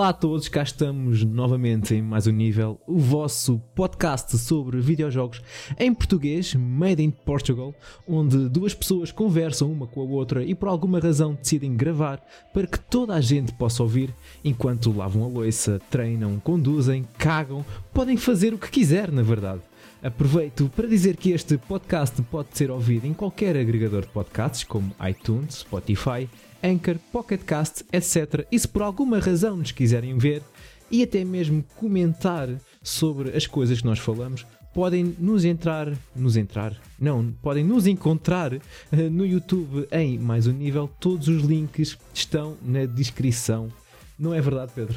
[0.00, 5.42] Olá a todos, cá estamos novamente em mais um nível, o vosso podcast sobre videojogos
[5.78, 7.74] em português, made in Portugal,
[8.08, 12.18] onde duas pessoas conversam uma com a outra e por alguma razão decidem gravar
[12.54, 18.16] para que toda a gente possa ouvir enquanto lavam a louça, treinam, conduzem, cagam, podem
[18.16, 19.60] fazer o que quiser, na verdade.
[20.02, 24.94] Aproveito para dizer que este podcast pode ser ouvido em qualquer agregador de podcasts, como
[25.06, 26.26] iTunes, Spotify,
[26.62, 28.46] Anchor, Pocketcast, etc.
[28.50, 30.42] E se por alguma razão nos quiserem ver
[30.90, 32.48] e até mesmo comentar
[32.82, 38.52] sobre as coisas que nós falamos, podem nos entrar, nos entrar, não, podem nos encontrar
[38.54, 38.60] uh,
[39.10, 40.90] no YouTube em mais um nível.
[41.00, 43.72] Todos os links estão na descrição.
[44.18, 44.96] Não é verdade, Pedro?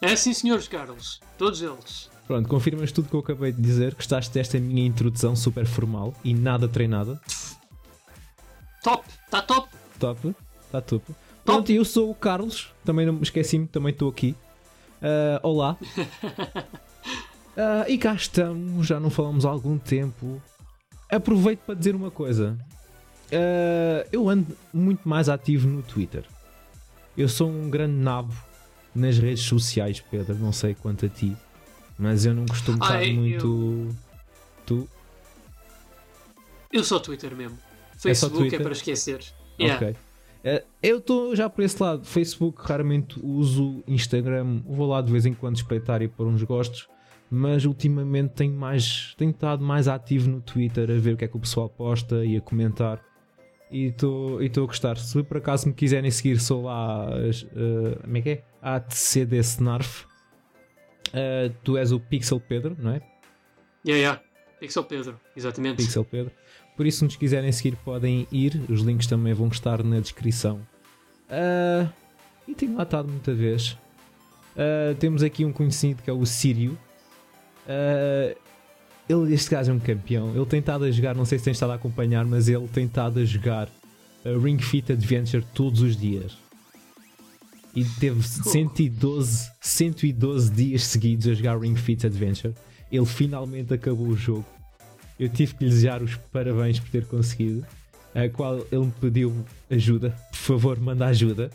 [0.00, 1.20] É sim, senhores Carlos.
[1.36, 2.08] Todos eles.
[2.26, 3.94] Pronto, confirmas tudo que eu acabei de dizer.
[3.94, 7.20] Gostaste desta minha introdução super formal e nada treinada?
[8.82, 9.04] Top!
[9.26, 9.79] Está top!
[10.00, 10.34] Top,
[10.64, 11.04] está top.
[11.44, 14.34] Pronto, eu sou o Carlos, também não me esqueci-me, também estou aqui.
[15.02, 15.76] Uh, olá.
[17.54, 20.42] Uh, e cá estamos, já não falamos há algum tempo.
[21.10, 22.56] Aproveito para dizer uma coisa.
[23.26, 26.24] Uh, eu ando muito mais ativo no Twitter.
[27.16, 28.32] Eu sou um grande nabo
[28.94, 30.34] nas redes sociais, Pedro.
[30.36, 31.36] Não sei quanto a ti,
[31.98, 33.46] mas eu não costumo estar Ai, muito.
[33.46, 34.10] eu-
[34.64, 34.88] Tu?
[36.72, 37.58] Eu sou Twitter mesmo.
[37.96, 38.62] É Facebook é, Twitter?
[38.62, 39.39] para esquecer.
[39.60, 39.86] Yeah.
[39.86, 39.96] Ok.
[40.42, 42.04] Eh, eu estou já por esse lado.
[42.04, 43.82] Facebook raramente uso.
[43.86, 46.88] Instagram vou lá de vez em quando espreitar e pôr uns gostos.
[47.30, 51.28] Mas ultimamente tenho, mais, tenho estado mais ativo no Twitter a ver o que é
[51.28, 53.00] que o pessoal posta e a comentar.
[53.70, 54.96] E estou a gostar.
[54.96, 57.08] Se por acaso me quiserem seguir, sou lá.
[57.12, 58.44] eh, como é que é?
[58.60, 60.06] ATCDSNARF.
[61.12, 63.02] Eh, tu és o Pixel Pedro, não é?
[63.86, 64.22] Yeah, yeah.
[64.58, 65.76] Pixel Pedro, exatamente.
[65.76, 66.32] Pixel Pedro.
[66.80, 68.58] Por isso, se nos quiserem seguir, podem ir.
[68.66, 70.60] Os links também vão estar na descrição.
[71.28, 71.86] Ah,
[72.48, 73.76] e tenho lá estado muita vez.
[74.56, 76.78] Ah, temos aqui um conhecido que é o Sírio.
[77.68, 78.34] Ah,
[79.06, 80.34] ele, este gajo é um campeão.
[80.34, 82.86] Ele tem estado a jogar, não sei se tem estado a acompanhar, mas ele tem
[82.86, 83.68] estado a jogar
[84.24, 86.38] a Ring Fit Adventure todos os dias.
[87.76, 92.54] E teve 112, 112 dias seguidos a jogar Ring Fit Adventure.
[92.90, 94.46] Ele finalmente acabou o jogo.
[95.20, 97.66] Eu tive que lhe desejar os parabéns por ter conseguido.
[98.14, 100.16] A qual ele me pediu ajuda.
[100.30, 101.50] Por favor, manda ajuda.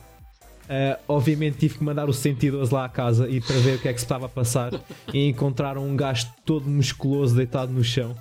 [0.70, 3.88] Ah, obviamente tive que mandar o 112 lá à casa e para ver o que
[3.88, 4.72] é que se estava a passar.
[5.12, 8.16] E encontraram um gajo todo musculoso deitado no chão.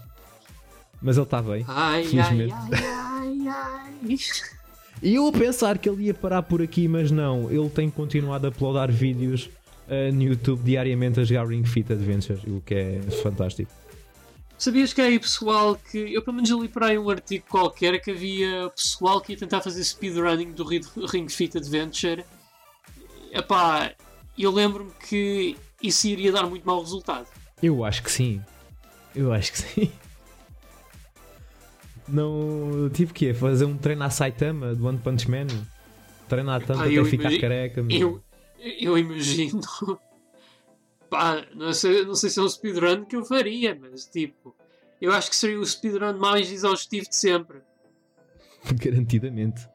[1.03, 1.65] Mas ele está bem.
[1.69, 2.55] Ai, Felizmente.
[2.55, 4.17] ai, ai.
[5.03, 7.51] E eu a pensar que ele ia parar por aqui, mas não.
[7.51, 9.51] Ele tem continuado a uploadar vídeos
[9.89, 13.71] ah, no YouTube diariamente a jogar Ring Fit Adventure, o que é fantástico.
[14.57, 15.99] Sabias que há aí pessoal que.
[15.99, 19.61] Eu pelo menos li por aí um artigo qualquer que havia pessoal que ia tentar
[19.61, 22.25] fazer speedrunning do Ri- Ring Fit Adventure.
[23.33, 23.93] Epá,
[24.39, 27.27] eu lembro-me que isso iria dar muito mau resultado.
[27.63, 28.41] Eu acho que sim.
[29.15, 29.93] Eu acho que sim.
[32.07, 35.47] Não tive que é fazer um treino à Saitama do One Punch Man.
[36.29, 37.83] Treinar tanto Ah, até ficar careca.
[37.83, 38.23] meu.
[38.59, 39.61] Eu, eu imagino.
[41.15, 44.53] Pá, não sei, não sei se é um speedrun que eu faria, mas tipo.
[45.01, 47.61] Eu acho que seria o speedrun mais exaustivo de sempre.
[48.83, 49.69] Garantidamente.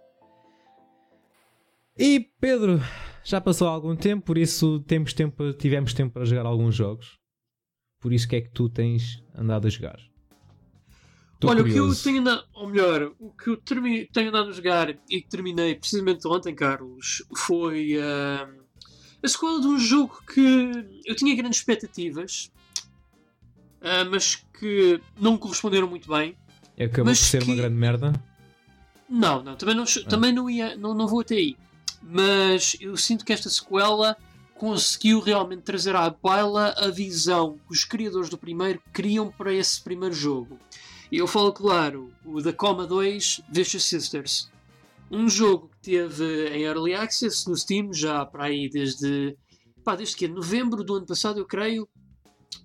[1.98, 2.80] E Pedro,
[3.24, 7.18] já passou algum tempo, por isso temos tempo, tivemos tempo para jogar alguns jogos.
[8.02, 9.98] Por isso, que é que tu tens andado a jogar?
[11.46, 12.04] Olha, o que eu curioso.
[12.04, 15.74] tenho andado, ou melhor, o que eu termi- tenho andado a jogar e que terminei
[15.76, 18.50] precisamente ontem, Carlos, foi ah,
[19.22, 20.72] a sequela de um jogo que
[21.06, 22.52] eu tinha grandes expectativas,
[23.82, 26.36] ah, mas que não corresponderam muito bem.
[26.80, 28.14] Acabou mas por ser uma que- grande merda.
[29.10, 31.58] Não, não, também não, também não ia, não, não vou até aí.
[32.02, 34.16] Mas eu sinto que esta sequela
[34.56, 39.82] conseguiu realmente trazer à baila a visão que os criadores do primeiro queriam para esse
[39.82, 40.60] primeiro jogo.
[41.12, 44.50] E eu falo, claro, o da Coma 2 Vicious Sisters.
[45.12, 49.36] Um jogo que teve em Early Access no Steam já para aí desde.
[49.84, 50.28] pá, desde que?
[50.28, 51.88] Novembro do ano passado, eu creio.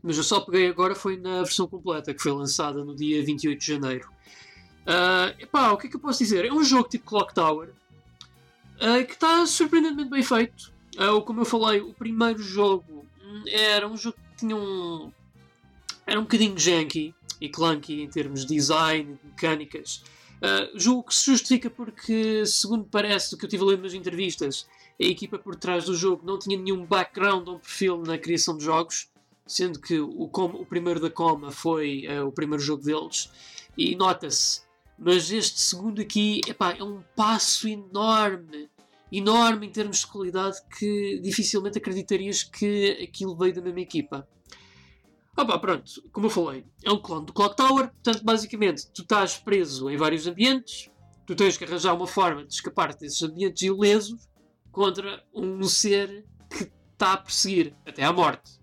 [0.03, 3.59] Mas eu só peguei agora foi na versão completa, que foi lançada no dia 28
[3.59, 4.09] de janeiro.
[5.39, 6.45] Epá, o que é que eu posso dizer?
[6.45, 7.73] É um jogo tipo Clock Tower
[8.81, 10.73] ah, que está surpreendentemente bem feito.
[10.99, 15.11] Ou como eu falei, o primeiro jogo hum, era um jogo que tinha um.
[16.07, 20.05] era um bocadinho janky e clunky em termos de design, de mecânicas.
[20.47, 23.95] Ah, jogo que se justifica porque, segundo parece do que eu tive a ler nas
[23.95, 24.67] entrevistas,
[25.01, 28.63] a equipa por trás do jogo não tinha nenhum background ou perfil na criação de
[28.65, 29.09] jogos,
[29.47, 33.31] sendo que o, Com- o primeiro da Coma foi ah, o primeiro jogo deles,
[33.77, 34.61] e nota-se.
[34.99, 38.69] Mas este segundo aqui epá, é um passo enorme
[39.11, 44.27] enorme em termos de qualidade que dificilmente acreditarias que aquilo veio da mesma equipa.
[45.37, 49.03] Ah pá, pronto, como eu falei, é um clone do Clock Tower, portanto, basicamente, tu
[49.03, 50.91] estás preso em vários ambientes,
[51.27, 54.29] tu tens que arranjar uma forma de escapar desses ambientes ilesos
[54.71, 58.61] contra um ser que está a perseguir até à morte.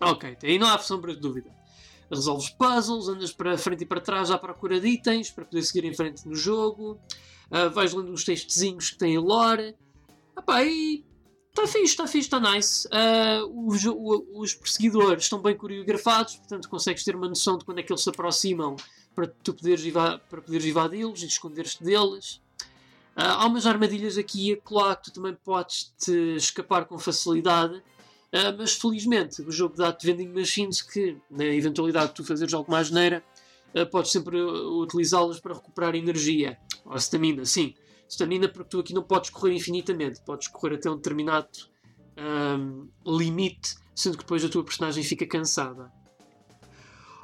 [0.00, 1.50] Ok, aí não há sombra de dúvida.
[2.10, 5.84] Resolves puzzles, andas para frente e para trás à procura de itens para poder seguir
[5.84, 6.98] em frente no jogo,
[7.50, 9.76] uh, vais lendo uns textezinhos que têm lore.
[10.34, 11.04] Ah pá, e
[11.54, 12.88] Está fixe, está fixe, está nice.
[12.88, 17.82] Uh, os, os, perseguidores estão bem coreografados, portanto consegues ter uma noção de quando é
[17.82, 18.74] que eles se aproximam
[19.14, 22.40] para tu poderes, para poderes evadi-los e esconder-te deles.
[23.14, 27.76] Uh, há umas armadilhas aqui e acolá que tu também podes te escapar com facilidade.
[27.76, 32.78] Uh, mas felizmente o jogo dá-te vending machines que, na eventualidade de tu fazeres alguma
[32.78, 33.22] asneira,
[33.74, 36.58] uh, podes sempre utilizá-las para recuperar energia.
[36.86, 37.74] Ou stamina, sim
[38.12, 41.48] stamina porque tu aqui não podes correr infinitamente, podes correr até um determinado
[42.58, 45.90] um, limite, sendo que depois a tua personagem fica cansada.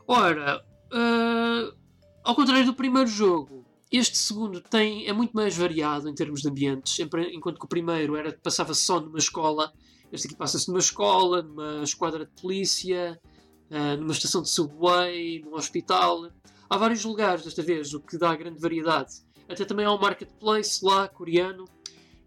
[0.06, 1.76] Ora, uh,
[2.24, 6.48] ao contrário do primeiro jogo, este segundo tem, é muito mais variado em termos de
[6.48, 6.98] ambientes,
[7.32, 9.70] enquanto que o primeiro era passava só numa escola,
[10.10, 13.20] este aqui passa-se numa escola, numa esquadra de polícia,
[13.70, 16.30] uh, numa estação de subway, num hospital.
[16.70, 19.27] Há vários lugares desta vez, o que dá grande variedade.
[19.48, 21.64] Até também há um marketplace lá, coreano.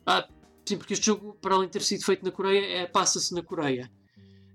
[0.06, 0.28] Ah,
[0.66, 3.44] sim, porque este jogo, para além de ter sido feito na Coreia, é, passa-se na
[3.44, 3.92] Coreia.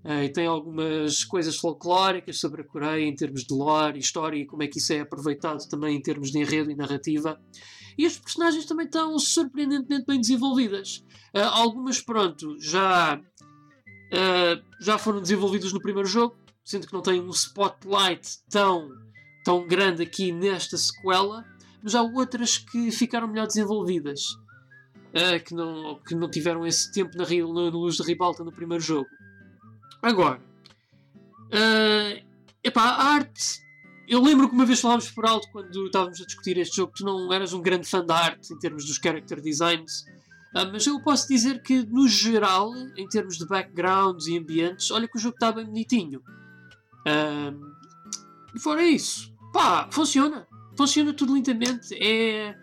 [0.05, 4.47] Ah, e tem algumas coisas folclóricas sobre a Coreia, em termos de lore, história e
[4.47, 7.41] como é que isso é aproveitado também em termos de enredo e narrativa.
[7.99, 11.05] E as personagens também estão surpreendentemente bem desenvolvidas.
[11.35, 17.21] Uh, algumas, pronto, já, uh, já foram desenvolvidas no primeiro jogo, sendo que não tem
[17.21, 18.89] um spotlight tão,
[19.45, 21.45] tão grande aqui nesta sequela
[21.95, 24.21] há outras que ficaram melhor desenvolvidas.
[25.15, 28.83] Uh, que, não, que não tiveram esse tempo na, na, luz de ribalta no primeiro
[28.83, 29.09] jogo.
[30.03, 30.41] Agora,
[31.47, 32.27] uh,
[32.63, 33.65] epá, a arte.
[34.07, 37.05] Eu lembro que uma vez falámos por alto quando estávamos a discutir este jogo, tu
[37.05, 40.03] não eras um grande fã da arte em termos dos character designs,
[40.55, 45.09] uh, mas eu posso dizer que, no geral, em termos de backgrounds e ambientes, olha
[45.09, 46.21] que o jogo está bem bonitinho.
[47.07, 47.59] Uh,
[48.55, 51.95] e fora isso, pá, funciona funciona tudo lentamente.
[51.95, 52.55] É,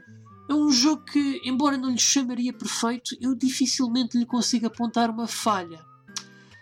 [0.49, 5.27] é um jogo que, embora não lhe chamaria perfeito, eu dificilmente lhe consigo apontar uma
[5.27, 5.83] falha.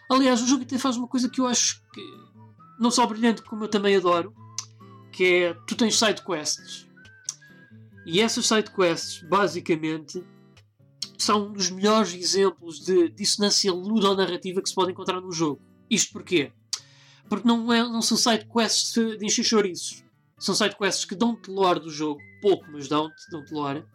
[0.09, 2.01] Aliás, o jogo até faz uma coisa que eu acho que
[2.79, 4.33] não só brilhante, como eu também adoro,
[5.11, 6.87] que é tu tens side quests.
[8.05, 10.23] E essas side quests, basicamente,
[11.17, 15.61] são um dos melhores exemplos de dissonância ludonarrativa que se pode encontrar no jogo.
[15.89, 16.51] Isto porquê?
[17.29, 20.03] Porque não, é, não são side quests de encher chouriços.
[20.41, 23.85] São sidequests que dão-te lore do jogo, pouco, mas dão-te dão lore,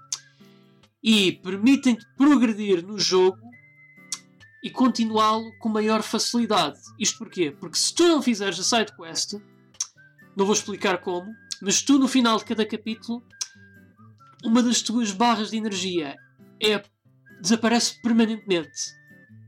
[1.03, 3.51] e permitem-te progredir no jogo
[4.63, 6.79] e continuá-lo com maior facilidade.
[7.01, 7.51] Isto porquê?
[7.51, 9.35] Porque se tu não fizeres a sidequest,
[10.37, 13.21] não vou explicar como, mas tu no final de cada capítulo,
[14.45, 16.17] uma das tuas barras de energia
[16.63, 16.81] é,
[17.41, 18.95] desaparece permanentemente.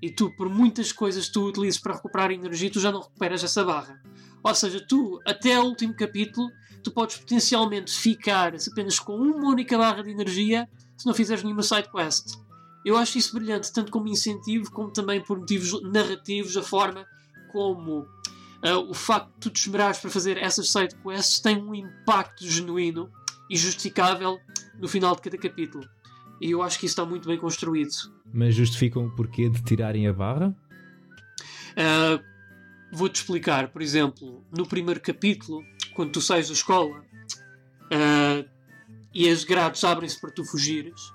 [0.02, 3.44] E tu, por muitas coisas que tu utilizes para recuperar energia, tu já não recuperas
[3.44, 4.02] essa barra.
[4.42, 6.50] Ou seja, tu, até o último capítulo,
[6.88, 11.62] tu podes potencialmente ficar apenas com uma única barra de energia se não fizeres nenhuma
[11.62, 12.38] side quest.
[12.84, 17.06] Eu acho isso brilhante, tanto como incentivo, como também por motivos narrativos, a forma
[17.52, 21.74] como uh, o facto de tu te esmerares para fazer essas side quests tem um
[21.74, 23.10] impacto genuíno
[23.50, 24.38] e justificável
[24.80, 25.86] no final de cada capítulo.
[26.40, 27.92] E eu acho que isso está muito bem construído.
[28.32, 30.56] Mas justificam o porquê de tirarem a barra?
[31.72, 32.22] Uh,
[32.90, 35.62] Vou-te explicar, por exemplo, no primeiro capítulo,
[35.98, 38.48] quando tu sais da escola uh,
[39.12, 41.12] e as grades abrem-se para tu fugires,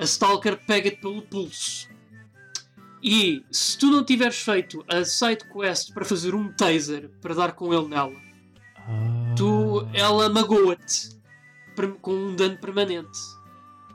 [0.00, 1.88] a Stalker pega-te pelo pulso.
[3.00, 7.52] E se tu não tiveres feito a side quest para fazer um taser para dar
[7.52, 8.16] com ele nela,
[8.76, 9.34] ah.
[9.36, 11.10] tu, ela magoa-te
[12.02, 13.20] com um dano permanente.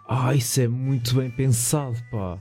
[0.07, 2.39] Ah, isso é muito bem pensado, pá.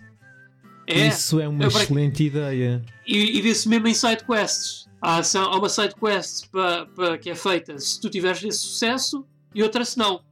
[0.87, 2.81] É, isso é uma excelente ideia.
[3.05, 4.89] E, e mesmo em side quests.
[5.01, 6.87] Há, há uma side quest pa,
[7.19, 10.23] que é feita se tu tiveres esse sucesso e outra se não.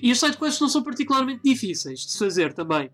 [0.00, 2.90] E as side quests não são particularmente difíceis de se fazer também.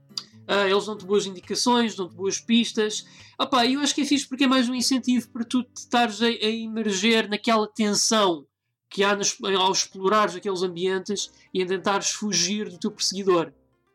[0.48, 3.06] Uh, eles dão-te boas indicações, dão-te boas pistas.
[3.38, 6.26] Opa, eu acho que é fixe porque é mais um incentivo para tu estares a,
[6.26, 8.46] a emerger naquela tensão
[8.88, 13.52] que há nos, ao explorares aqueles ambientes e em tentares fugir do teu perseguidor.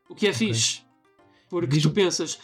[0.09, 0.47] O que é okay.
[0.47, 0.81] fixe.
[1.49, 2.39] Porque tu pensas,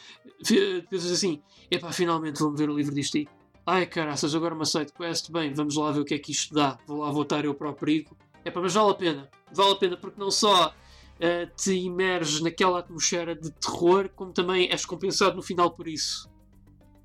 [0.90, 3.28] pensas assim, epá, finalmente vou-me ver o livro disto aí.
[3.66, 6.54] Ai caraças, agora uma side quest, bem, vamos lá ver o que é que isto
[6.54, 6.78] dá.
[6.86, 8.18] Vou lá voltar eu para o perigo.
[8.44, 9.30] Epá, mas vale a pena.
[9.54, 14.70] Vale a pena porque não só uh, te imerges naquela atmosfera de terror, como também
[14.70, 16.30] és compensado no final por isso.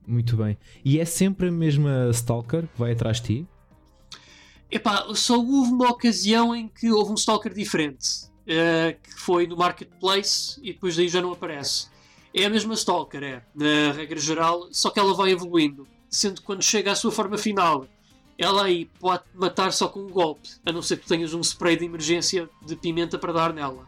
[0.05, 0.59] Muito bem.
[0.85, 3.47] E é sempre a mesma Stalker que vai atrás de ti?
[4.71, 9.57] Epá, só houve uma ocasião em que houve um Stalker diferente, uh, que foi no
[9.57, 11.89] Marketplace e depois daí já não aparece.
[12.35, 15.87] É a mesma Stalker, é, na regra geral, só que ela vai evoluindo.
[16.11, 17.87] Sendo que quando chega à sua forma final,
[18.39, 21.77] ela aí pode matar só com um golpe, a não ser que tenhas um spray
[21.77, 23.85] de emergência de pimenta para dar nela.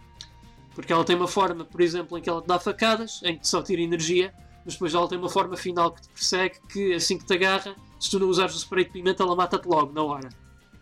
[0.74, 3.46] Porque ela tem uma forma, por exemplo, em que ela te dá facadas, em que
[3.46, 4.34] só tira energia,
[4.64, 7.74] mas depois ela tem uma forma final que te persegue, que assim que te agarra,
[7.98, 10.28] se tu não usares o spray de pimenta, ela mata-te logo, na hora.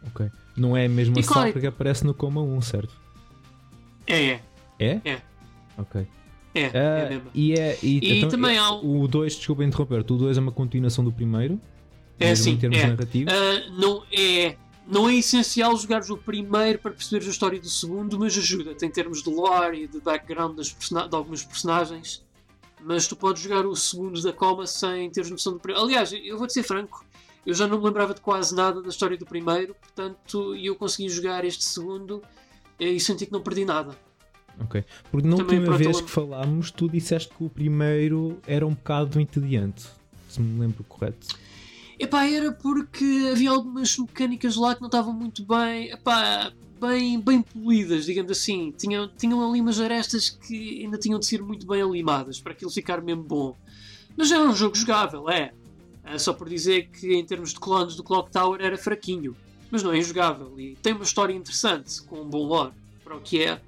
[0.06, 0.30] Ok.
[0.56, 1.52] Não é a mesma é?
[1.52, 2.94] que aparece no Coma 1, certo?
[4.06, 4.42] É, é.
[4.78, 5.00] É?
[5.04, 5.22] É.
[5.76, 6.06] Ok.
[6.54, 7.30] É, uh, é mesmo.
[7.34, 9.02] E, é, e, e então, também há um...
[9.02, 11.60] O 2, desculpa interromper, o 2 é uma continuação do primeiro?
[12.18, 12.86] É assim, em termos é.
[12.86, 13.32] narrativos?
[13.32, 18.18] Uh, não, é, não é essencial jogares o primeiro para perceberes a história do segundo,
[18.18, 22.26] mas ajuda-te em termos de lore e de background das de alguns personagens.
[22.80, 25.84] Mas tu podes jogar o segundo da coma sem teres noção do primeiro.
[25.86, 27.04] Aliás, eu vou-te ser franco,
[27.44, 31.08] eu já não me lembrava de quase nada da história do primeiro, portanto, eu consegui
[31.08, 32.22] jogar este segundo
[32.78, 33.96] e senti que não perdi nada.
[34.60, 34.84] Ok.
[35.10, 39.20] Porque na Também, última vez que falámos, tu disseste que o primeiro era um bocado
[39.20, 39.86] entediante,
[40.28, 41.28] se me lembro correto.
[41.98, 47.42] Epá, era porque havia algumas mecânicas lá que não estavam muito bem, epá, bem, bem
[47.42, 48.72] polidas, digamos assim.
[48.76, 52.70] Tinham, tinham ali umas arestas que ainda tinham de ser muito bem alimadas para aquilo
[52.70, 53.56] ficar mesmo bom.
[54.16, 55.52] Mas era um jogo jogável, é.
[56.04, 59.36] é só por dizer que em termos de clones do Clock Tower era fraquinho.
[59.70, 62.72] Mas não é injogável e tem uma história interessante, com um bom lore
[63.04, 63.60] para o que é.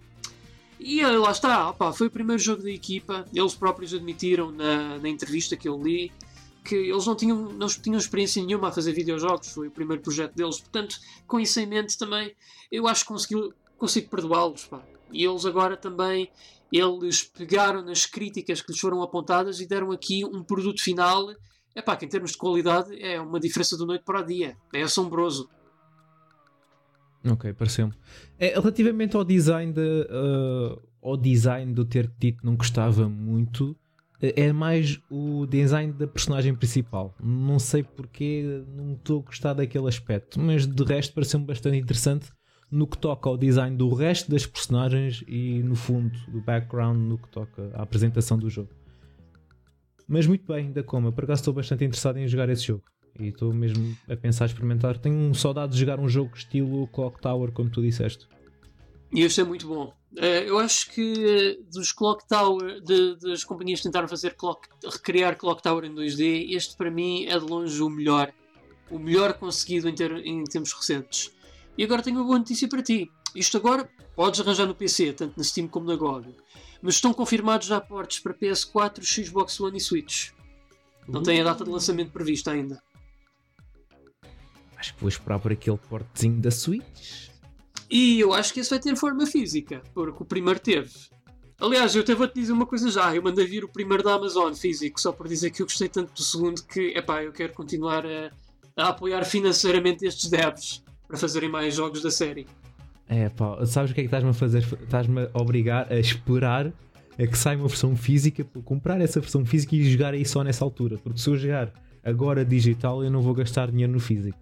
[0.83, 3.27] E lá está, opa, foi o primeiro jogo da equipa.
[3.35, 6.11] Eles próprios admitiram na, na entrevista que eu li
[6.65, 10.35] que eles não tinham, não tinham experiência nenhuma a fazer videojogos, foi o primeiro projeto
[10.35, 10.61] deles.
[10.61, 12.35] Portanto, com isso em mente também,
[12.71, 14.69] eu acho que consegui, consigo perdoá-los.
[15.13, 16.31] E eles agora também,
[16.73, 21.35] eles pegaram nas críticas que lhes foram apontadas e deram aqui um produto final,
[21.75, 24.57] epá, que em termos de qualidade é uma diferença do noite para o dia.
[24.73, 25.49] É assombroso.
[27.25, 27.93] Ok, pareceu-me.
[28.39, 33.77] É, relativamente ao design, de, uh, ao design do ter dito não gostava muito,
[34.21, 37.15] é mais o design da personagem principal.
[37.23, 42.31] Não sei porque não estou a gostar daquele aspecto, mas de resto pareceu-me bastante interessante
[42.71, 47.19] no que toca ao design do resto das personagens e no fundo do background no
[47.19, 48.71] que toca à apresentação do jogo.
[50.07, 52.85] Mas muito bem, da Coma, por acaso estou bastante interessado em jogar esse jogo.
[53.19, 54.99] E estou mesmo a pensar experimentar.
[54.99, 58.27] Tenho saudade de jogar um jogo estilo Clock Tower, como tu disseste.
[59.13, 59.93] E este é muito bom.
[60.13, 61.13] Uh, eu acho que
[61.61, 65.95] uh, dos Clock Tower, de, das companhias que tentaram fazer clock, recriar Clock Tower em
[65.95, 68.33] 2D, este para mim é de longe o melhor.
[68.91, 71.33] O melhor conseguido em, ter, em tempos recentes.
[71.79, 73.11] E agora tenho uma boa notícia para ti.
[73.35, 76.35] Isto agora podes arranjar no PC, tanto na Steam como na GOG.
[76.83, 80.31] Mas estão confirmados já portes para PS4, Xbox One e Switch.
[81.07, 82.83] Não tem a data de lançamento prevista ainda.
[84.81, 87.29] Acho que vou esperar por aquele portezinho da Switch.
[87.91, 90.91] E eu acho que esse vai ter forma física, porque o primeiro teve.
[91.61, 93.15] Aliás, eu até vou-te dizer uma coisa já.
[93.15, 96.15] Eu mandei vir o primeiro da Amazon físico, só por dizer que eu gostei tanto
[96.15, 98.31] do segundo que, epá, eu quero continuar a,
[98.75, 102.47] a apoiar financeiramente estes devs para fazerem mais jogos da série.
[103.07, 104.63] É pá, sabes o que é que estás-me a fazer?
[104.83, 106.73] Estás-me a obrigar a esperar
[107.19, 110.43] a que saia uma versão física para comprar essa versão física e jogar aí só
[110.43, 110.97] nessa altura.
[110.97, 111.71] Porque se eu jogar
[112.03, 114.39] agora digital, eu não vou gastar dinheiro no físico.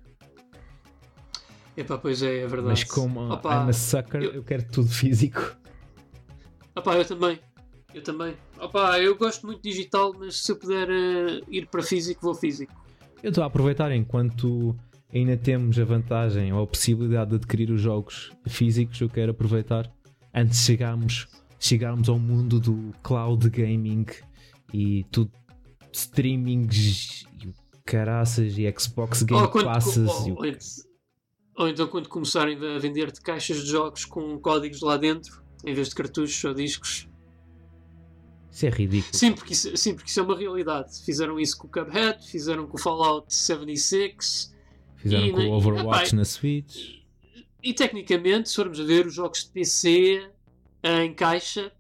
[1.79, 2.71] Epá, pois é, é verdade.
[2.71, 4.33] Mas como Opa, I'm a sucker, eu...
[4.33, 5.57] eu quero tudo físico.
[6.75, 7.39] Opa, eu também.
[7.95, 8.35] Eu também.
[8.59, 12.75] Opa, eu gosto muito digital, mas se eu puder uh, ir para físico, vou físico.
[13.23, 14.77] Eu estou a aproveitar enquanto
[15.15, 19.89] ainda temos a vantagem ou a possibilidade de adquirir os jogos físicos, eu quero aproveitar
[20.35, 21.29] antes de chegarmos,
[21.61, 24.07] chegarmos ao mundo do cloud gaming
[24.75, 25.31] e tudo
[25.93, 27.53] streamings e
[27.87, 30.09] caraças e Xbox Game oh, Passes.
[30.09, 30.88] Oh, oh, e o...
[31.59, 35.89] Ou então quando começarem a vender-te caixas de jogos com códigos lá dentro, em vez
[35.89, 37.09] de cartuchos ou discos.
[38.49, 39.17] Isso é ridículo.
[39.17, 41.03] Sim porque, isso, sim, porque isso é uma realidade.
[41.05, 44.55] Fizeram isso com o Cuphead, fizeram com o Fallout 76.
[44.97, 46.77] Fizeram e, com o Overwatch na Switch.
[47.35, 50.31] E, e, tecnicamente, se formos a ver os jogos de PC
[50.83, 51.73] em caixa.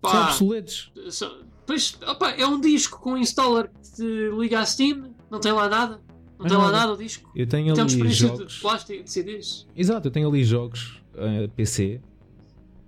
[0.00, 0.92] Pá, são obsoletos.
[1.10, 5.40] São, pois, opa, é um disco com um installer que te liga à Steam, não
[5.40, 6.05] tem lá nada.
[6.38, 7.30] Não tem lá nada o disco.
[7.34, 8.54] Eu tenho Temos ali jogos.
[8.54, 9.66] de plástico, de CDs.
[9.74, 12.00] Exato, eu tenho ali jogos uh, eh, PC.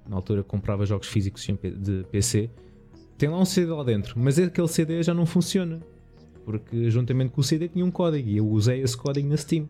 [0.06, 2.50] Na altura comprava jogos físicos de PC.
[3.16, 5.80] Tem lá um CD lá dentro, mas aquele CD já não funciona.
[6.44, 9.68] Porque juntamente com o CD tinha um código e eu usei esse código na Steam.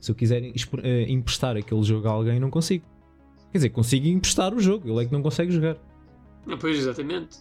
[0.00, 2.84] Se eu quiser uh, emprestar aquele jogo a alguém, não consigo.
[3.52, 5.76] Quer dizer, consigo emprestar o jogo, ele é que não consegue jogar.
[6.46, 7.38] Ah, Pois, exatamente.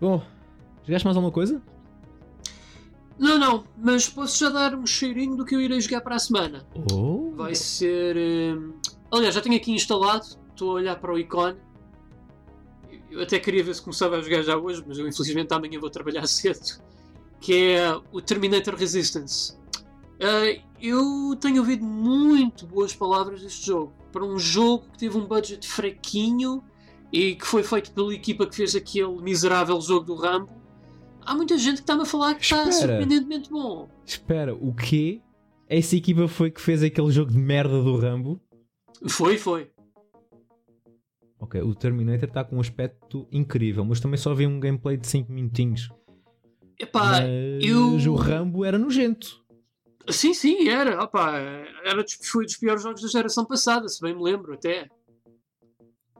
[0.00, 0.22] Bom,
[0.84, 1.60] jogaste mais alguma coisa?
[3.18, 6.18] Não, não, mas posso já dar um cheirinho do que eu irei jogar para a
[6.18, 6.66] semana.
[6.92, 7.32] Oh!
[7.36, 8.16] Vai ser.
[8.16, 8.72] hum,
[9.10, 11.56] Aliás, já tenho aqui instalado, estou a olhar para o ícone.
[13.10, 15.90] Eu até queria ver se começava a jogar já hoje, mas eu infelizmente amanhã vou
[15.90, 16.82] trabalhar cedo.
[17.40, 19.56] Que é o Terminator Resistance.
[20.20, 23.92] Ah, eu tenho ouvido muito boas palavras deste jogo.
[24.12, 26.62] Para um jogo que teve um budget fraquinho
[27.12, 30.48] e que foi feito pela equipa que fez aquele miserável jogo do Rambo.
[31.26, 33.88] Há muita gente que está-me a falar que está surpreendentemente bom.
[34.04, 35.20] Espera, o quê?
[35.68, 38.40] Essa equipa foi que fez aquele jogo de merda do Rambo?
[39.08, 39.70] Foi, foi.
[41.38, 45.06] Ok, o Terminator está com um aspecto incrível, mas também só vi um gameplay de
[45.06, 45.90] 5 minutinhos.
[46.78, 49.42] Epá, mas eu- o Rambo era nojento.
[50.10, 51.02] Sim, sim, era.
[51.02, 51.38] Opa,
[51.84, 54.88] era dos, foi dos piores jogos da geração passada, se bem me lembro, até.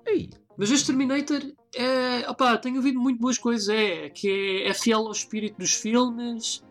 [0.07, 1.41] Ei, Mas este Terminator,
[1.77, 3.69] é, opa, tenho ouvido muito boas coisas.
[3.69, 6.63] É que é, é fiel ao espírito dos filmes,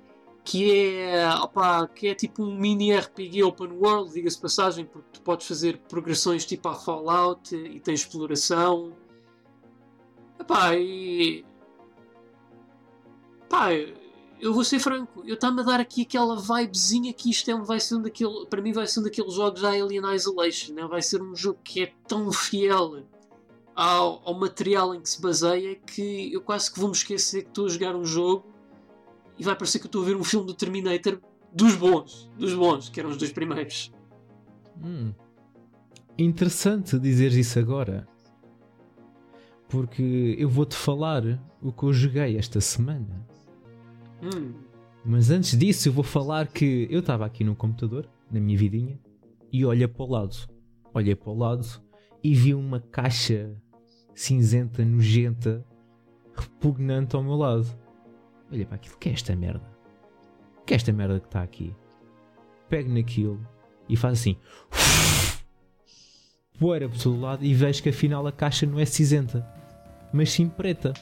[0.44, 5.22] que é, opa, que é tipo um mini RPG open world, diga-se passagem, porque tu
[5.22, 8.94] podes fazer progressões tipo a Fallout e tem exploração.
[10.40, 11.46] Epá, e.
[13.50, 13.70] Pá,
[14.44, 17.80] eu vou ser franco, eu está-me a dar aqui aquela vibezinha que isto é, vai
[17.80, 20.86] ser um daquele, para mim vai ser um daqueles jogos da Alien Isolation, né?
[20.86, 23.04] vai ser um jogo que é tão fiel
[23.76, 27.50] ao, ao material em que se baseia que eu quase que vou me esquecer que
[27.50, 28.46] estou a jogar um jogo
[29.38, 31.20] e vai parecer que eu estou a ver um filme do Terminator
[31.52, 33.92] dos bons, dos bons, que eram os dois primeiros.
[34.82, 35.14] hum.
[36.18, 38.08] interessante dizeres isso agora.
[39.68, 41.24] Porque eu vou-te falar
[41.62, 43.26] o que eu joguei esta semana.
[44.22, 44.54] Hum,
[45.04, 49.00] Mas antes disso, eu vou falar que eu estava aqui no computador, na minha vidinha,
[49.52, 50.36] e olha para o lado.
[50.94, 51.68] Olhei para o lado
[52.24, 53.52] e vi uma caixa
[54.14, 55.64] cinzenta, nojenta,
[56.36, 57.68] repugnante ao meu lado.
[58.52, 59.64] Olha para aquilo, que é esta merda?
[60.66, 61.76] Que é esta merda que está aqui?
[62.70, 63.40] Pego naquilo
[63.90, 64.38] e faz assim.
[66.60, 69.46] Poeira por todo lado e vejo que afinal a caixa não é cinzenta,
[70.14, 70.94] mas sim preta.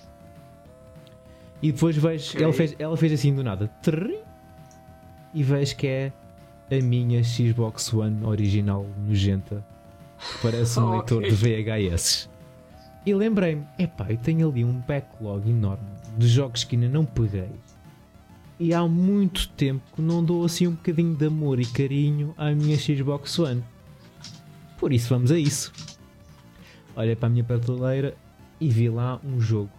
[1.62, 2.44] E depois vejo, Ok.
[2.44, 3.68] ela, fez, ela fez assim do nada.
[3.84, 4.16] Trrr,
[5.34, 6.14] e vejo que é
[6.72, 9.64] a minha Xbox One original nojenta.
[10.18, 12.30] que Parece um leitor de VHS.
[13.06, 15.88] E lembrei-me, epá, eu tenho ali um backlog enorme
[16.18, 17.50] de jogos que ainda não peguei.
[18.60, 22.52] E há muito tempo que não dou assim um bocadinho de amor e carinho à
[22.52, 23.64] minha Xbox One.
[24.78, 25.72] Por isso vamos a isso.
[26.96, 28.16] Olhei para a minha prateleira
[28.60, 29.72] e vi lá um jogo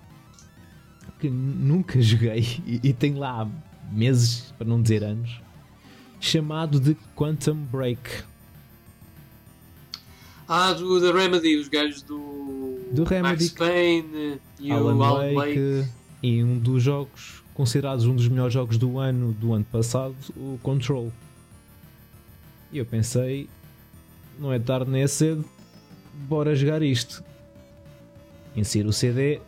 [1.20, 5.40] que nunca joguei e, tenho lá há meses, para não dizer anos,
[6.18, 8.24] chamado de Quantum Break.
[10.48, 12.18] Ah, do da Remedy, os gajos do,
[12.92, 13.44] Do Remedy.
[13.44, 15.88] Max Payne e Alan o Alan Wake Wake.
[16.22, 20.58] e um dos jogos considerados um dos melhores jogos do ano do ano passado, o
[20.62, 21.12] Control.
[22.70, 23.48] E eu pensei,
[24.38, 25.44] não é tarde nem é cedo,
[26.14, 27.22] bora jogar isto.
[28.56, 29.40] Insiro o CD,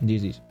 [0.00, 0.42] diz diz.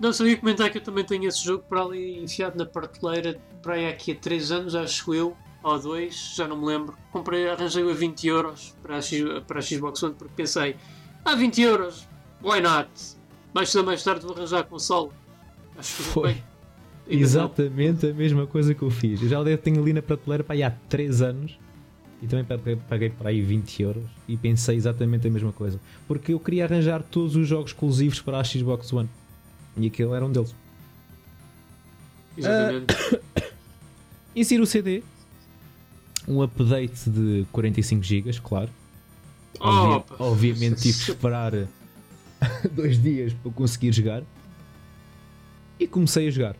[0.00, 3.38] Não, só ia comentar que eu também tenho esse jogo para ali enfiado na prateleira
[3.60, 6.96] para aí aqui há 3 anos, acho eu, ou 2, já não me lembro.
[7.12, 10.76] Comprei, arranjei-o a 20 euros para a, X, para a Xbox One porque pensei,
[11.24, 12.08] ah, 20 euros,
[12.42, 12.88] why not?
[13.54, 15.10] Mais cedo mais tarde vou arranjar a console.
[15.76, 16.32] Acho que Foi.
[16.34, 16.44] bem.
[17.10, 17.22] Ainda não.
[17.22, 19.22] Exatamente a mesma coisa que eu fiz.
[19.22, 21.58] Eu já tenho ali na prateleira para aí há 3 anos
[22.20, 25.80] e também paguei, paguei para aí 20 euros e pensei exatamente a mesma coisa.
[26.06, 29.08] Porque eu queria arranjar todos os jogos exclusivos para a Xbox One
[29.76, 30.54] e aquele era um deles.
[32.36, 32.94] Exatamente.
[34.36, 35.02] Insiro o CD,
[36.28, 38.70] um update de 45 GB, claro.
[40.18, 41.52] Obviamente tive que esperar
[42.70, 44.22] dois dias para conseguir jogar.
[45.80, 46.56] E comecei a jogar.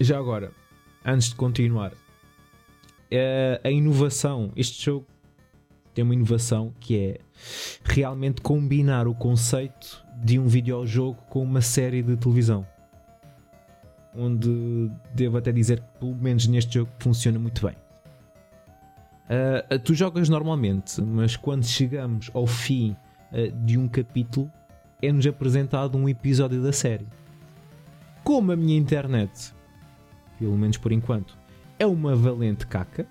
[0.00, 0.52] Já agora,
[1.04, 1.92] antes de continuar,
[3.10, 5.06] eh, a inovação, este jogo
[5.94, 7.20] tem uma inovação que é
[7.84, 12.66] realmente combinar o conceito de um videojogo com uma série de televisão.
[14.14, 17.76] Onde devo até dizer que, pelo menos neste jogo, funciona muito bem.
[19.26, 22.96] Uh, tu jogas normalmente, mas quando chegamos ao fim
[23.32, 24.50] uh, de um capítulo,
[25.02, 27.06] é-nos apresentado um episódio da série.
[28.22, 29.52] Como a minha internet,
[30.38, 31.36] pelo menos por enquanto,
[31.78, 33.06] é uma valente caca,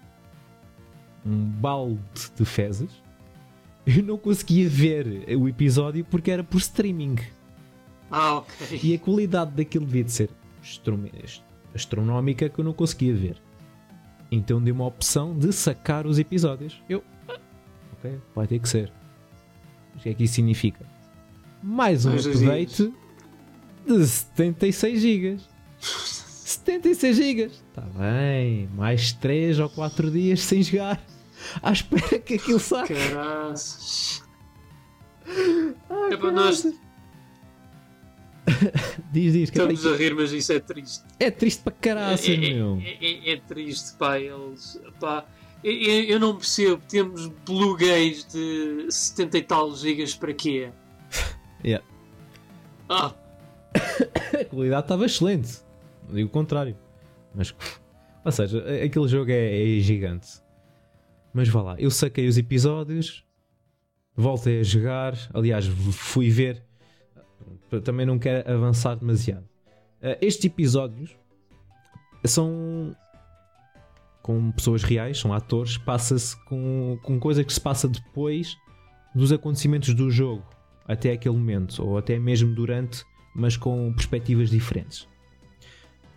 [1.25, 1.99] um balde
[2.37, 3.03] de fezes,
[3.85, 7.17] eu não conseguia ver o episódio porque era por streaming.
[8.09, 8.79] Ah, ok.
[8.81, 10.29] E a qualidade daquilo devia de ser
[11.73, 13.44] astronómica que eu não conseguia ver.
[14.31, 16.81] Então deu uma opção de sacar os episódios.
[16.89, 17.37] Eu, ah,
[17.93, 18.91] ok, vai ter que ser.
[19.95, 20.85] O que é que isso significa?
[21.63, 22.93] Mais um Mais update
[23.87, 25.37] de 76 GB.
[25.79, 27.41] 76 GB.
[27.45, 31.01] Está bem, mais 3 ou 4 dias sem jogar.
[31.61, 32.87] À espera que aquilo saia.
[32.87, 34.23] Caraças.
[35.89, 36.65] Ai, É para nós.
[39.11, 39.49] Diz, diz.
[39.49, 41.03] que Estamos a rir, mas isso é triste.
[41.19, 42.79] É triste para caraças, é, meu.
[42.83, 44.19] é, é- é triste, pá.
[44.19, 45.25] Eles, pá
[45.63, 46.81] eu, eu- não percebo.
[46.87, 50.69] Temos Blue Gays de 70 e tal gigas para quê?
[51.65, 51.83] Yeah.
[52.87, 53.15] Ah,
[54.39, 55.57] A qualidade estava excelente.
[56.07, 56.77] Não digo o contrário.
[57.33, 57.55] Mas,
[58.23, 60.27] ou seja, aquele jogo é, é gigante.
[61.33, 63.25] Mas vá lá, eu saquei os episódios,
[64.15, 65.17] voltei a jogar.
[65.33, 66.63] Aliás, fui ver.
[67.83, 69.45] Também não quero avançar demasiado.
[70.01, 71.15] Eh, Estes episódios
[72.23, 72.95] são
[74.21, 75.77] com pessoas reais, são atores.
[75.77, 78.57] Passa-se com, com coisa que se passa depois
[79.13, 80.43] dos acontecimentos do jogo
[80.87, 83.03] até aquele momento, ou até mesmo durante,
[83.35, 85.07] mas com perspectivas diferentes.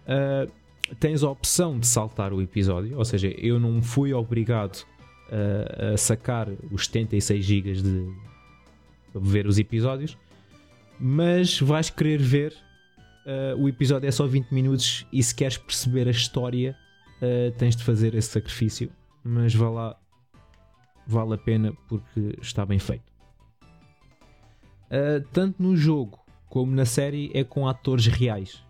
[0.06, 0.50] Uh,
[0.98, 4.86] tens a opção de saltar o episódio, ou seja, eu não fui obrigado
[5.28, 8.12] uh, a sacar os 76 GB de
[9.14, 10.16] ver os episódios,
[10.98, 12.54] mas vais querer ver.
[13.26, 16.76] uh, o episódio é só 20 minutos e se queres perceber a história,
[17.22, 18.90] uh, tens de fazer esse sacrifício,
[19.22, 19.96] mas vá lá,
[21.06, 23.04] vale a pena porque está bem feito.
[24.90, 28.62] Uh, tanto no jogo como na série é com atores reais.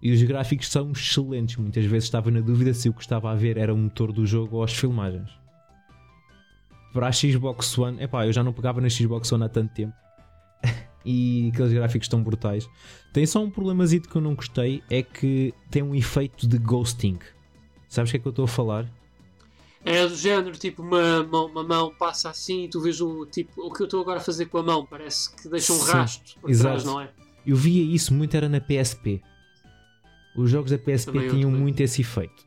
[0.00, 1.56] E os gráficos são excelentes.
[1.56, 4.24] Muitas vezes estava na dúvida se o que estava a ver era o motor do
[4.24, 5.30] jogo ou as filmagens.
[6.92, 9.94] Para a Xbox One, epá, eu já não pegava na Xbox One há tanto tempo.
[11.04, 12.68] E aqueles gráficos estão brutais.
[13.12, 17.18] Tem só um problemazito que eu não gostei: é que tem um efeito de ghosting.
[17.88, 18.86] Sabes o que é que eu estou a falar?
[19.84, 23.62] é do género, tipo, uma mão, uma mão passa assim e tu vês o tipo.
[23.62, 25.92] O que eu estou agora a fazer com a mão parece que deixa um Sim,
[25.92, 26.68] rastro por exato.
[26.68, 27.08] trás, não é?
[27.46, 29.22] Eu via isso muito era na PSP.
[30.36, 32.46] Os jogos da PSP Também tinham muito esse efeito.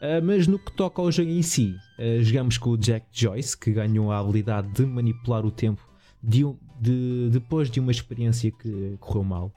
[0.00, 3.58] Ah, mas no que toca ao jogo em si, ah, jogamos com o Jack Joyce,
[3.58, 5.82] que ganhou a habilidade de manipular o tempo
[6.22, 9.52] de um- de- depois de uma experiência que correu mal.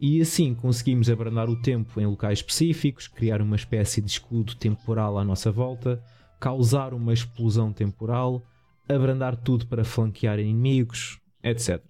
[0.00, 5.18] E assim conseguimos abrandar o tempo em locais específicos, criar uma espécie de escudo temporal
[5.18, 6.02] à nossa volta,
[6.38, 8.42] causar uma explosão temporal,
[8.88, 11.82] abrandar tudo para flanquear inimigos, etc.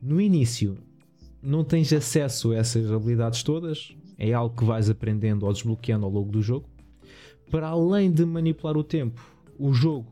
[0.00, 0.78] No início,
[1.42, 6.12] não tens acesso a essas habilidades todas, é algo que vais aprendendo ou desbloqueando ao
[6.12, 6.68] longo do jogo.
[7.50, 9.20] Para além de manipular o tempo,
[9.58, 10.06] o jogo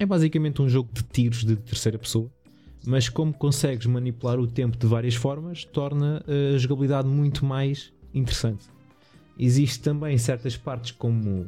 [0.00, 2.30] é basicamente um jogo de tiros de terceira pessoa,
[2.86, 8.66] mas como consegues manipular o tempo de várias formas, torna a jogabilidade muito mais interessante.
[9.38, 11.46] Existem também certas partes como,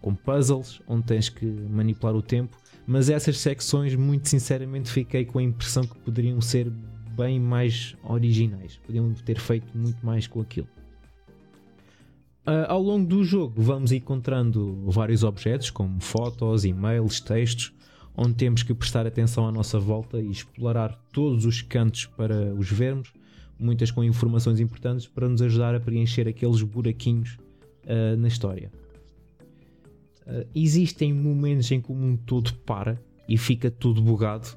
[0.00, 5.38] como puzzles, onde tens que manipular o tempo, mas essas secções, muito sinceramente, fiquei com
[5.38, 6.70] a impressão que poderiam ser
[7.16, 8.76] bem mais originais.
[8.86, 10.68] Podiam ter feito muito mais com aquilo.
[12.44, 17.72] Ah, ao longo do jogo, vamos encontrando vários objetos, como fotos, e-mails, textos,
[18.16, 22.70] onde temos que prestar atenção à nossa volta e explorar todos os cantos para os
[22.70, 23.12] vermos,
[23.58, 27.38] muitas com informações importantes para nos ajudar a preencher aqueles buraquinhos
[27.86, 28.70] ah, na história.
[30.26, 34.48] Ah, existem momentos em que o mundo todo para e fica tudo bugado,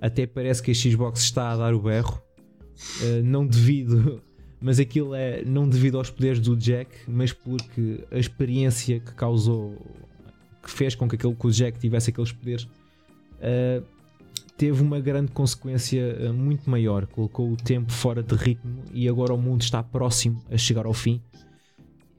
[0.00, 2.22] até parece que a Xbox está a dar o berro,
[3.02, 4.22] ah, não devido,
[4.60, 9.74] mas aquilo é não devido aos poderes do Jack, mas porque a experiência que causou,
[10.62, 12.68] que fez com que, aquele, que o Jack tivesse aqueles poderes,
[13.40, 13.82] ah,
[14.56, 19.34] teve uma grande consequência ah, muito maior, colocou o tempo fora de ritmo e agora
[19.34, 21.20] o mundo está próximo a chegar ao fim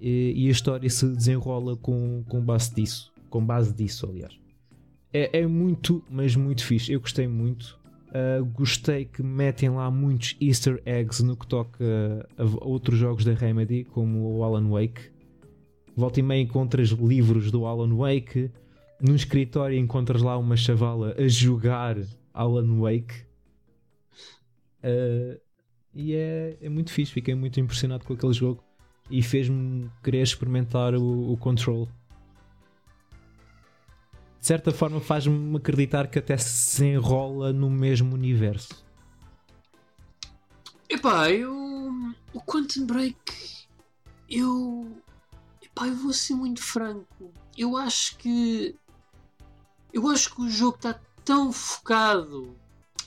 [0.01, 4.41] e, e a história se desenrola com, com base disso, com base disso, aliás.
[5.13, 6.91] É, é muito, mas muito fixe.
[6.91, 7.79] Eu gostei muito.
[8.07, 11.86] Uh, gostei que metem lá muitos easter eggs no que toca
[12.38, 15.12] a, a outros jogos da Remedy, como o Alan Wake.
[15.95, 18.49] Volta e meia encontras livros do Alan Wake.
[19.01, 21.97] Num escritório encontras lá uma chavala a jogar
[22.31, 23.25] Alan Wake.
[24.83, 25.41] Uh,
[25.93, 27.11] e é, é muito fixe.
[27.11, 28.63] Fiquei muito impressionado com aquele jogo.
[29.09, 31.89] E fez-me querer experimentar o, o Control.
[34.39, 38.85] De certa forma faz-me acreditar que até se enrola no mesmo universo.
[40.89, 41.53] Epá, eu.
[42.33, 43.15] O Quantum Break.
[44.29, 44.91] Eu.
[45.61, 47.31] Epá, eu vou ser muito franco.
[47.57, 48.75] Eu acho que.
[49.93, 52.56] Eu acho que o jogo está tão focado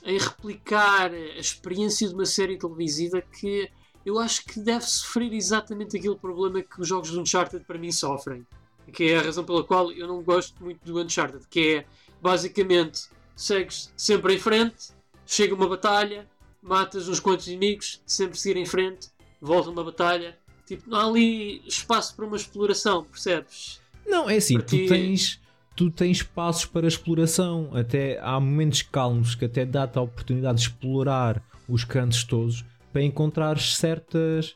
[0.04, 3.70] em replicar a experiência de uma série televisiva que
[4.04, 7.90] eu acho que deve sofrer exatamente aquele problema que os jogos de Uncharted para mim
[7.90, 8.46] sofrem.
[8.92, 11.86] que é a razão pela qual eu não gosto muito do Uncharted, que é
[12.20, 14.90] basicamente segues sempre em frente,
[15.26, 16.28] chega uma batalha,
[16.62, 19.08] matas uns quantos inimigos, sempre seguir em frente,
[19.40, 20.38] volta uma batalha.
[20.66, 23.80] Tipo, não há ali espaço para uma exploração, percebes?
[24.06, 25.40] Não, é assim, tu tens
[25.74, 30.64] tu tens espaços para exploração, até há momentos calmos que até dá-te a oportunidade de
[30.64, 34.54] explorar os cantos todos para encontrar certas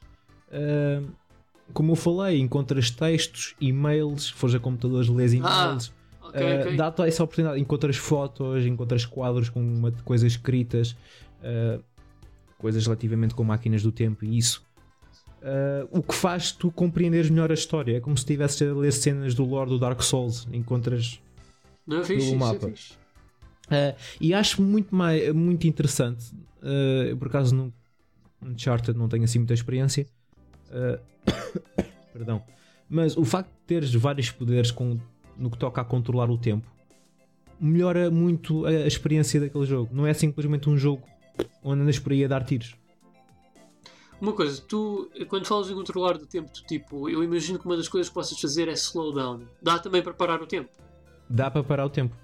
[0.52, 1.10] uh,
[1.72, 5.92] como eu falei, encontras textos, e-mails, fores a computadores, lês e-mails.
[6.20, 6.76] Ah, okay, uh, okay.
[6.76, 7.60] Dá-te essa oportunidade.
[7.60, 10.96] Encontras fotos, encontras quadros com uma, coisas escritas,
[11.42, 11.82] uh,
[12.58, 14.66] coisas relativamente com máquinas do tempo e isso.
[15.40, 17.96] Uh, o que faz tu compreenderes melhor a história.
[17.96, 20.48] É como se estivesse a ler cenas do lore do Dark Souls.
[20.52, 21.20] Encontras
[21.86, 22.72] não, é fixe, pelo mapa.
[23.70, 26.32] É e acho muito, mais, muito interessante.
[26.58, 27.72] Uh, por acaso no
[28.42, 30.06] Uncharted não tenho assim muita experiência.
[30.70, 31.00] Uh,
[32.12, 32.42] perdão.
[32.88, 34.98] Mas o facto de teres vários poderes com,
[35.36, 36.66] no que toca a controlar o tempo
[37.60, 39.94] melhora muito a, a experiência daquele jogo.
[39.94, 41.02] Não é simplesmente um jogo
[41.62, 42.74] onde andas por aí a dar tiros.
[44.20, 47.76] Uma coisa, tu, quando falas em controlar o tempo, tu, tipo, eu imagino que uma
[47.76, 49.42] das coisas que possas fazer é slow down.
[49.62, 50.70] Dá também para parar o tempo?
[51.30, 52.16] Dá para parar o tempo.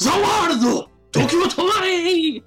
[0.00, 0.90] Zawardo!
[1.10, 2.42] Tokyo Tomai!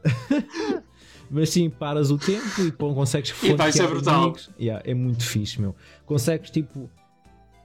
[1.30, 4.36] Mas sim, paras o tempo e pô, consegues E vai ser brutal.
[4.60, 5.76] Yeah, é muito fixe, meu.
[6.06, 6.90] Consegues, tipo,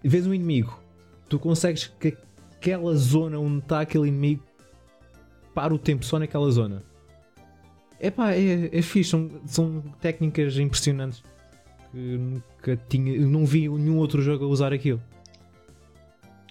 [0.03, 0.79] vês um inimigo,
[1.29, 2.17] tu consegues que
[2.57, 4.43] aquela zona onde está aquele inimigo
[5.55, 6.83] para o tempo só naquela zona.
[8.01, 11.23] Epá, é, é fixe, são, são técnicas impressionantes
[11.91, 15.01] que nunca tinha, não vi nenhum outro jogo a usar aquilo.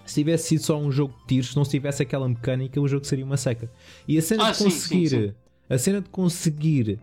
[0.05, 3.05] Se tivesse sido só um jogo de tiros, se não tivesse aquela mecânica, o jogo
[3.05, 3.69] seria uma seca.
[4.07, 5.33] E a cena ah, de conseguir sim, sim, sim
[5.69, 6.99] a cena de conseguir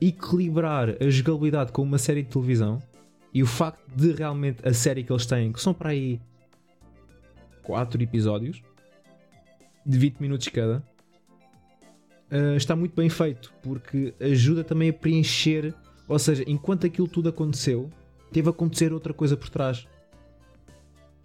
[0.00, 2.82] equilibrar a jogabilidade com uma série de televisão
[3.32, 6.18] e o facto de realmente a série que eles têm, que são para aí
[7.62, 8.62] 4 episódios
[9.84, 10.82] de 20 minutos cada,
[12.30, 15.74] uh, está muito bem feito porque ajuda também a preencher.
[16.08, 17.90] Ou seja, enquanto aquilo tudo aconteceu,
[18.32, 19.86] teve a acontecer outra coisa por trás.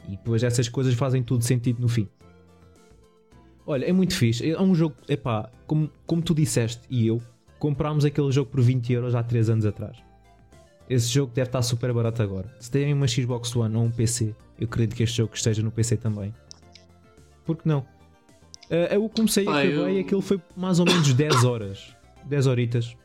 [0.08, 2.08] E depois essas coisas fazem tudo sentido no fim.
[3.66, 4.50] Olha, é muito fixe.
[4.50, 7.22] É um jogo, epá, como, como tu disseste e eu,
[7.60, 9.98] comprámos aquele jogo por 20 euros há 3 anos atrás.
[10.90, 12.54] Esse jogo deve estar super barato agora.
[12.60, 15.72] Se têm uma Xbox One ou um PC, eu acredito que este jogo esteja no
[15.72, 16.34] PC também.
[17.46, 17.86] Por que não?
[18.71, 19.99] Uh, eu comecei e acabei, eu...
[19.99, 21.93] aquilo foi mais ou menos 10 horas.
[22.23, 22.95] 10 horitas.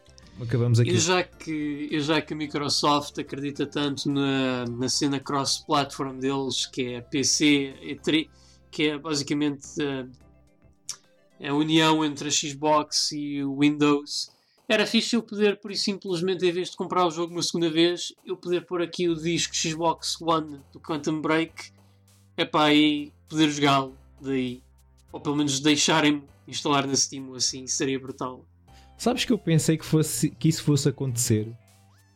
[0.41, 0.91] Acabamos aqui.
[0.91, 6.67] E já que, e já que a Microsoft acredita tanto na, na cena cross-platform deles,
[6.67, 8.29] que é PC, e
[8.71, 10.09] que é basicamente uh,
[11.43, 14.31] a união entre a Xbox e o Windows.
[14.69, 17.71] Era fixe eu poder, por isso simplesmente, em vez de comprar o jogo uma segunda
[17.71, 21.73] vez, eu poder pôr aqui o disco Xbox One do Quantum Break
[22.37, 24.66] epá, e poder jogá-lo daí.
[25.17, 28.45] Ou pelo menos deixarem-me instalar na Steam assim, seria brutal.
[28.99, 31.49] Sabes que eu pensei que, fosse, que isso fosse acontecer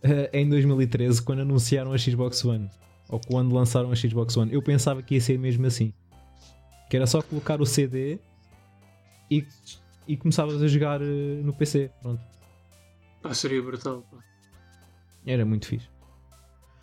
[0.05, 2.71] uh, em 2013 quando anunciaram a Xbox One.
[3.09, 4.53] Ou quando lançaram a Xbox One.
[4.53, 5.95] Eu pensava que ia ser mesmo assim.
[6.91, 8.19] Que era só colocar o CD
[9.31, 9.47] e,
[10.07, 11.05] e começavas a jogar uh,
[11.43, 11.91] no PC.
[12.03, 12.21] Pronto.
[13.23, 14.05] Pá, seria brutal.
[14.11, 14.19] Pá.
[15.25, 15.89] Era muito fixe.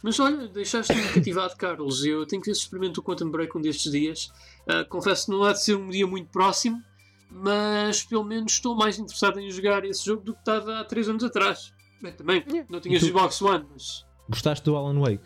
[0.04, 2.06] Mas olha, deixaste-me cativado, Carlos.
[2.06, 4.32] Eu tenho que ver se experimento o Quantum Break um destes dias.
[4.68, 6.82] Uh, confesso que não há de ser um dia muito próximo,
[7.30, 11.10] mas pelo menos estou mais interessado em jogar esse jogo do que estava há 3
[11.10, 11.74] anos atrás.
[12.02, 12.68] Bem, também, yeah.
[12.70, 14.06] não tinha Xbox One, mas.
[14.30, 15.26] Gostaste do Alan Wake?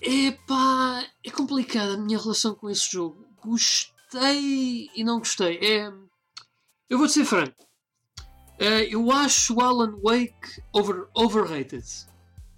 [0.00, 3.26] Epá, é complicada a minha relação com esse jogo.
[3.42, 5.58] Gostei gostei e não gostei.
[5.58, 5.92] É,
[6.88, 7.66] eu vou ser franco.
[8.60, 11.84] Uh, eu acho o Alan Wake over, overrated.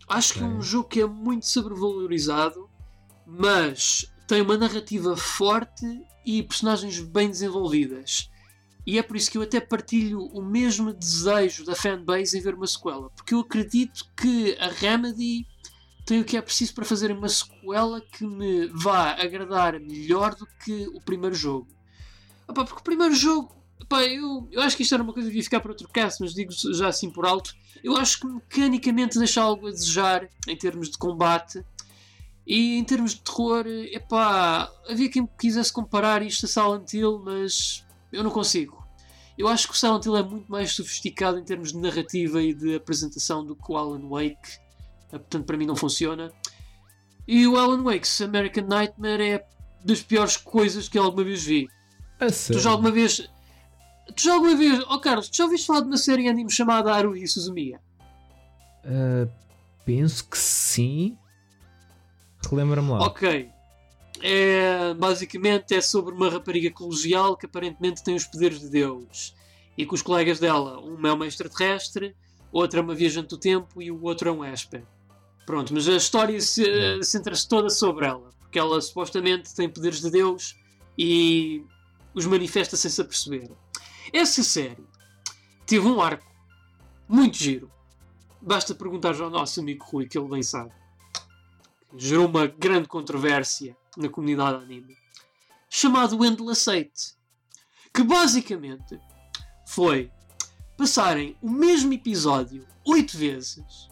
[0.09, 0.43] Acho okay.
[0.43, 2.69] que é um jogo que é muito sobrevalorizado,
[3.27, 5.87] mas tem uma narrativa forte
[6.25, 8.31] e personagens bem desenvolvidas.
[8.87, 12.55] E é por isso que eu até partilho o mesmo desejo da fanbase em ver
[12.55, 13.11] uma sequela.
[13.11, 15.47] Porque eu acredito que a Remedy
[16.07, 20.47] tem o que é preciso para fazer uma sequela que me vá agradar melhor do
[20.65, 21.69] que o primeiro jogo.
[22.49, 23.55] Opa, porque o primeiro jogo,
[23.89, 26.21] opa, eu, eu acho que isto era uma coisa que ia ficar para outro cast,
[26.21, 27.55] mas digo já assim por alto.
[27.83, 31.65] Eu acho que mecanicamente deixa algo a desejar em termos de combate.
[32.47, 37.85] E em termos de terror, epá, havia quem quisesse comparar isto a Silent Hill, mas
[38.13, 38.87] eu não consigo.
[39.37, 42.55] Eu acho que o Silent Hill é muito mais sofisticado em termos de narrativa e
[42.55, 44.59] de apresentação do que o Alan Wake.
[45.13, 46.33] Ah, portanto para mim não funciona.
[47.27, 49.47] E o Alan Wake's American Nightmare é
[49.85, 51.69] das piores coisas que alguma vez vi.
[52.55, 53.29] tu já alguma vez.
[54.15, 54.83] Tu já alguma vez.
[54.89, 57.81] Oh Carlos, tu já ouviste falar de uma série anime chamada Haruhi Suzumiya?
[58.85, 59.31] Uh,
[59.85, 61.17] penso que sim.
[62.49, 63.07] Relembra-me lá.
[63.07, 63.51] Ok.
[64.23, 69.35] é, basicamente é sobre uma rapariga colegial que aparentemente tem os poderes de Deus
[69.77, 72.17] e com os colegas dela, um é uma extraterrestre,
[72.51, 74.83] outra é uma viajante do tempo e o outro é um Esper.
[75.47, 80.11] Pronto, mas a história se, centra-se toda sobre ela, porque ela supostamente tem poderes de
[80.11, 80.57] Deus
[80.99, 81.65] e
[82.13, 83.49] os manifesta sem se aperceber.
[84.13, 84.87] Essa série
[85.67, 86.27] teve um arco
[87.09, 87.71] muito giro.
[88.41, 90.73] Basta perguntar ao nosso amigo Rui, que ele bem sabe.
[91.97, 94.97] Gerou uma grande controvérsia na comunidade anime.
[95.69, 97.15] Chamado Endless Eight.
[97.93, 99.01] Que basicamente
[99.67, 100.11] foi
[100.77, 103.89] passarem o mesmo episódio oito vezes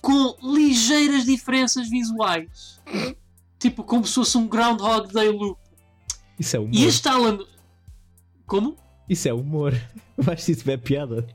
[0.00, 2.80] com ligeiras diferenças visuais.
[3.58, 5.58] tipo, como se fosse um Groundhog Day loop.
[6.38, 6.74] Isso é humor.
[6.74, 7.38] E este Alan.
[8.46, 8.76] Como?
[9.08, 9.72] Isso é humor.
[10.24, 11.26] Mas se tiver piada.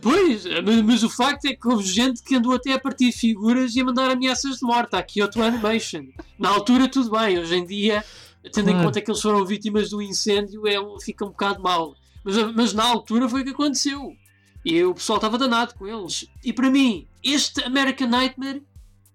[0.00, 3.76] Pois, mas, mas, o facto é que houve gente que andou até a partir figuras
[3.76, 4.96] e a mandar ameaças de morte.
[4.96, 6.06] Aqui outro Animation.
[6.38, 7.38] Na altura, tudo bem.
[7.38, 8.02] Hoje em dia,
[8.50, 8.80] tendo claro.
[8.80, 11.94] em conta que eles foram vítimas do incêndio, é, fica um bocado mal.
[12.24, 14.16] Mas, mas na altura foi o que aconteceu.
[14.64, 16.26] E o pessoal estava danado com eles.
[16.42, 18.62] E para mim, este American Nightmare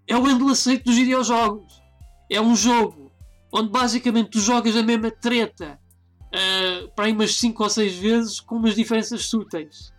[0.07, 1.81] é o endlaceito dos videojogos.
[2.29, 3.11] É um jogo
[3.51, 5.79] onde basicamente tu jogas a mesma treta
[6.33, 9.93] uh, para aí umas 5 ou 6 vezes com umas diferenças súteis.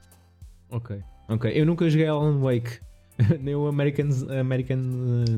[0.70, 1.50] Ok, ok.
[1.54, 2.80] Eu nunca joguei Alan Wake.
[3.40, 4.08] Nem o American,
[4.40, 4.78] American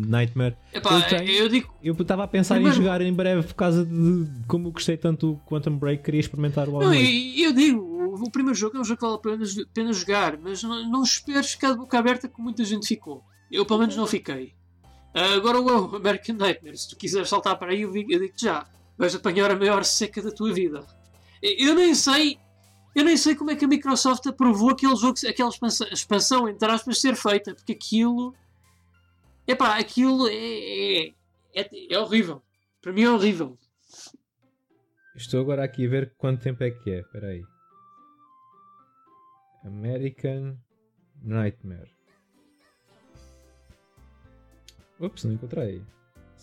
[0.07, 0.57] Nightmare.
[0.73, 1.75] Epá, eu, tenho, eu digo.
[1.83, 4.97] Eu estava a pensar primeiro, em jogar em breve por causa de como eu gostei
[4.97, 7.43] tanto do Quantum Break, queria experimentar o Alan não, Wake.
[7.43, 10.39] Eu, eu digo, o primeiro jogo é um jogo que vale a pena, pena jogar,
[10.39, 13.25] mas não, não esperes ficar de boca aberta como muita gente ficou.
[13.51, 14.55] Eu pelo menos não fiquei.
[15.15, 18.65] Uh, agora o American Nightmare, se tu quiseres saltar para aí, eu digo-te já,
[18.97, 20.85] vais apanhar a maior seca da tua vida.
[21.43, 22.39] Eu nem sei,
[22.95, 26.71] eu nem sei como é que a Microsoft aprovou aquele jogo, aquela expansão, expansão entre
[26.71, 28.35] aspas, ser feita, porque aquilo,
[29.47, 31.15] epá, aquilo é, é,
[31.55, 32.43] é, é horrível.
[32.81, 33.59] Para mim é horrível.
[35.15, 37.01] Estou agora aqui a ver quanto tempo é que é.
[37.01, 37.43] Espera aí.
[39.65, 40.57] American
[41.23, 41.91] Nightmare.
[44.99, 45.83] Ups, não encontrei.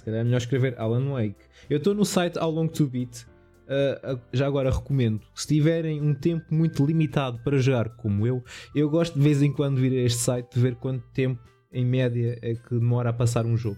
[0.10, 1.36] Calhar é melhor escrever Alan Wake.
[1.70, 3.26] Eu estou no site How Long to Beat.
[3.66, 5.22] Uh, já agora recomendo.
[5.36, 8.44] Se tiverem um tempo muito limitado para jogar, como eu,
[8.74, 11.40] eu gosto de vez em quando vir a este site de ver quanto tempo
[11.72, 13.78] em média é que demora a passar um jogo.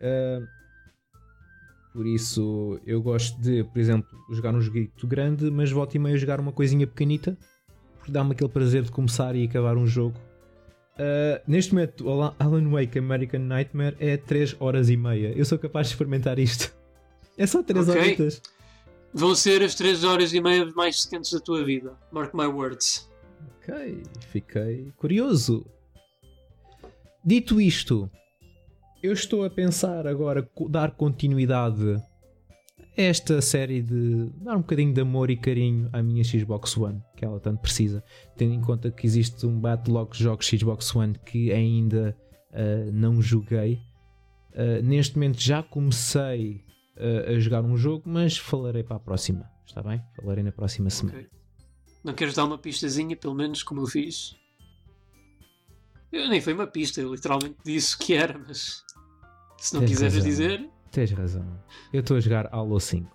[0.00, 0.44] Uh,
[1.92, 6.16] por isso, eu gosto de, por exemplo, jogar um joguito grande, mas volto e meio
[6.16, 7.38] a jogar uma coisinha pequenita
[8.04, 10.20] porque dá-me aquele prazer de começar e acabar um jogo.
[10.94, 15.32] Uh, neste momento, Alan Wake American Nightmare é 3 horas e meia.
[15.36, 16.72] Eu sou capaz de experimentar isto.
[17.36, 18.00] É só 3 okay.
[18.00, 18.40] horitas.
[19.12, 21.98] Vão ser as 3 horas e meia mais secantes da tua vida.
[22.12, 23.10] Mark my words.
[23.58, 25.66] Ok, fiquei curioso.
[27.24, 28.08] Dito isto,
[29.02, 32.00] eu estou a pensar agora dar continuidade
[32.96, 37.24] esta série de dar um bocadinho de amor e carinho à minha Xbox One, que
[37.24, 38.04] ela tanto precisa,
[38.36, 42.16] tendo em conta que existe um backlog de jogos Xbox One que ainda
[42.50, 43.80] uh, não joguei.
[44.52, 46.64] Uh, neste momento já comecei
[46.96, 50.00] uh, a jogar um jogo, mas falarei para a próxima, está bem?
[50.16, 51.18] Falarei na próxima semana.
[51.18, 51.30] Okay.
[52.04, 54.36] Não queres dar uma pistazinha, pelo menos como eu fiz?
[56.12, 58.84] Eu nem foi uma pista, eu literalmente disse o que era, mas
[59.58, 60.30] se não Tens quiseres razão.
[60.30, 60.73] dizer.
[60.94, 61.44] Tens razão.
[61.92, 63.10] Eu estou a jogar Halo 5.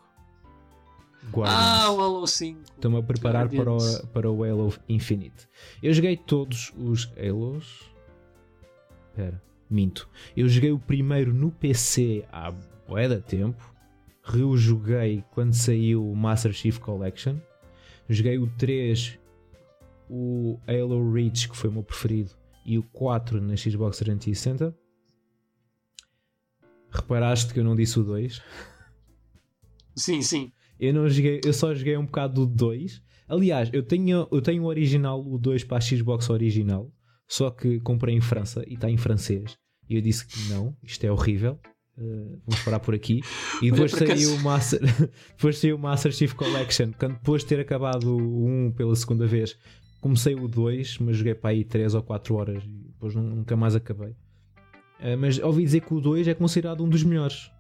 [1.32, 1.58] Guardians.
[1.58, 2.62] Ah, o Halo 5.
[2.62, 5.48] Estou-me a preparar para o, para o Halo Infinite.
[5.82, 7.90] Eu joguei todos os Halos.
[9.08, 10.10] Espera, minto.
[10.36, 13.74] Eu joguei o primeiro no PC há de tempo.
[14.24, 17.38] Rejoguei quando saiu o Master Chief Collection.
[18.10, 19.18] Joguei o 3,
[20.10, 22.32] o Halo Reach, que foi o meu preferido,
[22.66, 24.76] e o 4 na Xbox 360.
[26.92, 28.42] Reparaste que eu não disse o 2?
[29.96, 30.52] Sim, sim.
[30.80, 33.02] Eu, não joguei, eu só joguei um bocado do 2.
[33.28, 36.92] Aliás, eu tenho, eu tenho o original, o 2 para a Xbox original,
[37.28, 39.58] só que comprei em França e está em francês.
[39.88, 41.60] E eu disse que não, isto é horrível.
[41.98, 43.22] Uh, vamos parar por aqui.
[43.62, 44.80] E depois saiu, o Master,
[45.36, 46.92] depois saiu o Master Chief Collection.
[46.98, 49.58] Quando depois de ter acabado o 1 pela segunda vez,
[50.00, 53.76] comecei o 2, mas joguei para aí 3 ou 4 horas e depois nunca mais
[53.76, 54.16] acabei.
[55.00, 57.52] Uh, mas ouvi dizer que o 2 é considerado um dos melhores.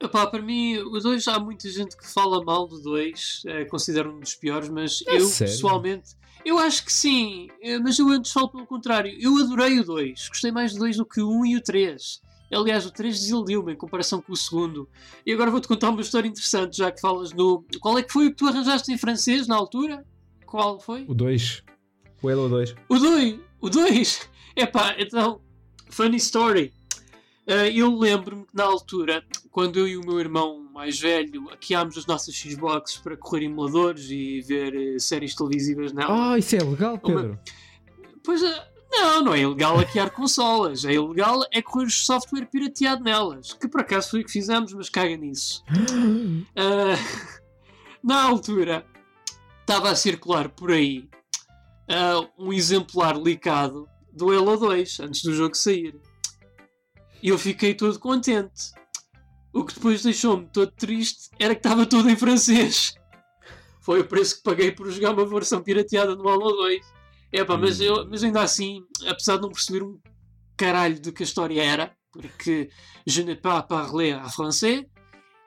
[0.00, 4.14] Epá, para mim, o 2 há muita gente que fala mal do 2, é, considero
[4.14, 5.54] um dos piores, mas é eu sério?
[5.54, 6.10] pessoalmente.
[6.44, 9.16] Eu acho que sim, eh, mas eu antes falo pelo contrário.
[9.18, 12.20] Eu adorei o 2, gostei mais do 2 do que o 1 e o 3.
[12.52, 14.88] Aliás, o 3 desiludiu-me em comparação com o segundo.
[15.26, 17.64] E agora vou-te contar uma história interessante, já que falas no.
[17.80, 20.04] Qual é que foi o que tu arranjaste em francês na altura?
[20.46, 21.04] Qual foi?
[21.08, 21.62] O 2.
[22.22, 22.74] O Halo 2.
[22.88, 23.40] O 2!
[23.60, 24.30] O 2!
[24.56, 25.40] Epá, então
[25.94, 26.72] Funny story.
[27.46, 29.22] Uh, eu lembro-me que na altura,
[29.52, 34.10] quando eu e o meu irmão mais velho hackeámos as nossas Xboxes para correr emuladores
[34.10, 36.32] e ver uh, séries televisivas nela.
[36.32, 37.28] Ah, isso é legal, Pedro.
[37.28, 37.40] Uma...
[38.24, 40.84] Pois uh, não, não é ilegal hackear consolas.
[40.84, 43.52] É ilegal é correr software pirateado nelas.
[43.52, 45.62] Que por acaso foi o que fizemos, mas caga nisso.
[48.02, 48.84] na altura,
[49.60, 51.08] estava a circular por aí
[52.36, 55.98] um exemplar licado do Halo 2 antes do jogo sair.
[57.22, 58.72] E eu fiquei todo contente.
[59.52, 62.94] O que depois deixou-me todo triste era que estava tudo em francês.
[63.80, 66.80] Foi o preço que paguei por jogar uma versão pirateada no Halo 2.
[67.32, 68.08] Epá, mas, eu, hum.
[68.10, 69.98] mas ainda assim, apesar de não perceber um
[70.56, 72.70] caralho do que a história era, porque
[73.06, 74.84] je ne pas parler en français,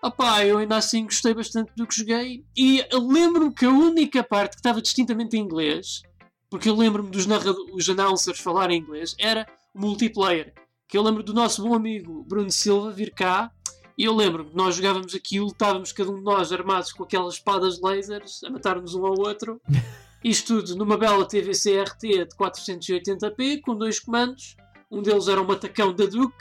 [0.04, 2.46] opá, eu ainda assim gostei bastante do que joguei.
[2.56, 6.02] E lembro-me que a única parte que estava distintamente em inglês,
[6.50, 7.26] porque eu lembro-me dos
[7.74, 10.54] os announcers falarem inglês, era o multiplayer
[10.88, 13.52] que eu lembro do nosso bom amigo Bruno Silva vir cá
[13.98, 17.36] e eu lembro que nós jogávamos aquilo, estávamos cada um de nós armados com aquelas
[17.36, 19.60] espadas lasers a matar-nos um ao outro.
[20.24, 24.56] Isto tudo numa bela TV CRT de 480p com dois comandos.
[24.90, 26.36] Um deles era um matacão da Duke.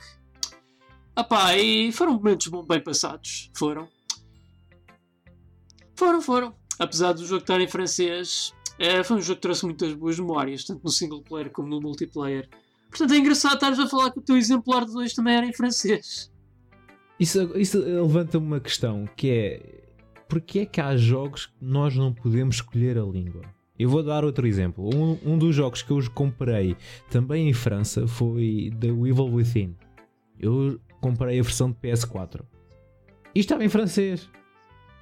[1.15, 3.51] Apá, e foram momentos bem passados.
[3.57, 3.89] Foram.
[5.95, 6.55] Foram, foram.
[6.79, 10.65] Apesar do jogo estar em francês, é, foi um jogo que trouxe muitas boas memórias,
[10.65, 12.49] tanto no single player como no multiplayer.
[12.91, 15.53] Portanto, é engraçado estares a falar que o teu exemplar de dois também era em
[15.53, 16.31] francês.
[17.19, 19.87] Isso, isso levanta uma questão que é
[20.29, 23.43] porque é que há jogos que nós não podemos escolher a língua?
[23.79, 24.89] Eu vou dar outro exemplo.
[24.95, 26.77] Um, um dos jogos que eu comprei
[27.11, 29.77] também em França foi The Evil Within.
[30.39, 32.41] Eu comprei a versão de PS4.
[33.35, 34.29] E estava em francês.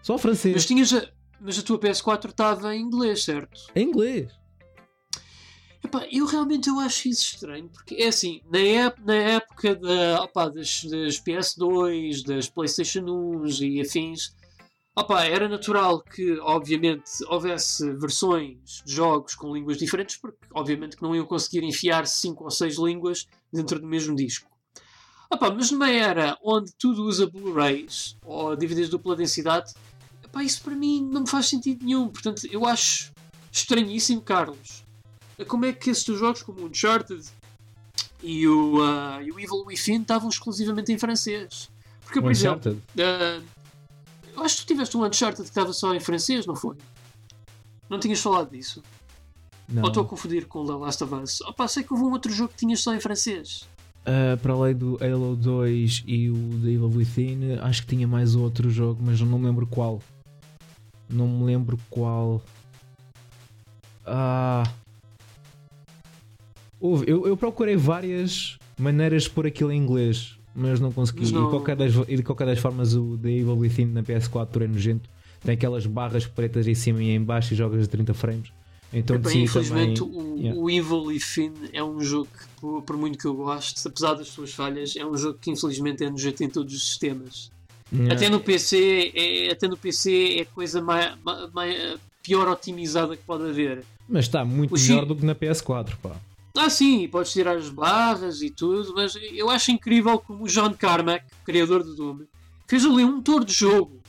[0.03, 0.55] Só francês.
[0.55, 0.93] Mas, tinhas
[1.41, 3.61] mas a tua PS4 estava em inglês, certo?
[3.75, 4.33] Em inglês.
[5.85, 10.23] Epá, eu realmente eu acho isso estranho, porque é assim, na, ép na época da,
[10.23, 14.35] opa, das, das, PS2, das PlayStation 1 e afins,
[14.97, 21.03] opa, era natural que, obviamente, houvesse versões de jogos com línguas diferentes, porque, obviamente, que
[21.03, 24.51] não iam conseguir enfiar 5 ou 6 línguas dentro do mesmo disco.
[25.31, 29.75] Opa, mas numa era onde tudo usa Blu-rays ou DVDs dupla densidade,
[30.35, 32.09] opa, isso para mim não me faz sentido nenhum.
[32.09, 33.13] Portanto, eu acho
[33.53, 34.85] estranhíssimo, Carlos
[35.49, 37.25] como é que esses jogos, como o Uncharted
[38.23, 41.69] e o, uh, e o Evil Within, estavam exclusivamente em francês.
[42.05, 43.43] Porque, por exemplo, uh,
[44.37, 46.77] eu acho que tu tiveste um Uncharted que estava só em francês, não foi?
[47.89, 48.83] Não tinhas falado disso?
[49.69, 49.83] Não.
[49.83, 51.41] Ou estou a confundir com The Last of Us?
[51.41, 53.67] Opa, sei que houve um outro jogo que tinhas só em francês.
[54.03, 58.37] Uh, para além do Halo 2 e o The Evil Within, acho que tinha mais
[58.37, 60.01] outro jogo, mas não me lembro qual.
[61.09, 62.43] Não me lembro qual.
[64.07, 64.65] Ah.
[66.81, 71.23] Houve, eu, eu procurei várias maneiras de pôr aquilo em inglês, mas não consegui.
[71.23, 71.49] Mas não...
[71.49, 74.67] E, qualquer das, e de qualquer das formas, o The Evil Within na PS4 é
[74.67, 75.09] nojento.
[75.41, 78.53] Tem aquelas barras pretas em cima e em baixo e jogas a 30 frames.
[78.93, 80.21] Então, Bem, infelizmente, também...
[80.21, 80.61] o, yeah.
[80.61, 84.29] o Evil Within é um jogo que, por, por, muito que eu goste, apesar das
[84.29, 87.51] suas falhas, é um jogo que infelizmente é nojento em todos os sistemas.
[87.93, 88.15] Yeah.
[88.15, 91.17] Até no PC, é, até no PC é a coisa mais,
[91.53, 93.85] mais, pior otimizada que pode haver.
[94.09, 96.17] Mas está muito o melhor do que na PS4, pá.
[96.57, 100.73] Ah, sim, podes tirar as barras e tudo, mas eu acho incrível como o John
[100.73, 102.21] Carmack, criador do Doom,
[102.67, 104.01] fez ali um motor de jogo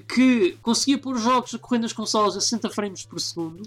[0.00, 3.62] que conseguia pôr jogos a correr nas consolas a 60 frames por segundo.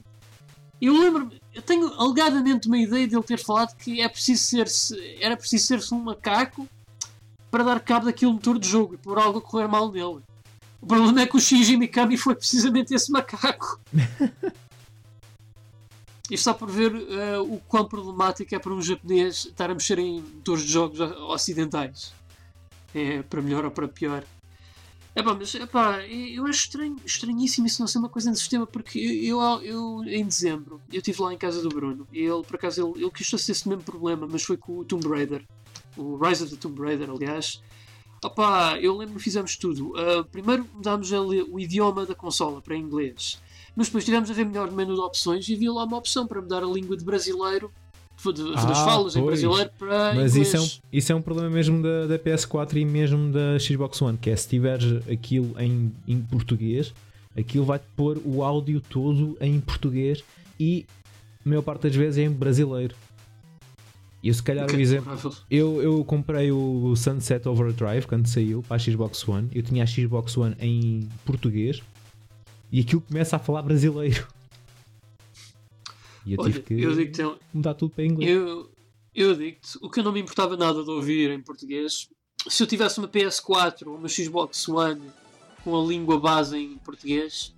[0.81, 4.67] Eu lembro-me, eu tenho alegadamente uma ideia de ele ter falado que é preciso ser
[4.67, 6.67] -se, era preciso ser-se um macaco
[7.55, 10.21] para dar cabo daquele motor de jogo e pôr algo correr mal nele.
[10.81, 13.79] O problema é que o Shinji Mikami foi precisamente esse macaco.
[16.29, 19.97] Isto só por ver uh, o quão problemático é para um japonês estar a mexer
[19.99, 22.13] em motores de jogos ocidentais.
[22.93, 24.21] É para melhor ou para pior.
[25.15, 28.67] É pá, mas epá, eu acho estranho, estranhíssimo isso não ser uma coisa no sistema,
[28.67, 32.43] porque eu, eu, eu, em dezembro eu estive lá em casa do Bruno e ele,
[32.43, 35.45] por acaso, ele, ele quis ter esse mesmo problema, mas foi com o Tomb Raider,
[35.97, 37.61] o Rise of the Tomb Raider, aliás.
[38.23, 39.89] Opá, eu lembro que fizemos tudo.
[39.91, 43.39] Uh, primeiro mudámos o idioma da consola para inglês.
[43.75, 46.25] Mas depois tivemos a ver melhor no menu de opções e havia lá uma opção
[46.25, 47.71] para mudar a língua de brasileiro,
[48.23, 49.15] de, de, ah, das falas pois.
[49.17, 50.47] em brasileiro para Mas inglês.
[50.47, 54.01] isso é, um, isso é um problema mesmo da, da PS4 e mesmo da Xbox
[54.01, 56.93] One, que é se tiveres aquilo em, em português,
[57.37, 60.23] aquilo vai-te pôr o áudio todo em português
[60.59, 60.85] e
[61.45, 62.95] a maior parte das vezes é em brasileiro.
[64.25, 65.37] E se calhar o exemplo.
[65.51, 69.51] Eu, eu comprei o Sunset Overdrive quando saiu para a Xbox One.
[69.53, 71.83] Eu tinha a Xbox One em português
[72.71, 74.27] e aquilo começa a falar brasileiro.
[76.25, 77.35] E eu Olha, tive que eu tem...
[77.53, 78.31] mudar tudo para inglês.
[78.31, 78.71] Eu,
[79.13, 82.09] Eu digo-te, o que eu não me importava nada de ouvir em português,
[82.49, 85.03] se eu tivesse uma PS4 ou uma Xbox One
[85.63, 87.53] com a língua base em português,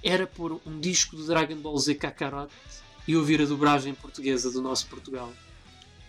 [0.00, 2.52] era pôr um disco do Dragon Ball Z Kakarot
[3.08, 5.32] e ouvir a dobragem portuguesa do nosso Portugal.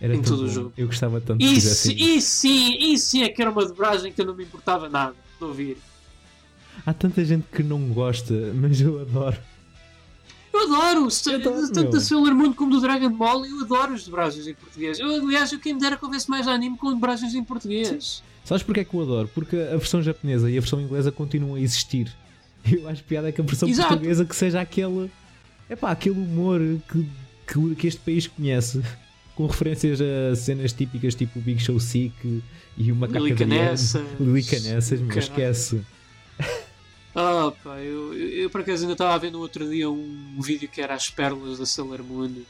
[0.00, 0.52] Era Em todo o bom.
[0.52, 0.72] jogo.
[0.76, 4.12] Eu gostava tanto que Isso, fizessem isso sim, isso sim é que era uma dobragem
[4.12, 5.76] que eu não me importava nada de ouvir.
[6.84, 9.36] Há tanta gente que não gosta, mas eu adoro.
[10.52, 11.90] Eu adoro, se- Eu adoro, tanto meu.
[11.90, 14.98] da Sailor Moon como do Dragon Ball, eu adoro as dobragens em português.
[14.98, 18.22] Eu, aliás, eu quem me dera que houvesse mais anime com dobragens em português.
[18.44, 19.28] Sabes porquê é que eu adoro?
[19.34, 22.12] Porque a versão japonesa e a versão inglesa continuam a existir.
[22.70, 23.88] Eu acho piada que a versão Exato.
[23.88, 25.10] portuguesa que seja aquele.
[25.68, 27.08] É pá, aquele humor que,
[27.46, 28.82] que, que este país conhece.
[29.34, 32.42] Com referências a cenas típicas tipo o Big Show Sick
[32.76, 33.54] e o Macaco Lili Adriano.
[33.64, 34.06] Canessas.
[34.20, 35.22] Lili Canessas, meu, Caralho.
[35.24, 35.84] esquece.
[37.16, 40.40] Ah, pá, eu, eu, eu por acaso ainda estava a ver no outro dia um
[40.40, 42.42] vídeo que era as pérolas da Sailor Moon.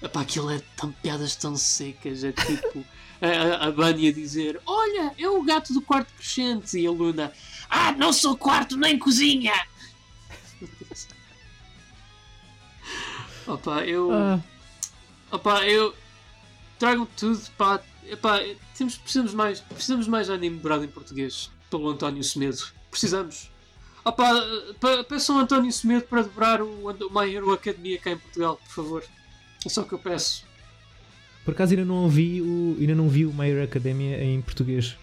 [0.00, 2.84] Epá, aquilo é tão piadas tão secas, é tipo
[3.20, 6.78] a, a, a Bunny a dizer: Olha, é o gato do quarto crescente.
[6.78, 7.32] E a Luna:
[7.68, 9.52] Ah, não sou quarto nem cozinha.
[13.46, 14.12] Opa, eu.
[14.12, 14.40] Ah,
[15.32, 15.94] Opa, eu.
[16.78, 17.80] Tragam tudo, pá.
[18.06, 18.40] Epá,
[18.76, 21.50] temos, precisamos, mais, precisamos mais anime dobrado em português.
[21.70, 22.58] Pelo António Semedo.
[22.90, 23.50] Precisamos.
[24.04, 28.56] Pa- peçam ao António Semedo para dobrar o, o My Hero Academia cá em Portugal,
[28.64, 29.04] por favor.
[29.66, 30.44] É só o que eu peço.
[31.44, 32.76] por acaso ainda não ouvi o.
[32.80, 34.96] ainda não vi o My Hero Academia em português.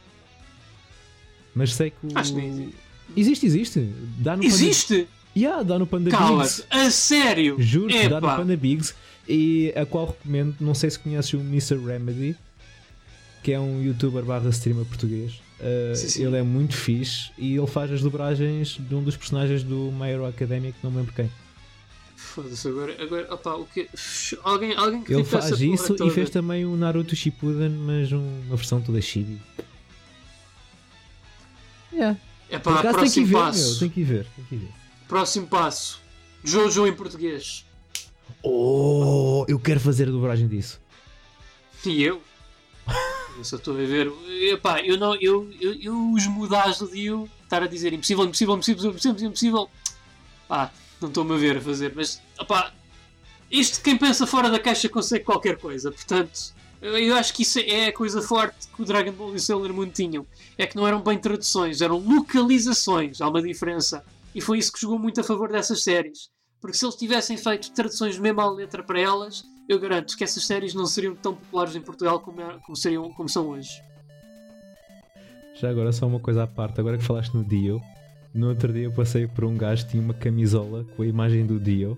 [1.53, 2.17] Mas sei que o.
[2.17, 2.75] Acho que nem existe.
[3.15, 3.93] Existe, existe.
[4.17, 4.95] Dá no Existe?
[5.01, 5.07] Panda...
[5.37, 6.61] Yeah, dá no Panda Cala-te.
[6.63, 6.67] Bigs.
[6.71, 7.57] A sério?
[7.59, 8.27] Juro dá no.
[8.27, 8.95] Panda Bigs.
[9.27, 11.77] E a qual recomendo, não sei se conheces o Mr.
[11.77, 12.35] Remedy,
[13.43, 15.41] que é um youtuber barra streamer português.
[15.59, 16.25] Uh, Sim, sim.
[16.25, 20.09] Ele é muito fixe e ele faz as dobragens de um dos personagens do My
[20.09, 21.31] Hero Academia, que não me lembro quem.
[22.15, 23.01] Foda-se agora.
[23.01, 23.87] agora opa, o quê?
[24.43, 28.55] Alguém, alguém que Ele faz isso e fez também o Naruto Shippuden, mas um- uma
[28.57, 29.39] versão toda chibi.
[31.93, 32.17] Yeah.
[32.49, 33.69] Epá, Por acaso tem que ir próximo ver, passo.
[33.69, 34.69] meu, tem que ir ver, tem que ir ver.
[35.07, 36.01] Próximo passo.
[36.43, 37.64] Jojo em português.
[38.43, 40.79] Oh, eu quero fazer a dobragem disso.
[41.85, 42.21] E eu?
[43.37, 44.11] Eu só estou a ver.
[44.51, 45.15] Epá, eu não.
[45.15, 49.69] Eu, eu, eu os modais do Dio estar a dizer impossível, impossível, impossível, impossível, impossível.
[50.47, 50.71] Pá,
[51.01, 52.21] não estou-me a ver a fazer, mas.
[52.39, 52.73] Opá,
[53.51, 56.55] isto quem pensa fora da caixa consegue qualquer coisa, portanto.
[56.81, 59.73] Eu acho que isso é a coisa forte que o Dragon Ball e o Sailor
[59.73, 60.25] Moon tinham.
[60.57, 63.21] É que não eram bem traduções, eram localizações.
[63.21, 64.05] Há uma diferença.
[64.35, 66.29] E foi isso que jogou muito a favor dessas séries.
[66.61, 70.45] Porque se eles tivessem feito traduções mesmo à letra para elas, eu garanto que essas
[70.45, 73.81] séries não seriam tão populares em Portugal como, é- como seriam, como são hoje.
[75.59, 77.81] Já agora só uma coisa à parte, agora que falaste no Dio,
[78.33, 81.45] no outro dia eu passei por um gajo que tinha uma camisola com a imagem
[81.45, 81.97] do Dio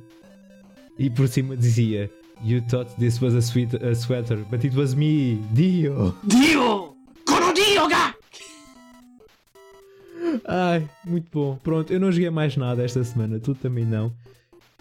[0.99, 2.11] e por cima dizia
[2.43, 6.15] You thought this was a, sweet, a sweater, but it was me, Dio!
[6.23, 6.95] Dio!
[7.25, 8.13] Kono Dio ga!
[10.45, 11.57] Ai, muito bom.
[11.63, 14.11] Pronto, eu não joguei mais nada esta semana, tu também não.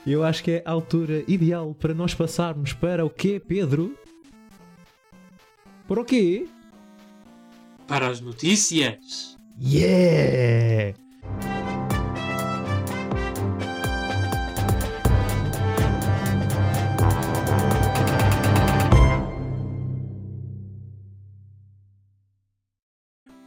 [0.06, 3.98] Eu acho que é a altura ideal para nós passarmos para o quê, Pedro?
[5.88, 6.46] Para o quê?
[7.88, 9.36] Para as notícias.
[9.60, 10.96] Yeah!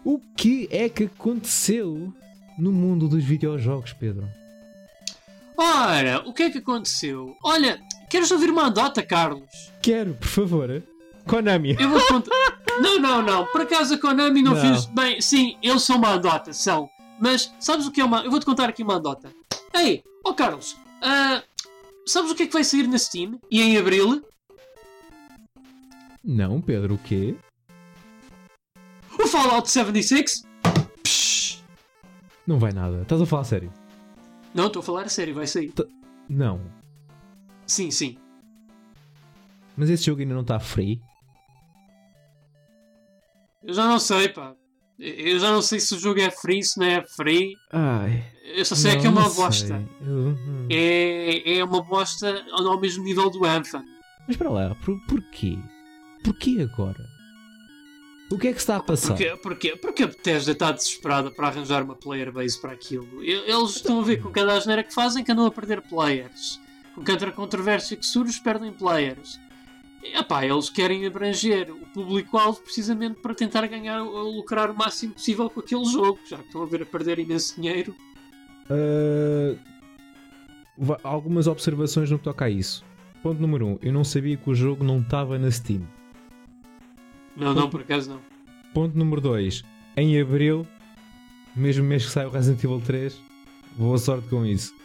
[0.03, 2.13] O que é que aconteceu
[2.57, 4.27] no mundo dos videojogos, Pedro?
[5.61, 7.35] Ora, o que é que aconteceu?
[7.43, 9.43] Olha, queres ouvir uma andota, Carlos?
[9.81, 10.81] Quero, por favor.
[11.27, 11.75] Konami.
[11.79, 12.31] Eu vou contar.
[12.81, 13.45] não, não, não.
[13.47, 14.61] Por acaso a Konami não, Não.
[14.61, 15.19] fez bem.
[15.21, 16.89] Sim, eles são uma andota, são.
[17.19, 18.21] Mas sabes o que é uma.
[18.23, 19.31] Eu vou-te contar aqui uma andota.
[19.73, 21.43] Ei, ó Carlos, ah,
[22.05, 23.39] sabes o que é que vai sair na Steam?
[23.51, 24.23] E em abril?
[26.23, 27.35] Não, Pedro, o quê?
[29.21, 30.43] O Fallout 76?
[31.03, 31.61] Psh.
[32.47, 33.01] Não vai nada.
[33.01, 33.71] Estás a falar sério?
[34.53, 35.73] Não, estou a falar a sério, vai sair.
[36.27, 36.59] Não.
[37.67, 38.17] Sim, sim.
[39.77, 40.99] Mas esse jogo ainda não está free?
[43.63, 44.53] Eu já não sei, pá.
[44.97, 47.55] Eu já não sei se o jogo é free, se não é free.
[47.71, 48.23] Ai.
[48.55, 49.43] Eu só sei que é uma não sei.
[49.43, 49.89] bosta.
[50.01, 50.67] Eu- hum.
[50.69, 53.81] É, é uma bosta ao mesmo nível do Anthem.
[54.27, 55.57] Mas para lá, por, porquê?
[56.23, 57.05] Porquê agora?
[58.31, 59.09] O que é que está a passar?
[59.15, 59.35] Porquê?
[59.41, 59.75] Porquê?
[59.75, 63.07] Porque a Bethesda está desesperada para arranjar uma player base para aquilo.
[63.23, 66.59] Eles estão a ver com cada asneira que fazem que andam a perder players.
[66.93, 69.39] Com cada controvérsia que surge, perdem players.
[70.03, 75.49] Epá, eles querem abranger o público-alvo precisamente para tentar ganhar, ou lucrar o máximo possível
[75.49, 77.93] com aquele jogo, já que estão a ver a perder imenso dinheiro.
[80.77, 82.85] Va- algumas observações no que toca a isso.
[83.21, 83.69] Ponto número 1.
[83.71, 85.81] Um, eu não sabia que o jogo não estava na Steam.
[87.39, 88.21] Não, não, por acaso não.
[88.73, 89.63] Ponto número 2.
[89.97, 90.67] Em abril,
[91.55, 93.19] mesmo mês que sai o Resident Evil 3,
[93.77, 94.73] boa sorte com isso.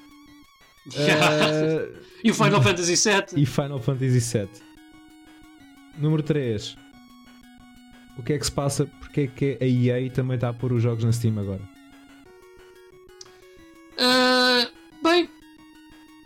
[0.87, 3.43] Uh, e o Final Fantasy VII?
[3.43, 4.49] E Final Fantasy VII.
[5.97, 6.77] Número 3.
[8.19, 8.85] O que é que se passa?
[9.01, 11.63] Porque é que a EA também está a pôr os jogos na Steam agora?
[13.99, 14.71] Uh,
[15.03, 15.29] bem,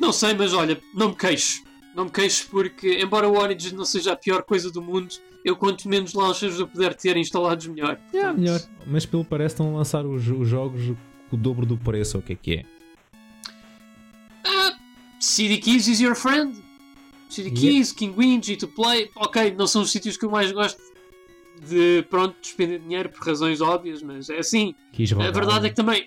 [0.01, 1.63] não sei, mas olha, não me queixo.
[1.95, 5.15] Não me queixo porque, embora o Origin não seja a pior coisa do mundo,
[5.49, 7.93] eu quanto menos launchers eu puder ter instalados melhor.
[7.93, 8.39] É, Portanto...
[8.39, 8.61] melhor.
[8.87, 10.95] Mas pelo parece estão a lançar os, os jogos
[11.31, 12.65] com o dobro do preço, ou o que é que é?
[14.45, 14.77] Ah,
[15.19, 16.63] CD Keys is your friend.
[17.31, 17.99] CD Keys, yeah.
[17.99, 19.11] King Win, G2Play.
[19.17, 20.81] Ok, não são os sítios que eu mais gosto
[21.67, 24.75] de, pronto, despender dinheiro por razões óbvias, mas é assim.
[25.19, 26.07] A verdade é que também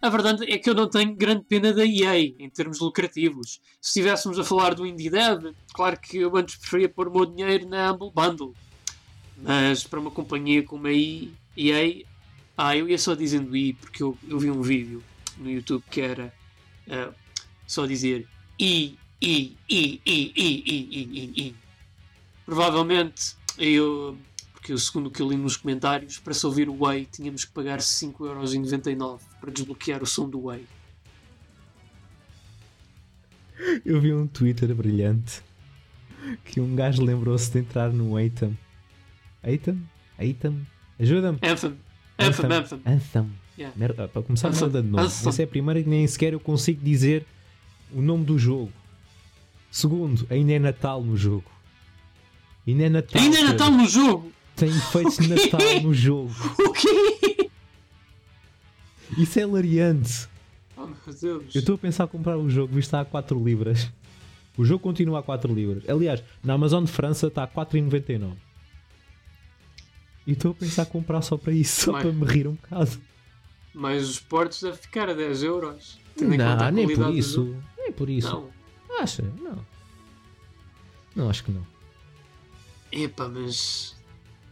[0.00, 3.60] a verdade é que eu não tenho grande pena da EA em termos lucrativos.
[3.80, 7.26] Se estivéssemos a falar do Indie Dev, claro que eu antes preferia pôr o meu
[7.26, 8.54] dinheiro na Humble Bundle.
[9.40, 12.04] Mas para uma companhia como a EA,
[12.56, 15.02] ah, eu ia só dizendo I porque eu, eu vi um vídeo
[15.36, 16.34] no YouTube que era
[16.88, 17.14] uh,
[17.66, 18.26] só dizer
[18.58, 21.56] I, I, I, I, I, I, I, I.
[22.44, 24.18] Provavelmente eu
[24.52, 27.52] porque segundo o que eu li nos comentários, para se ouvir o Way tínhamos que
[27.52, 30.66] pagar 5,99€ para desbloquear o som do Way.
[33.84, 35.42] Eu vi um Twitter brilhante
[36.44, 38.58] que um gajo lembrou-se de entrar no Atem.
[39.42, 39.82] Atem?
[40.18, 40.66] Atem?
[40.98, 41.38] Ajuda-me!
[41.42, 41.76] Anthem.
[42.18, 42.80] Anthem, Anthem.
[42.84, 43.30] Anthem.
[43.56, 43.76] Yeah.
[43.78, 44.60] Merda, para começar, Anthem.
[44.62, 45.04] merda de nome.
[45.04, 45.28] Anthem.
[45.28, 47.24] Essa é a primeira que nem sequer eu consigo dizer
[47.92, 48.72] o nome do jogo.
[49.70, 51.50] Segundo, ainda é Natal no jogo.
[52.66, 53.22] Ainda é Natal.
[53.22, 54.32] Ainda é Natal no jogo!
[54.56, 56.32] tem efeitos de Natal no jogo.
[56.58, 57.48] O quê?
[59.16, 60.28] Isso é hilariante.
[60.76, 61.54] Oh meu Deus.
[61.54, 63.90] Eu estou a pensar em comprar o jogo, visto está a 4 libras.
[64.56, 65.88] O jogo continua a 4 libras.
[65.88, 68.32] Aliás, na Amazon de França está a 4,99.
[70.28, 72.02] E estou a pensar em comprar só para isso, só Mas...
[72.02, 73.00] para me rir um bocado.
[73.72, 75.98] Mas os portos devem ficar a 10 euros.
[76.20, 77.56] Não, nem por isso.
[77.78, 78.28] Nem por isso.
[78.28, 78.50] Não.
[79.00, 79.22] Acha?
[79.22, 79.64] Não.
[81.16, 81.66] Não, acho que não.
[82.92, 83.96] Epá, mas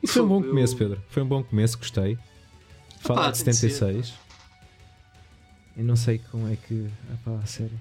[0.03, 1.03] e foi um bom começo, Pedro.
[1.11, 2.19] Foi um bom começo, gostei.
[3.01, 4.15] Falar de 76.
[5.77, 6.89] E não sei como é que.
[7.13, 7.79] Epá, sério.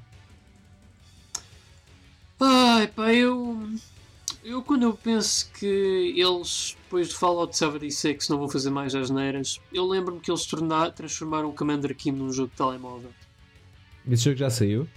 [2.42, 3.70] Ai pá, eu.
[4.48, 9.10] Eu quando eu penso que eles, depois de Fallout 76, não vão fazer mais as
[9.10, 13.10] neiras, eu lembro-me que eles tornar, transformaram o Commander Keen num jogo de telemóvel.
[14.08, 14.88] Esse jogo já saiu?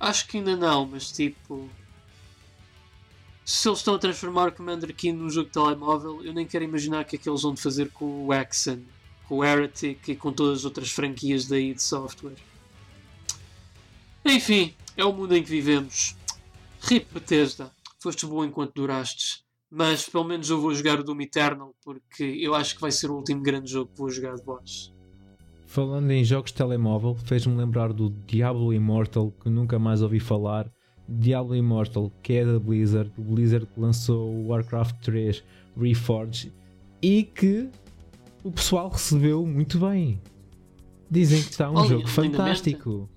[0.00, 1.70] Acho que ainda não, mas tipo
[3.44, 6.64] se eles estão a transformar o Commander Keen num jogo de telemóvel, eu nem quero
[6.64, 8.80] imaginar o que é que eles vão fazer com o Axon,
[9.28, 12.38] com o Heretic e com todas as outras franquias da id Software.
[14.24, 16.16] Enfim, é o mundo em que vivemos.
[16.80, 17.70] RIP Bethesda,
[18.02, 22.54] foste bom enquanto durastes, mas pelo menos eu vou jogar o Doom Eternal porque eu
[22.54, 24.92] acho que vai ser o último grande jogo que vou jogar de vós.
[25.66, 30.70] Falando em jogos de telemóvel, fez-me lembrar do Diablo Immortal que nunca mais ouvi falar
[31.08, 35.42] Diablo Immortal, que é da Blizzard, o Blizzard que lançou o Warcraft 3
[35.76, 36.52] Reforged
[37.00, 37.70] e que
[38.44, 40.20] o pessoal recebeu muito bem.
[41.10, 43.08] Dizem que está um jogo fantástico.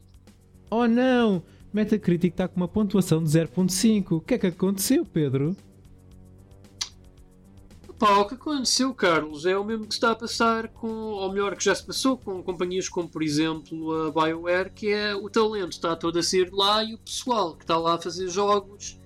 [0.70, 1.44] Oh não!
[1.76, 4.14] Metacritic está com uma pontuação de 0.5.
[4.14, 5.58] O que é que aconteceu, Pedro?
[8.00, 11.54] Pá, o que aconteceu, Carlos, é o mesmo que está a passar com, ou melhor,
[11.58, 15.74] que já se passou com companhias como, por exemplo, a BioWare, que é o talento
[15.74, 18.98] está todo a sair de lá e o pessoal que está lá a fazer jogos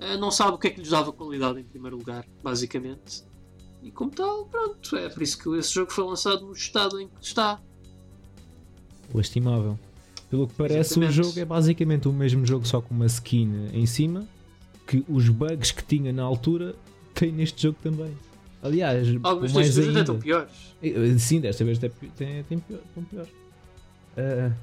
[0.00, 3.22] eh, não sabe o que é que lhes dava qualidade em primeiro lugar, basicamente.
[3.82, 7.08] E como tal, pronto, é por isso que esse jogo foi lançado no estado em
[7.08, 7.60] que está.
[9.14, 9.78] Lastimável.
[10.30, 11.20] Pelo que parece, Exatamente.
[11.20, 14.26] o jogo é basicamente o mesmo jogo, só com uma skin em cima,
[14.86, 16.74] que os bugs que tinha na altura
[17.14, 18.12] tem neste jogo também.
[18.62, 20.50] Aliás, algumas mais ainda estão piores.
[20.82, 23.30] Eh, sim, desta vez tem, tem, tem pior, estão piores.
[24.16, 24.54] Uh,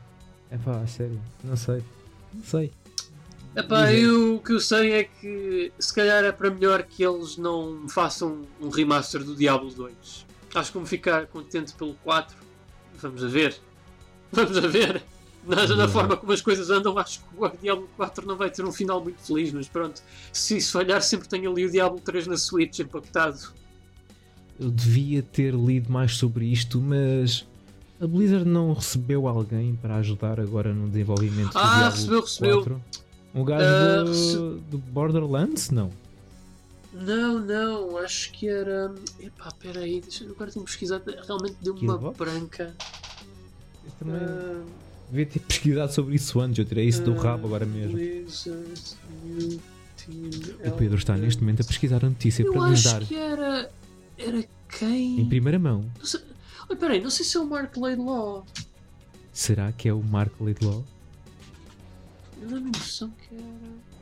[0.49, 1.83] é pá, sério, não sei.
[2.33, 2.71] Não sei.
[3.55, 7.37] Epá, eu, o que eu sei é que se calhar é para melhor que eles
[7.37, 10.25] não façam um remaster do Diablo 2.
[10.55, 12.35] Acho que vou ficar contente pelo 4.
[12.95, 13.55] Vamos a ver.
[14.31, 15.03] Vamos a ver.
[15.45, 18.63] Na, na forma como as coisas andam, acho que o Diablo 4 não vai ter
[18.63, 20.01] um final muito feliz, mas pronto.
[20.31, 23.61] Se isso falhar, sempre tenho ali o Diablo 3 na Switch empacotado
[24.61, 27.47] eu devia ter lido mais sobre isto, mas
[27.99, 32.57] a Blizzard não recebeu alguém para ajudar agora no desenvolvimento ah, do Diablo recebeu, recebeu.
[32.57, 32.83] 4?
[33.33, 34.37] Um gajo uh, do, rece...
[34.69, 35.71] do, Borderlands?
[35.71, 35.89] Não.
[36.93, 38.93] Não, não, acho que era.
[39.19, 41.03] Epá, peraí, deixa eu agora tenho pesquisado.
[41.25, 42.75] Realmente deu uma branca.
[43.85, 44.15] Eu também.
[44.15, 44.65] Uh...
[45.11, 47.97] Devia ter pesquisado sobre isso antes, eu tirei isso do rabo agora mesmo.
[50.65, 53.03] O Pedro está neste momento a pesquisar a notícia eu para nos dar.
[53.03, 53.69] Que era
[54.17, 54.43] era
[54.79, 55.19] quem?
[55.19, 55.85] Em primeira mão.
[55.99, 56.21] Não sei...
[56.79, 58.45] Peraí, não sei se é o Mark Laidlaw.
[59.33, 60.83] Será que é o Mark Laidlaw?
[62.41, 63.45] Eu dá-me a impressão que era.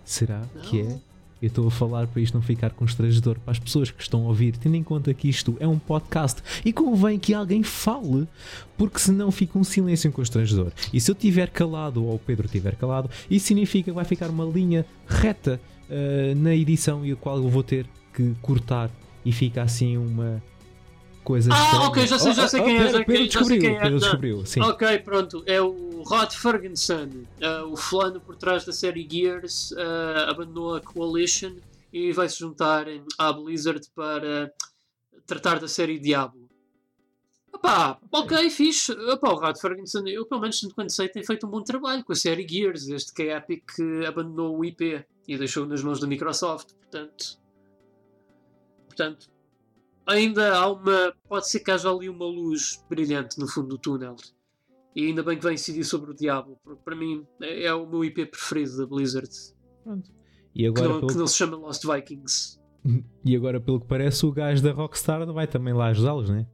[0.05, 0.61] Será Não.
[0.61, 0.99] que é?
[1.41, 4.27] Eu estou a falar para isto não ficar constrangedor para as pessoas que estão a
[4.27, 8.27] ouvir, tendo em conta que isto é um podcast e convém que alguém fale,
[8.77, 10.71] porque senão fica um silêncio constrangedor.
[10.93, 14.29] E se eu estiver calado ou o Pedro estiver calado, isso significa que vai ficar
[14.29, 15.59] uma linha reta
[15.89, 18.91] ah, na edição e a qual eu vou ter que cortar
[19.25, 20.41] e fica assim uma
[21.51, 23.75] Ah, ok, já sei- já sei quem é, Pedro, já- Pedro já sei descobriu, quem
[23.77, 23.81] é.
[23.81, 24.61] Pedro descobriu, sim.
[24.61, 25.43] Ok, pronto.
[25.45, 27.09] É o Rod Ferguson,
[27.41, 31.53] uh, o fulano por trás da série Gears, uh, abandonou a Coalition
[31.93, 32.85] e vai se juntar
[33.17, 34.51] à Blizzard para
[35.25, 36.47] tratar da série Diablo.
[37.53, 38.91] Opá, ok, fixe.
[38.91, 42.03] Opá, o Rod Ferguson, eu pelo menos tanto quanto sei, tem feito um bom trabalho
[42.05, 43.69] com a série Gears, desde que a Epic
[44.07, 46.73] abandonou o IP e deixou nas mãos da Microsoft.
[46.73, 47.37] Portanto,
[48.87, 49.29] portanto
[50.09, 51.13] ainda há uma.
[51.27, 54.15] Pode ser que haja ali uma luz brilhante no fundo do túnel.
[54.95, 57.87] E ainda bem que vai incidir sobre o Diablo, porque para mim é, é o
[57.87, 59.29] meu IP preferido da Blizzard.
[59.83, 60.11] Pronto.
[60.53, 62.59] E Que agora, não, pelo que não se chama Lost Vikings.
[63.23, 66.47] E agora, pelo que parece, o gajo da Rockstar vai também lá ajudá-los, né?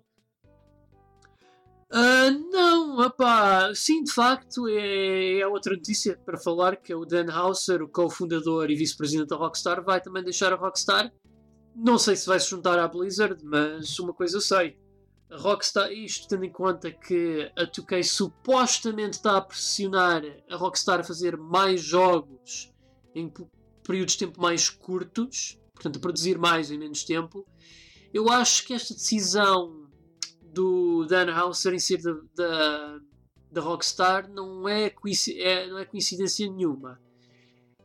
[1.92, 7.06] Ah, não, opá, sim, de facto, é, é outra notícia para falar que é o
[7.06, 11.14] Dan Houser, o co-fundador e vice-presidente da Rockstar, vai também deixar a Rockstar.
[11.76, 14.78] Não sei se vai se juntar à Blizzard, mas uma coisa eu sei.
[15.30, 21.00] A Rockstar, isto tendo em conta que a 2K supostamente está a pressionar a Rockstar
[21.00, 22.72] a fazer mais jogos
[23.14, 23.32] em
[23.84, 27.46] períodos de tempo mais curtos, portanto a produzir mais em menos tempo,
[28.14, 29.90] eu acho que esta decisão
[30.42, 33.00] do Dan Houser em ser da, da,
[33.52, 34.94] da Rockstar não é,
[35.38, 37.02] é- não é coincidência nenhuma.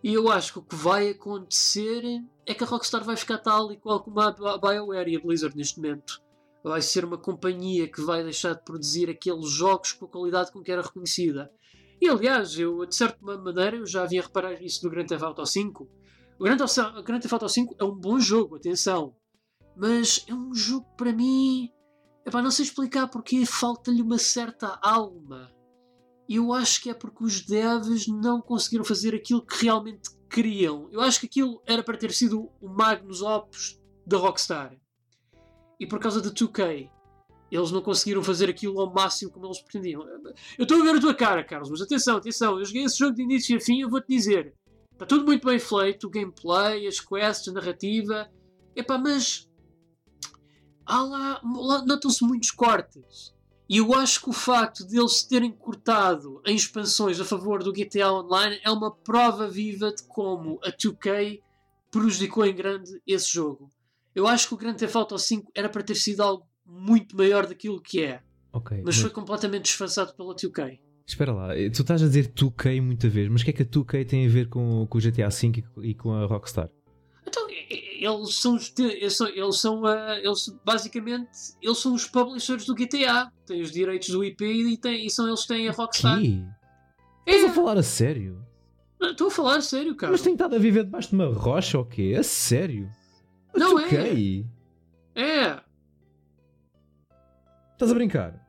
[0.03, 2.03] E eu acho que o que vai acontecer
[2.46, 5.20] é que a Rockstar vai ficar tal e qual como a Bi- BioWare e a
[5.20, 6.22] Blizzard neste momento.
[6.64, 10.62] Vai ser uma companhia que vai deixar de produzir aqueles jogos com a qualidade com
[10.62, 11.51] que era reconhecida.
[12.01, 15.44] E aliás, eu de certa maneira eu já havia reparar isso no Grand Theft Auto
[15.44, 15.88] 5.
[16.38, 19.14] O Grand o Grand Theft Auto 5 é um bom jogo, atenção.
[19.76, 21.70] Mas é um jogo para mim,
[22.26, 25.51] epá, não sei explicar porque falta-lhe uma certa alma.
[26.33, 30.89] Eu acho que é porque os devs não conseguiram fazer aquilo que realmente queriam.
[30.93, 34.78] Eu acho que aquilo era para ter sido o Magnus Opus da Rockstar.
[35.81, 36.89] E por causa da 2K,
[37.51, 40.07] eles não conseguiram fazer aquilo ao máximo como eles pretendiam.
[40.57, 42.61] Eu estou a ver a tua cara, Carlos, mas atenção, atenção.
[42.61, 44.55] Eu joguei esse jogo de início a fim e eu vou-te dizer.
[44.93, 48.31] Está tudo muito bem feito, o gameplay, as quests, a narrativa.
[48.76, 49.51] Epá, mas
[50.87, 53.35] há lá, lá notam-se muitos cortes.
[53.71, 57.62] E eu acho que o facto de eles se terem cortado em expansões a favor
[57.62, 61.41] do GTA Online é uma prova viva de como a 2K
[61.89, 63.71] prejudicou em grande esse jogo.
[64.12, 67.47] Eu acho que o Grand Theft Auto 5 era para ter sido algo muito maior
[67.47, 68.21] daquilo que é,
[68.53, 68.77] Ok.
[68.79, 70.81] mas mas- foi completamente disfarçado pela 2K.
[71.07, 73.62] Espera lá, eh, tu estás a dizer 2K muita vez, mas o que é que
[73.62, 75.47] a 2K tem a ver com, com o GTA V
[75.83, 76.68] e e com a Rockstar?
[78.03, 81.28] Eles são, os eles são, eles são, ah, eles, basicamente,
[81.61, 83.30] eles são os publishers do GTA.
[83.44, 86.18] Têm os direitos do IP e, e são eles que têm a Rockstar.
[86.18, 86.42] Que?
[87.26, 88.42] É, Estás a falar a sério?
[88.98, 90.12] não, Estou a falar a sério, cara.
[90.12, 92.16] Mas tem estado a viver debaixo de uma rocha ou quê?
[92.18, 92.90] A sério?
[93.55, 94.46] A Não 2K?
[95.14, 95.61] É,
[97.72, 98.48] Estás a brincar?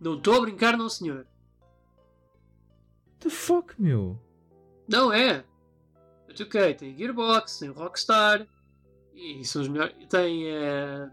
[0.00, 1.26] não estou a brincar, não, senhor.
[3.20, 4.18] The fuck, meu?
[4.88, 5.44] Não é.
[6.28, 8.46] A 2K tem Gearbox, tem Rockstar
[9.20, 9.94] e são os melhores.
[10.08, 11.08] Tem eh,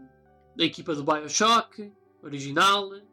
[0.58, 1.92] a equipa do Bioshock,
[2.22, 2.88] original.
[2.88, 3.06] What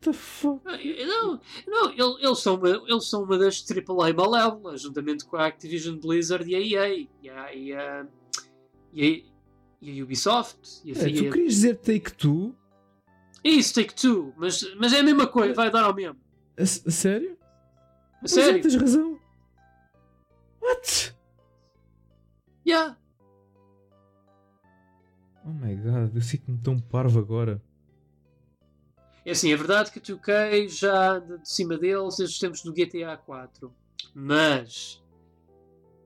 [0.00, 0.60] the fuck?
[0.66, 5.36] Ah, Não, não ele- eles, são uma, eles são uma das AAA malévolas, juntamente com
[5.36, 7.08] a Activision Blizzard e a EA.
[7.22, 8.06] E a, e a,
[8.92, 10.80] e a, e a Ubisoft.
[10.84, 12.54] E a, É, tu querias dizer Take Two?
[13.42, 16.18] Isso, Take Two, mas, mas é a mesma coisa, vai dar ao mesmo.
[16.58, 17.36] A, a sério?
[18.20, 18.62] A é, sério?
[18.62, 19.18] tens razão.
[20.60, 21.14] What?
[22.66, 22.96] Yeah.
[25.48, 27.62] Oh my god, eu sinto-me tão parvo agora.
[29.24, 32.62] É assim, é verdade que a 2K já anda de cima deles desde os tempos
[32.62, 33.72] do GTA 4.
[34.14, 35.02] Mas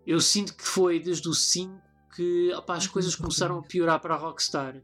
[0.07, 1.75] eu sinto que foi desde o 5
[2.15, 4.81] que opá, as coisas começaram a piorar para a Rockstar.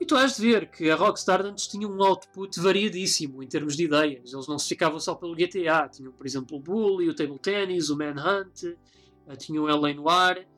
[0.00, 3.76] E tu has de ver que a Rockstar antes tinha um output variadíssimo em termos
[3.76, 4.32] de ideias.
[4.32, 5.88] Eles não se ficavam só pelo GTA.
[5.88, 10.48] Tinham, por exemplo, o Bully, o Table Tennis, o Manhunt, eh, tinham o LA Noir.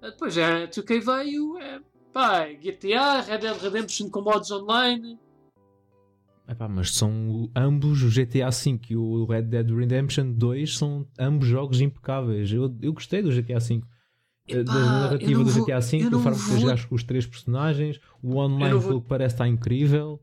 [0.00, 1.80] Eh, Depois é, a 2K veio, é,
[2.12, 5.18] pá, GTA, Red Dead Redemption com mods online.
[6.48, 11.48] Epá, mas são ambos o GTA V e o Red Dead Redemption 2 são ambos
[11.48, 12.52] jogos impecáveis.
[12.52, 13.82] Eu, eu gostei do GTA V.
[14.48, 18.00] Epá, da narrativa do vou, GTA V, da forma que jogaste com os três personagens,
[18.22, 18.88] o online, vou...
[18.88, 20.20] pelo que parece, está incrível.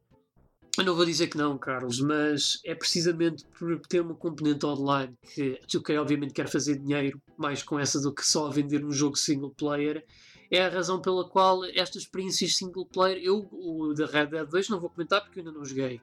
[0.77, 5.13] Eu não vou dizer que não, Carlos, mas é precisamente por ter uma componente online
[5.33, 8.91] que o que obviamente quer fazer dinheiro mais com essa do que só vender um
[8.91, 10.05] jogo single player.
[10.51, 14.69] É a razão pela qual estas experiências single player, eu o da Red Dead 2
[14.69, 16.01] não vou comentar porque eu ainda não joguei,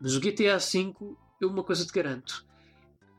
[0.00, 0.94] mas o GTA V,
[1.40, 2.44] eu uma coisa te garanto.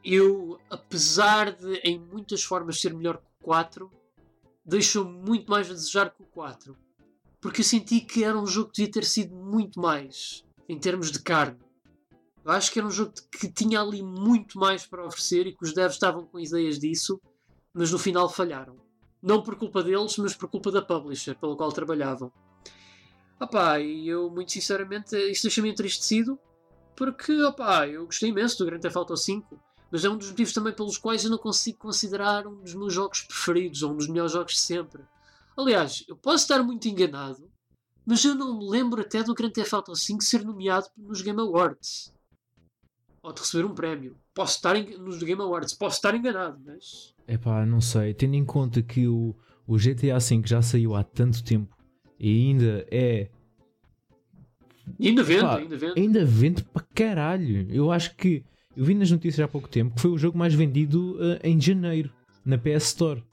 [0.04, 3.90] Eu, apesar de em muitas formas ser melhor que o 4,
[4.66, 6.78] deixou muito mais a desejar que o 4.
[7.40, 11.12] Porque eu senti que era um jogo que devia ter sido muito mais em termos
[11.12, 11.60] de carne.
[12.44, 15.64] Eu acho que era um jogo que tinha ali muito mais para oferecer e que
[15.64, 17.20] os devs estavam com ideias disso,
[17.74, 18.85] mas no final falharam.
[19.26, 22.32] Não por culpa deles, mas por culpa da publisher pela qual trabalhavam.
[23.40, 26.40] Opá, e eu muito sinceramente isto deixa-me entristecido
[26.96, 29.60] porque opá, eu gostei imenso do Grand Theft Auto 5
[29.92, 32.94] mas é um dos motivos também pelos quais eu não consigo considerar um dos meus
[32.94, 35.04] jogos preferidos ou um dos melhores jogos de sempre.
[35.58, 37.50] Aliás, eu posso estar muito enganado,
[38.06, 41.40] mas eu não me lembro até do Grand Theft Auto 5 ser nomeado nos Game
[41.40, 42.14] Awards.
[43.24, 44.20] Ou de receber um prémio.
[44.34, 47.15] Posso estar nos Game Awards, posso estar enganado, mas.
[47.28, 48.14] Epá, não sei.
[48.14, 49.36] Tendo em conta que o,
[49.68, 51.76] o GTA V já saiu há tanto tempo
[52.20, 53.30] e ainda é.
[55.00, 56.00] ainda vende, ainda vende.
[56.00, 57.68] Ainda vende para caralho.
[57.72, 58.44] Eu acho que.
[58.76, 61.60] Eu vi nas notícias há pouco tempo que foi o jogo mais vendido uh, em
[61.60, 62.12] janeiro
[62.46, 63.24] na PS Store.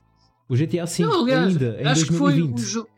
[0.49, 2.07] O GTA V não, aliás, ainda em acho 2020.
[2.07, 2.89] Que foi o jogo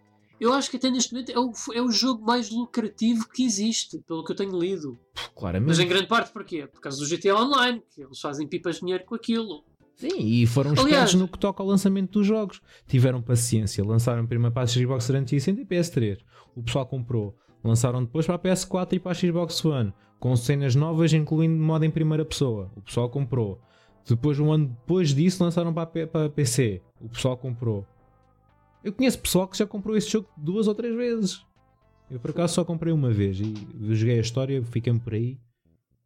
[0.40, 3.98] eu acho que até neste momento é o, é o jogo mais lucrativo que existe,
[4.00, 4.98] pelo que eu tenho lido.
[5.34, 5.68] Claramente.
[5.68, 6.66] Mas em grande parte porquê?
[6.66, 9.64] Por causa do GTA Online, que eles fazem pipas de dinheiro com aquilo.
[9.96, 12.60] Sim, e foram espertos no que toca ao lançamento dos jogos.
[12.86, 16.18] Tiveram paciência, lançaram primeiro para a Xbox 360 e PS3.
[16.54, 17.36] O pessoal comprou.
[17.62, 21.84] Lançaram depois para a PS4 e para a Xbox One, com cenas novas, incluindo modo
[21.84, 22.70] em primeira pessoa.
[22.76, 23.60] O pessoal comprou.
[24.06, 26.82] Depois, um ano depois disso, lançaram para a, para PC.
[27.00, 27.86] O pessoal comprou.
[28.82, 31.42] Eu conheço pessoal que já comprou esse jogo duas ou três vezes.
[32.10, 33.54] Eu por acaso só comprei uma vez e
[33.94, 35.38] joguei a história, fiquei por aí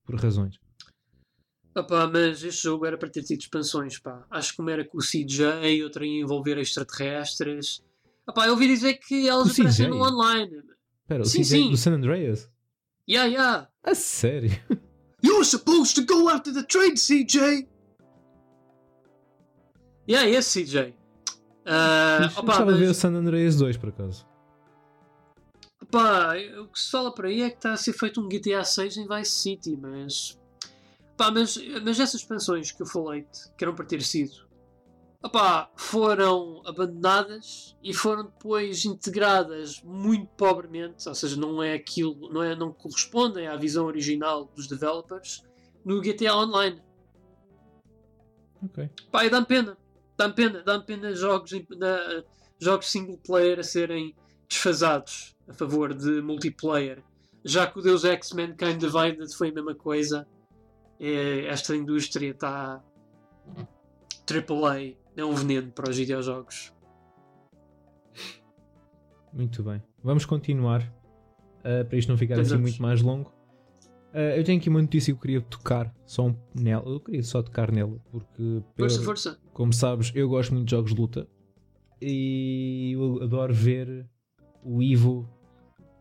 [0.06, 0.60] por razões.
[1.78, 4.26] Opa, mas este jogo era para ter tido expansões, pá.
[4.30, 7.84] Acho que uma era com o CJ, outra ia envolver extraterrestres.
[8.26, 10.62] Opa, eu ouvi dizer que elas aparecem no online.
[11.02, 11.70] Espera, o sim, CJ sim.
[11.70, 12.50] do San Andreas?
[13.08, 13.68] Yeah, yeah.
[13.84, 14.50] A sério?
[15.22, 17.68] You're supposed to go after the train, CJ!
[20.08, 20.94] Yeah, yes, CJ.
[21.64, 22.74] Uh, opa, gostava mas...
[22.74, 24.26] de ver o San Andreas 2 por acaso.
[25.90, 28.64] Pá, o que se fala por aí é que está a ser feito um GTA
[28.64, 30.38] 6 em Vice City, mas.
[31.18, 34.48] Pá, mas, mas essas expansões que eu falei que eram para ter sido
[35.22, 42.42] opá, foram abandonadas e foram depois integradas muito pobremente, ou seja, não é aquilo, não,
[42.42, 45.42] é, não correspondem à visão original dos developers
[45.84, 46.80] no GTA Online.
[48.64, 48.88] Ok.
[49.10, 49.76] Pá, e dá-me pena
[50.18, 52.24] dá-me pena, dá pena jogos, da,
[52.58, 54.14] jogos single player a serem
[54.48, 57.02] desfasados a favor de multiplayer.
[57.44, 60.26] Já que o Deus Ex Mankind Divided foi a mesma coisa,
[61.00, 62.82] esta indústria está
[64.28, 66.72] AAA, é um veneno para os videojogos.
[69.32, 70.82] Muito bem, vamos continuar
[71.60, 73.32] uh, para isto não ficar assim muito mais longo.
[74.12, 76.88] Uh, eu tenho aqui uma notícia que eu queria tocar só um, nela.
[76.88, 78.62] Eu queria só tocar nela, porque.
[78.76, 79.38] Força, força.
[79.52, 81.28] Como sabes, eu gosto muito de jogos de luta
[82.00, 84.06] e eu adoro ver
[84.64, 85.28] o Ivo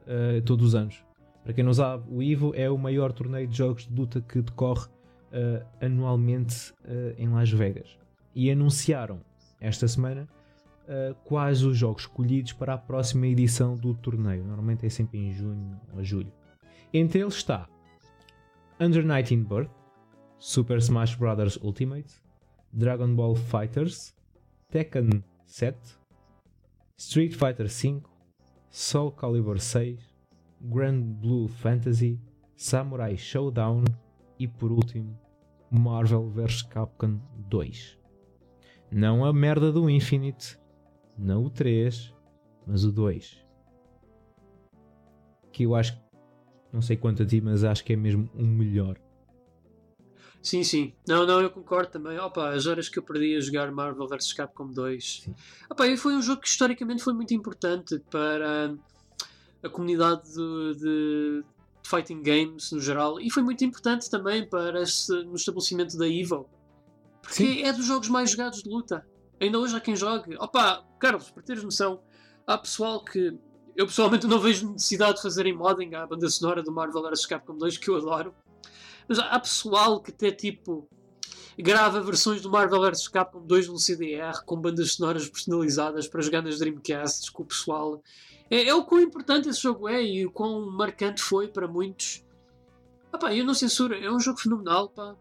[0.03, 1.03] uh, todos os anos.
[1.47, 4.41] Para quem não sabe, o Ivo é o maior torneio de jogos de luta que
[4.41, 4.89] decorre
[5.31, 6.73] uh, anualmente
[7.17, 7.97] em Las Vegas.
[8.35, 9.21] E anunciaram
[9.61, 10.27] esta semana
[11.23, 14.43] quais os jogos escolhidos para a próxima edição do torneio.
[14.43, 16.33] Normalmente é sempre em junho ou julho.
[16.93, 17.69] Entre eles está
[18.77, 19.71] Under 19 Birth,
[20.37, 21.55] Super Smash Bros.
[21.63, 22.13] Ultimate,
[22.73, 24.13] Dragon Ball Fighters,
[24.69, 25.77] Tekken 7,
[26.97, 28.01] Street Fighter V,
[28.69, 29.97] Soul Calibur 6,
[30.61, 32.19] Grand Blue Fantasy,
[32.55, 33.83] Samurai Showdown
[34.39, 35.17] e por último
[35.69, 37.97] Marvel vs Capcom 2.
[38.91, 40.57] Não a merda do Infinite,
[41.17, 42.13] não o 3,
[42.65, 43.45] mas o 2.
[45.51, 46.07] Que eu acho que
[46.71, 48.97] não sei quanto a ti, mas acho que é mesmo o um melhor.
[50.41, 50.93] Sim, sim.
[51.07, 52.17] Não, não, eu concordo também.
[52.19, 55.23] Opa, as horas que eu perdi a jogar Marvel vs Capcom 2.
[55.23, 55.35] Sim.
[55.69, 58.73] Opa, foi um jogo que historicamente foi muito importante para
[59.67, 61.43] a comunidade de, de
[61.83, 66.47] fighting games no geral e foi muito importante também para esse, no estabelecimento da Evil.
[67.21, 67.63] Porque sim.
[67.63, 69.05] é dos jogos mais jogados de luta.
[69.39, 70.35] Ainda hoje há quem jogue.
[70.37, 72.01] Opa, Carlos, para teres noção,
[72.45, 73.37] há pessoal que
[73.75, 77.55] eu pessoalmente não vejo necessidade de fazerem modding à banda sonora do Marvel vs Capcom
[77.55, 78.33] 2, que eu adoro.
[79.07, 80.89] Mas há pessoal que até tipo
[81.59, 86.41] grava versões do Marvel vs Capcom 2 no CDR com bandas sonoras personalizadas para jogar
[86.41, 88.01] nas Dreamcasts com o pessoal.
[88.49, 92.25] É, é o quão importante esse jogo é e o quão marcante foi para muitos.
[93.11, 95.15] Ah, pá, eu não censuro, é um jogo fenomenal, pá.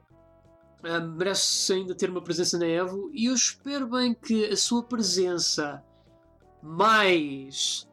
[0.83, 4.83] Ah, merece ainda ter uma presença na Evo e eu espero bem que a sua
[4.83, 5.83] presença
[6.62, 7.89] mais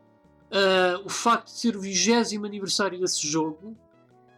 [0.52, 3.76] uh, o facto de ser o 20 aniversário desse jogo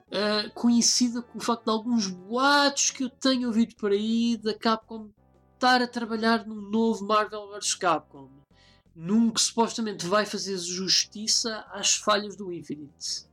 [0.08, 4.54] uh, coincida com o facto de alguns boatos que eu tenho ouvido por aí da
[4.54, 5.10] Capcom
[5.54, 8.30] estar a trabalhar num novo Marvel vs Capcom.
[8.96, 13.26] Num que supostamente vai fazer justiça às falhas do Infinite.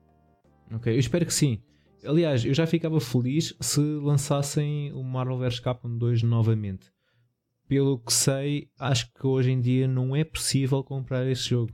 [0.74, 1.62] Ok, eu espero que sim.
[2.04, 6.90] Aliás, eu já ficava feliz se lançassem o Marvel vs Capcom 2 novamente.
[7.68, 11.72] Pelo que sei, acho que hoje em dia não é possível comprar esse jogo.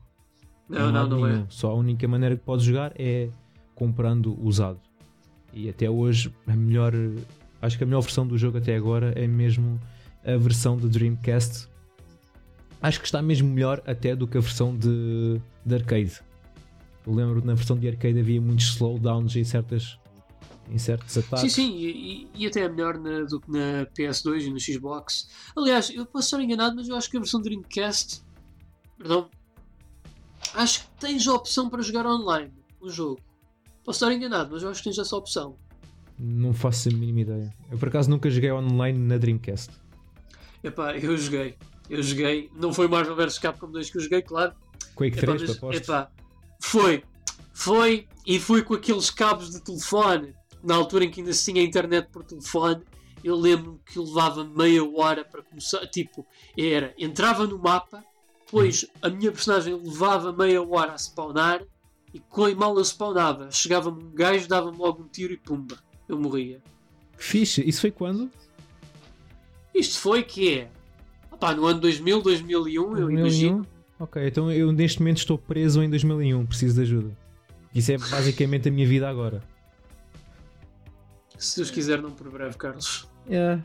[0.69, 1.47] Não, não, não, não é.
[1.49, 3.31] Só a única maneira que podes jogar é
[3.75, 4.81] comprando usado.
[5.53, 6.93] E até hoje a melhor.
[7.63, 9.81] Acho que a melhor versão do jogo até agora é mesmo
[10.23, 11.69] a versão do Dreamcast.
[12.81, 16.21] Acho que está mesmo melhor até do que a versão de, de arcade.
[17.07, 19.99] Eu lembro que na versão de arcade havia muitos slowdowns em certas
[20.71, 21.53] em certos ataques.
[21.53, 25.29] Sim, sim, e, e até é melhor na, do que na PS2 e no Xbox.
[25.57, 28.23] Aliás, eu posso estar enganado, mas eu acho que a versão Dreamcast.
[28.99, 29.31] Perdão.
[30.55, 33.21] Acho que tens a opção para jogar online o jogo.
[33.85, 35.57] Posso estar enganado, mas eu acho que tens essa opção.
[36.19, 37.55] Não faço a mínima ideia.
[37.71, 39.73] Eu por acaso nunca joguei online na Dreamcast.
[40.63, 41.57] Epá, eu joguei.
[41.89, 42.51] Eu joguei.
[42.55, 44.55] Não foi Marvel vs Capcom 2 que eu joguei, claro.
[44.95, 46.11] Quake 3, epá, mas, epá,
[46.61, 47.03] Foi.
[47.53, 48.07] Foi.
[48.27, 50.35] E fui com aqueles cabos de telefone.
[50.63, 52.83] Na altura em que ainda se tinha internet por telefone.
[53.23, 55.87] Eu lembro que levava meia hora para começar.
[55.87, 56.27] Tipo,
[56.57, 56.95] era.
[56.99, 58.05] Entrava no mapa.
[58.45, 61.63] Depois a minha personagem levava meia hora a spawnar
[62.13, 65.79] e com mal eu spawnava, chegava-me um gajo, dava-me logo um tiro e pumba,
[66.09, 66.63] eu morria.
[67.17, 68.31] Fixe, isso foi quando?
[69.75, 70.71] Isto foi que é?
[71.39, 73.01] Opá, no ano 2000, 2001, 2001?
[73.01, 73.67] eu imagino.
[74.01, 77.17] Ok, então eu neste momento estou preso em 2001, preciso de ajuda.
[77.73, 79.41] Isso é basicamente a minha vida agora.
[81.39, 83.09] Se Deus quiser, não por breve, Carlos.
[83.31, 83.61] É,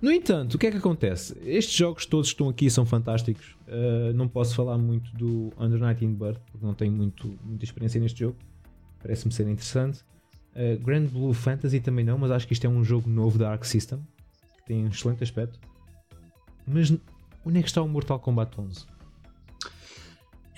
[0.00, 1.36] no entanto, o que é que acontece?
[1.44, 3.54] Estes jogos todos que estão aqui são fantásticos.
[3.66, 8.00] Uh, não posso falar muito do Under 19 Bird, porque não tenho muito, muita experiência
[8.00, 8.36] neste jogo.
[9.02, 10.02] Parece-me ser interessante.
[10.54, 13.50] Uh, Grand Blue Fantasy também não, mas acho que isto é um jogo novo da
[13.50, 13.98] Arc System,
[14.56, 15.60] que tem um excelente aspecto.
[16.70, 16.90] Mas
[17.44, 18.86] onde é que está o Mortal Kombat 11?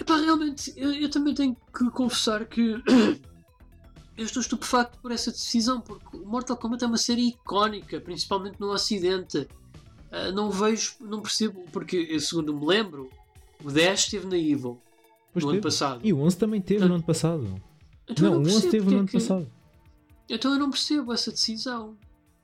[0.01, 2.83] Epá, realmente, eu, eu também tenho que confessar que
[4.17, 8.59] eu estou estupefacto por essa decisão, porque o Mortal Kombat é uma série icónica, principalmente
[8.59, 9.47] no Ocidente.
[10.11, 13.09] Uh, não vejo, não percebo, porque segundo me lembro,
[13.63, 14.81] o 10 esteve na Evil
[15.33, 15.59] pois no teve.
[15.59, 16.01] ano passado.
[16.03, 17.63] E o 11 também teve então, no ano passado.
[18.09, 19.13] Então não, o 11 teve no ano que...
[19.13, 19.51] passado.
[20.29, 21.97] Então eu não percebo essa decisão.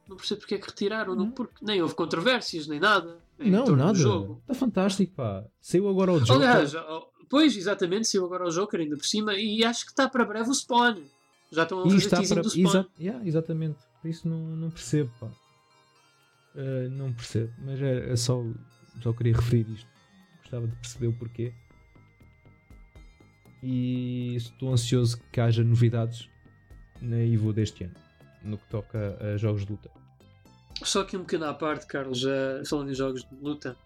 [0.08, 3.18] Não percebo porque é que retiraram, não, porque nem houve controvérsias, nem nada.
[3.38, 3.98] Não, nada.
[3.98, 5.44] Está fantástico, pá.
[5.60, 6.36] Saiu agora o Joker.
[6.36, 6.72] Aliás,
[7.28, 10.50] pois, exatamente, saiu agora o Joker ainda por cima e acho que está para breve
[10.50, 11.02] o Spawn.
[11.50, 12.42] Já estão a fazer está para...
[12.42, 12.66] do Spawn.
[12.66, 12.88] Exa...
[12.98, 13.78] Yeah, exatamente.
[14.00, 15.26] Por isso não, não percebo, pá.
[16.54, 17.52] Uh, não percebo.
[17.58, 18.42] Mas é, é, só,
[19.02, 19.88] só queria referir isto.
[20.40, 21.52] Gostava de perceber o porquê.
[23.62, 26.28] E estou ansioso que haja novidades
[27.00, 27.94] na Evo deste ano.
[28.42, 29.90] No que toca a jogos de luta.
[30.82, 33.76] Só que um bocadinho à parte, Carlos, já falando em jogos de luta,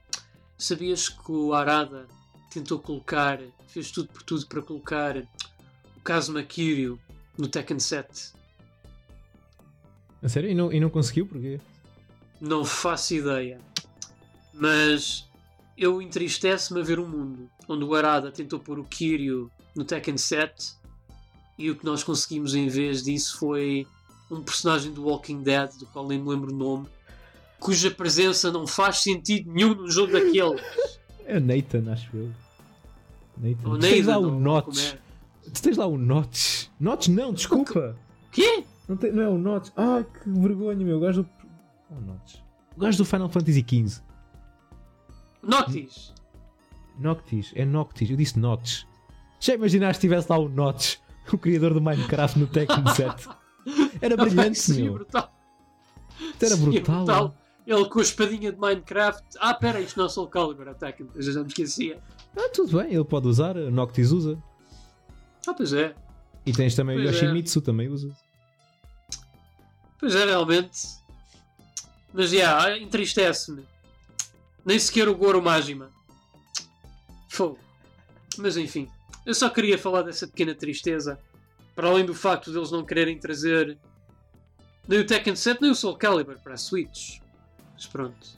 [0.58, 2.06] sabias que o Arada
[2.50, 3.38] tentou colocar,
[3.68, 6.98] fez tudo por tudo para colocar o Kazuma Kiryu
[7.38, 8.32] no Tekken 7.
[10.22, 10.50] A sério?
[10.50, 11.26] E não, e não conseguiu?
[11.26, 11.60] Porquê?
[12.40, 13.58] Não faço ideia.
[14.52, 15.26] Mas
[15.78, 20.18] eu entristece-me a ver um mundo onde o Arada tentou pôr o Kiryu no Tekken
[20.18, 20.74] 7
[21.56, 23.86] e o que nós conseguimos em vez disso foi
[24.30, 26.86] um personagem do Walking Dead, do qual nem me lembro o nome,
[27.58, 30.62] cuja presença não faz sentido nenhum num jogo daqueles.
[31.26, 32.30] É Nathan, acho eu.
[33.36, 33.68] Nathan.
[33.68, 34.94] O Nathan, o Notch.
[34.94, 34.98] É?
[35.52, 36.68] Tu tens lá o Notch.
[36.78, 37.96] Notch não, desculpa.
[38.30, 38.64] Quê?
[38.88, 39.70] Não, tem, não é o Notch.
[39.76, 40.98] Ah, que vergonha, meu.
[40.98, 41.28] O gajo do.
[41.90, 42.36] Oh, Notch.
[42.76, 44.02] O gajo do Final Fantasy XV.
[45.42, 46.12] Noctis.
[46.98, 47.52] Noctis.
[47.54, 48.10] É Noctis.
[48.10, 48.84] Eu disse Notch.
[49.40, 50.96] Já imaginaste se tivesse lá o Notch,
[51.32, 53.28] o criador do Minecraft no Tekken 7?
[54.00, 54.94] Era brilhante, meu.
[54.94, 55.32] Brutal.
[56.40, 57.04] Era brutal.
[57.04, 57.34] brutal.
[57.66, 59.24] Ele com a espadinha de Minecraft.
[59.38, 61.08] Ah, pera, isto não é Soul Calibur, a Tekken.
[61.14, 62.00] Eu já me esquecia.
[62.36, 63.54] Ah, tudo bem, ele pode usar.
[63.54, 64.42] Noctis usa.
[65.46, 65.94] Ah, pois é.
[66.44, 67.14] E tens também pois o é.
[67.14, 67.62] Yoshimitsu, é.
[67.62, 68.10] também usa.
[69.98, 70.80] Pois é, realmente.
[72.12, 73.64] Mas já, yeah, entristece-me.
[74.64, 75.90] Nem sequer o Goro Majima.
[77.28, 77.58] Fogo.
[78.38, 78.88] Mas enfim,
[79.24, 81.20] eu só queria falar dessa pequena tristeza.
[81.80, 83.78] Para além do facto deles não quererem trazer
[84.86, 87.20] nem o Tekken 7 nem o Soul Calibur para a Switch.
[87.72, 88.28] Mas pronto.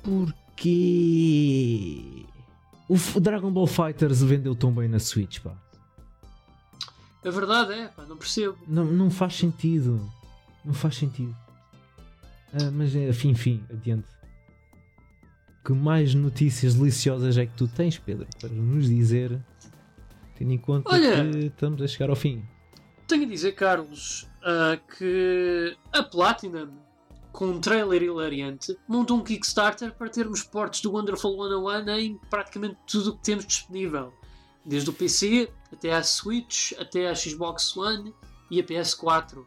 [0.00, 1.44] Porquê?
[2.88, 5.56] O Dragon Ball Fighters vendeu tão bem na Switch, pá.
[7.24, 8.56] A verdade é, pá, não percebo.
[8.68, 10.00] Não, não faz sentido.
[10.64, 11.34] Não faz sentido.
[12.52, 14.06] Ah, mas é, fim, fim, adiante.
[15.64, 19.36] Que mais notícias deliciosas é que tu tens, Pedro, para nos dizer,
[20.36, 21.28] tendo em conta Olha.
[21.28, 22.53] que estamos a chegar ao fim?
[23.06, 26.70] Tenho a dizer, Carlos, ah, que a Platinum,
[27.32, 32.78] com um trailer hilariante, montou um Kickstarter para termos portes do Wonderful 101 em praticamente
[32.86, 34.12] tudo o que temos disponível.
[34.64, 38.14] Desde o PC, até à Switch, até à Xbox One
[38.50, 39.44] e a PS4.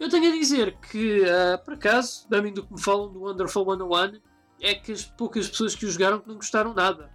[0.00, 3.20] Eu tenho a dizer que, ah, por acaso, a mim do que me falam do
[3.20, 4.20] Wonderful 101,
[4.62, 7.10] é que as poucas pessoas que o jogaram não gostaram nada.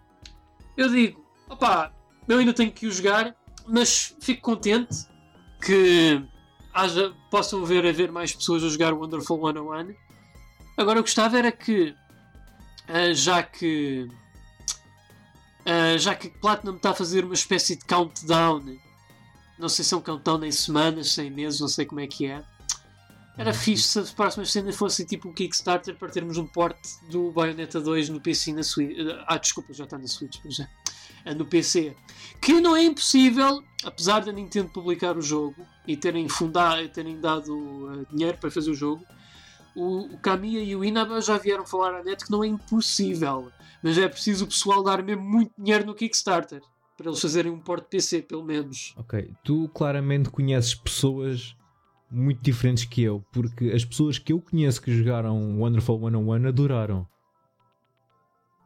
[0.77, 1.91] Eu digo, opá,
[2.27, 3.35] eu ainda tenho que o jogar,
[3.67, 5.10] mas fico contente
[5.61, 6.23] que
[6.73, 9.93] haja, possam ver haver mais pessoas a jogar Wonderful 101.
[10.77, 11.95] Agora eu gostava era que,
[12.87, 14.07] ah, já que
[15.65, 18.77] ah, já que Platinum está a fazer uma espécie de countdown,
[19.59, 22.25] não sei se é um countdown em semanas, sem meses, não sei como é que
[22.25, 22.43] é.
[23.37, 27.31] Era fixe se as próximas cenas fossem tipo um Kickstarter para termos um porte do
[27.31, 28.97] Bayonetta 2 no PC na Switch.
[29.25, 30.67] Ah, desculpa, já está na Switch, mas já.
[31.25, 31.95] Ah, No PC.
[32.41, 37.89] Que não é impossível, apesar da Nintendo publicar o jogo e terem, fundado, terem dado
[37.89, 39.03] ah, dinheiro para fazer o jogo.
[39.75, 43.51] O, o Kamiya e o Inaba já vieram falar à net que não é impossível,
[43.81, 46.61] mas é preciso o pessoal dar mesmo muito dinheiro no Kickstarter
[46.97, 48.93] para eles fazerem um porte PC, pelo menos.
[48.97, 51.55] Ok, tu claramente conheces pessoas
[52.11, 57.07] muito diferentes que eu, porque as pessoas que eu conheço que jogaram Wonderful 101 adoraram.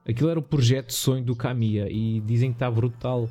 [0.08, 3.30] Aquilo era o projeto de sonho do Kamiya e dizem que está brutal.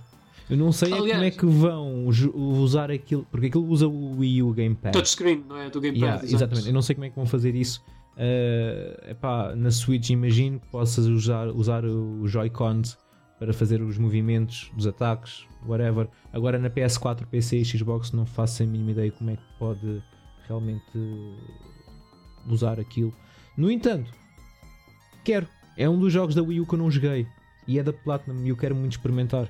[0.51, 4.19] Eu não sei é Aliás- como é que vão usar aquilo, porque aquilo usa o
[4.19, 4.93] Wii U Gamepad.
[4.93, 5.71] Touchscreen, não é?
[5.71, 6.03] Do Gamepad.
[6.03, 7.83] Yeah, exatamente, eu não sei como é que vão fazer isso.
[8.17, 12.97] Uh, epá, na Switch imagino que possas usar, usar os Joy-Cons
[13.39, 16.09] para fazer os movimentos dos ataques, whatever.
[16.33, 20.03] Agora na PS4, PC e Xbox não faço a mínima ideia como é que pode
[20.47, 20.85] realmente
[22.49, 23.13] usar aquilo.
[23.57, 24.11] No entanto,
[25.25, 25.49] quero.
[25.77, 27.27] É um dos jogos da Wii U que eu não joguei.
[27.67, 29.49] E é da Platinum e eu quero muito experimentar.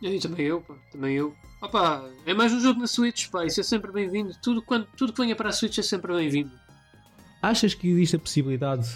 [0.00, 1.34] E também eu, pá, também eu.
[1.60, 4.32] Opa, é mais um jogo na Switch, pá, isso é sempre bem-vindo.
[4.40, 6.50] Tudo, quando, tudo que venha para a Switch é sempre bem-vindo.
[7.42, 8.88] Achas que existe a possibilidade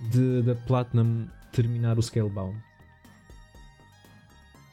[0.00, 2.56] de da Platinum terminar o Scalebound?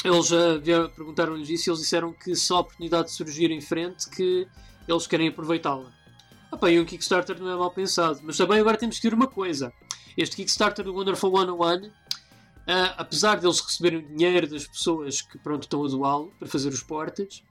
[0.04, 4.48] Eles já perguntaram-lhes isso e eles disseram que se a oportunidade surgir em frente, que
[4.88, 5.92] eles querem aproveitá-la.
[6.54, 8.20] Opa, e um Kickstarter não é mal pensado.
[8.24, 9.74] Mas também agora temos que ver uma coisa.
[10.16, 11.92] Este Kickstarter do Wonderful 101,
[12.68, 16.84] ah, apesar deles receberem dinheiro das pessoas que pronto, estão a doá-lo para fazer os
[16.84, 17.44] portes,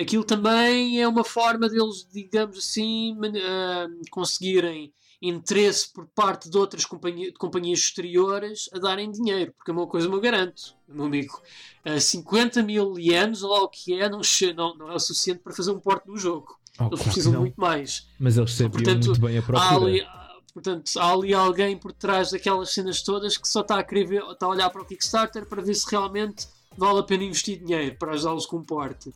[0.00, 6.84] aquilo também é uma forma deles, digamos assim, ah, conseguirem interesse por parte de outras
[6.84, 11.42] companhia- companhias exteriores a darem dinheiro, porque é uma coisa eu garanto, meu amigo.
[11.84, 14.20] ah, 50 mil ienes, ou lá o que é, não,
[14.54, 16.56] não, não é o suficiente para fazer um porte no jogo.
[16.80, 17.40] Oh, Eles precisam não.
[17.40, 18.06] muito mais.
[18.18, 19.76] Mas eles sabiam Portanto, muito bem a Há procura.
[19.76, 20.06] ali,
[20.54, 24.22] portanto, há ali alguém por trás daquelas cenas todas que só está a querer ver,
[24.30, 27.96] está a olhar para o Kickstarter para ver se realmente vale a pena investir dinheiro
[27.98, 29.12] para ajudá-los com porte.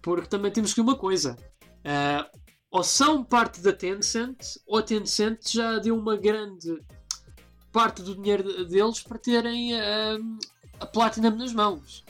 [0.00, 1.36] Porque também temos que uma coisa.
[1.84, 2.28] ah,
[2.70, 6.78] ou são parte da Tencent, ou a Tencent já deu uma grande
[7.70, 10.16] parte do dinheiro de- deles para terem ah,
[10.80, 12.02] a Platinum nas mãos.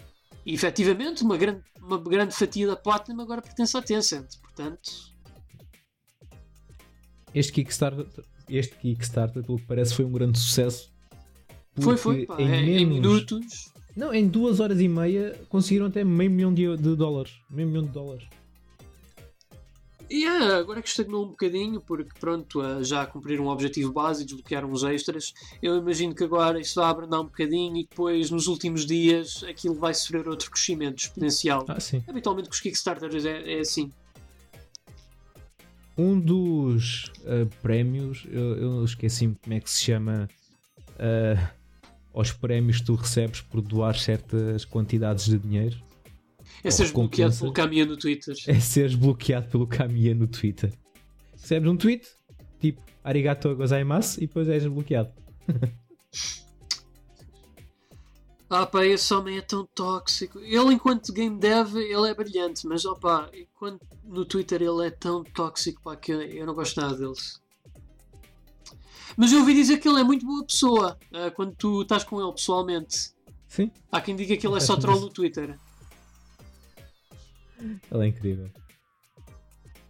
[0.46, 4.28] E efetivamente, uma grande, uma grande fatia da Platinum agora pertence à Tencent.
[4.54, 5.12] Portanto,
[7.34, 8.06] Este Kickstarter,
[8.48, 10.90] este Kickstarter, pelo que parece, foi um grande sucesso.
[11.80, 12.26] foi, foi.
[12.26, 13.72] pá, Em, é- em menos- minutos.
[13.96, 17.32] Não, em duas horas e meia conseguiram até meio milhão de, de dólares.
[17.50, 18.26] Meio milhão de dólares.
[20.10, 24.26] E é, agora que estagnou um bocadinho, porque pronto, já cumpriram um objetivo base e
[24.26, 25.32] desbloquearam os extras.
[25.62, 29.74] Eu imagino que agora isso vai abrandar um bocadinho e depois, nos últimos dias, aquilo
[29.74, 31.64] vai sofrer outro crescimento exponencial.
[31.68, 31.78] Ah.
[32.08, 33.90] Habitualmente com os Kickstarters é, é assim.
[35.96, 40.28] Um dos ah, prémios, eu, eu esqueci-me como é que se chama.
[40.98, 41.52] ah,
[42.14, 45.76] aos prémios que tu recebes por doar certas quantidades de dinheiro.
[46.62, 48.34] É seres bloqueado pelo caminho no Twitter.
[48.46, 50.72] é seres bloqueado pelo Kamiya no Twitter.
[51.32, 52.06] Recebes um tweet,
[52.60, 55.10] tipo arigato gozaimasu, e depois és bloqueado.
[58.54, 60.38] Ah pá, esse homem é tão tóxico.
[60.40, 65.24] Ele, enquanto game dev, ele é brilhante, mas opá, enquanto no Twitter ele é tão
[65.24, 67.40] tóxico pá, que eu, não gosto nada deles.
[69.16, 72.20] Mas eu ouvi dizer que ele é muito boa pessoa ah, quando tu estás com
[72.20, 73.12] ele pessoalmente.
[73.48, 75.58] Sim, Há quem diga que ele é só troll no Twitter.
[77.58, 78.50] ele é incrível.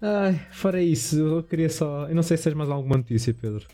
[0.01, 2.09] Ai, fora isso, eu queria só.
[2.09, 3.67] Eu não sei se tens mais alguma notícia, Pedro.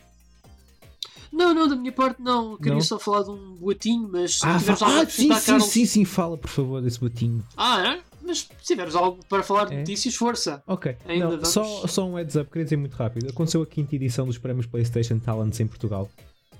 [1.31, 2.57] Não, não, da minha parte não.
[2.57, 2.81] Queria Não?
[2.81, 6.37] só falar de um boatinho, mas Ah, fa- ah sim, sim, Carlos- sim, sim, fala
[6.37, 7.43] por favor desse botinho.
[7.55, 8.01] Ah, é?
[8.25, 9.79] Mas se tiveres algo para falar de É?
[9.79, 10.61] notícias, força.
[10.67, 11.49] Ok, Ainda não, vamos?
[11.49, 13.29] só, só um heads up, queria dizer muito rápido.
[13.29, 16.09] Aconteceu a quinta edição dos prémios PlayStation Talents em Portugal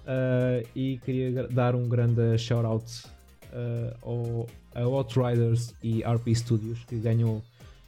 [0.08, 2.86] Ah, e queria dar um grande shout-out
[3.54, 7.44] ah, ao, a Outriders e RP Studios que ganhou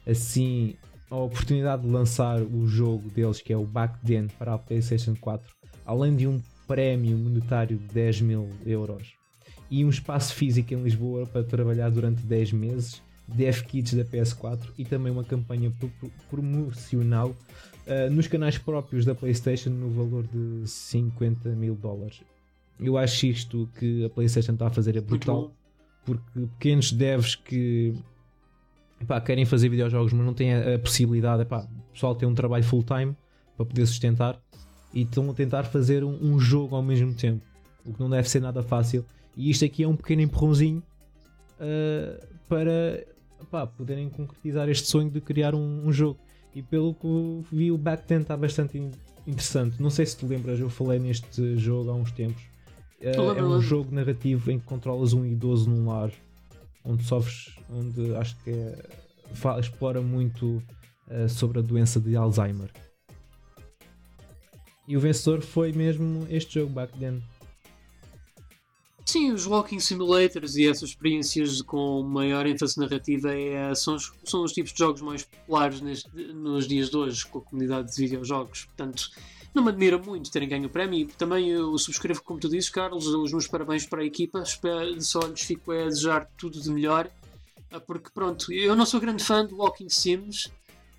[0.06, 0.74] assim
[1.10, 5.14] a oportunidade de lançar o jogo deles que é o Back Then para a PlayStation
[5.20, 5.46] 4,
[5.84, 6.40] além de um
[6.72, 9.12] prémio monetário de 10 mil euros
[9.70, 14.70] e um espaço físico em Lisboa para trabalhar durante 10 meses, dev kits da PS4
[14.78, 20.26] e também uma campanha pro- pro- promocional uh, nos canais próprios da PlayStation no valor
[20.26, 22.22] de 50 mil dólares.
[22.80, 25.52] Eu acho isto que a PlayStation está a fazer é brutal
[26.06, 27.94] porque pequenos devs que
[28.98, 32.34] epá, querem fazer videojogos mas não têm a, a possibilidade, epá, o pessoal tem um
[32.34, 33.14] trabalho full time
[33.58, 34.40] para poder sustentar
[34.92, 37.44] e estão a tentar fazer um, um jogo ao mesmo tempo,
[37.84, 39.04] o que não deve ser nada fácil.
[39.36, 40.82] E isto aqui é um pequeno empurrãozinho
[41.58, 43.04] uh, para
[43.40, 46.18] epá, poderem concretizar este sonho de criar um, um jogo.
[46.54, 47.08] E pelo que
[47.50, 48.90] vi, o Back está bastante in-
[49.26, 49.80] interessante.
[49.80, 52.42] Não sei se te lembras, eu falei neste jogo há uns tempos.
[53.00, 56.12] Uh, é um jogo narrativo em que controlas um idoso num lar
[56.84, 58.88] onde sofres, onde acho que é,
[59.58, 60.62] explora muito
[61.08, 62.70] uh, sobre a doença de Alzheimer.
[64.86, 67.22] E o vencedor foi mesmo este jogo Back Then.
[69.04, 74.42] Sim, os walking simulators e essas experiências com maior ênfase narrativa é, são, os, são
[74.44, 78.00] os tipos de jogos mais populares neste- nos dias de hoje com a comunidade de
[78.00, 78.64] videojogos.
[78.66, 79.10] Portanto,
[79.52, 82.70] não me admira muito terem ganho o prémio e também eu subscrevo, como tu dizes,
[82.70, 84.44] Carlos, os meus parabéns para a equipa.
[85.00, 87.10] Só lhes fico a desejar tudo de melhor.
[87.70, 90.50] Ah, Porque, pronto, eu não sou grande fã de Walking Sims,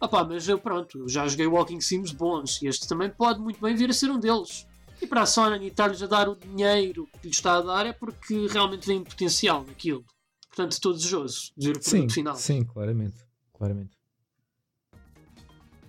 [0.06, 3.60] opá, mas eu, pronto, eu já joguei Walking Sims bons e este também pode muito
[3.62, 4.68] bem vir a ser um deles.
[5.02, 7.94] E para a Sony estar-lhes a dar o dinheiro que lhes está a dar é
[7.94, 10.04] porque realmente vem potencial naquilo.
[10.48, 12.36] Portanto, estou desejoso de ver o produto Sim, final.
[12.36, 13.16] sim, claramente.
[13.52, 13.98] claramente.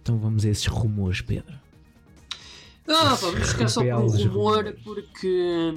[0.00, 1.60] Então vamos a esses rumores, Pedro.
[2.86, 5.72] Ah, vamos ficar só por um rumor, porque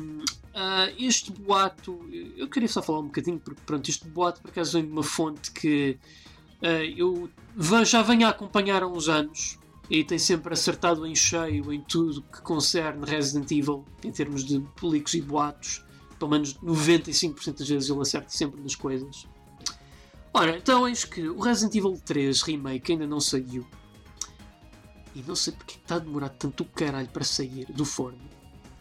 [0.54, 2.00] ah, este boato.
[2.36, 5.04] Eu queria só falar um bocadinho, porque pronto, este boato por acaso vem de uma
[5.04, 5.98] fonte que
[6.62, 9.58] eu ve- já venho a acompanhar há uns anos
[9.90, 14.60] e tem sempre acertado em cheio em tudo que concerne Resident Evil, em termos de
[14.76, 15.84] públicos e boatos.
[16.20, 19.28] Pelo menos 95% das vezes ele acerta sempre nas coisas.
[20.34, 23.66] Ora, então eis que o Resident Evil 3 Remake ainda não saiu.
[25.16, 28.20] E não sei porque está a demorar tanto o caralho para sair do forno.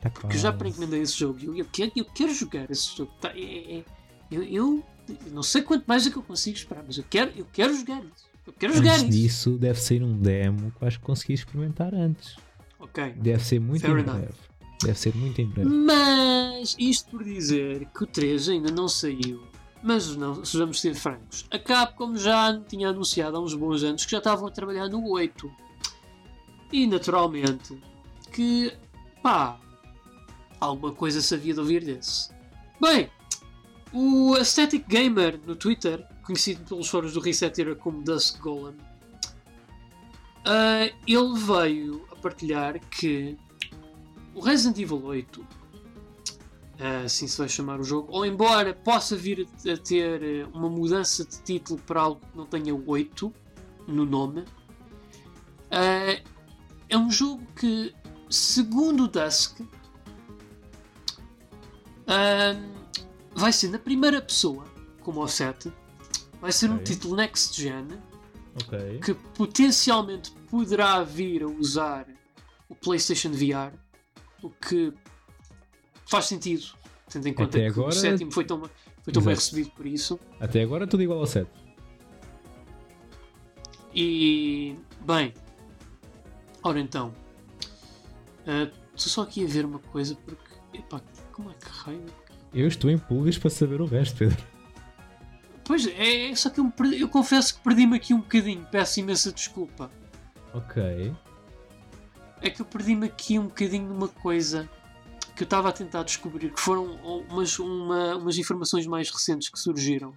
[0.01, 2.95] Tá Porque eu já pré-encomendei esse jogo e eu, eu quero, eu quero jogar esse
[2.97, 3.11] jogo.
[3.21, 3.85] Tá, é- é- é-
[4.31, 4.85] eu, eu- eu
[5.33, 8.01] não sei quanto mais é que eu consigo esperar, mas eu quero, eu quero jogar
[8.05, 8.27] isso.
[8.47, 9.11] Eu quero jogar Antes isso.
[9.51, 12.37] disso, deve sair um demo que vais conseguir experimentar antes.
[12.79, 13.13] Ok.
[13.17, 14.15] Deve ser muito Fair em enough.
[14.17, 14.35] breve.
[14.83, 15.69] Deve ser muito em breve.
[15.69, 19.43] Mas isto por dizer que o 3 ainda não saiu.
[19.83, 21.45] Mas não, sejamos ser francos.
[21.51, 25.09] A Capcom já tinha anunciado há uns bons anos que já estavam a trabalhar no
[25.11, 25.51] 8.
[26.73, 27.77] E naturalmente
[28.33, 28.73] que
[29.23, 29.59] pá,
[30.61, 32.31] alguma coisa se havia de ouvir desse.
[32.81, 33.09] Bem,
[33.97, 38.77] o Aesthetic Gamer no Twitter, conhecido pelos fóruns do Reset Era como Dusk Golem,
[40.45, 43.39] ah, ele veio a partilhar que
[44.35, 45.47] o Resident Evil 8,
[46.79, 51.25] ah, assim se vai chamar o jogo, ou embora possa vir a ter uma mudança
[51.25, 53.33] de título para algo que não tenha 8
[53.89, 54.45] no nome,
[55.71, 56.21] ah,
[56.91, 57.95] é um jogo que,
[58.29, 59.59] segundo o Dusk,
[62.07, 62.76] ah,
[63.37, 64.65] vai ser na primeira pessoa,
[65.01, 65.73] como o 7,
[66.41, 66.85] vai ser um Ok.
[66.85, 67.87] título next gen
[68.65, 69.01] Ok.
[69.05, 72.07] que potencialmente poderá vir a usar
[72.69, 73.73] o PlayStation VR,
[74.43, 74.93] o que
[76.07, 76.67] faz sentido,
[77.11, 78.63] tendo em conta Até que agora- o sétimo foi tão,
[79.03, 80.19] foi tão bem recebido por isso.
[80.41, 81.49] Até agora tudo igual ao 7.
[83.95, 85.33] E bem,
[86.63, 87.15] ora então,
[88.47, 91.01] ah, estou só aqui a ver uma coisa porque, epá,
[91.33, 92.05] como é que raio?
[92.57, 94.43] Eu estou em pulgas para saber o resto, Pedro.
[95.65, 98.99] Pois é, é só que eu, perdi- eu confesso que perdi-me aqui um bocadinho, peço
[99.01, 99.91] imensa desculpa.
[100.55, 101.13] Ok.
[102.41, 104.69] é que eu perdi-me aqui um bocadinho numa coisa
[105.35, 106.95] que eu estava a tentar descobrir, que foram
[107.29, 110.15] umas, uma- umas informações mais recentes que surgiram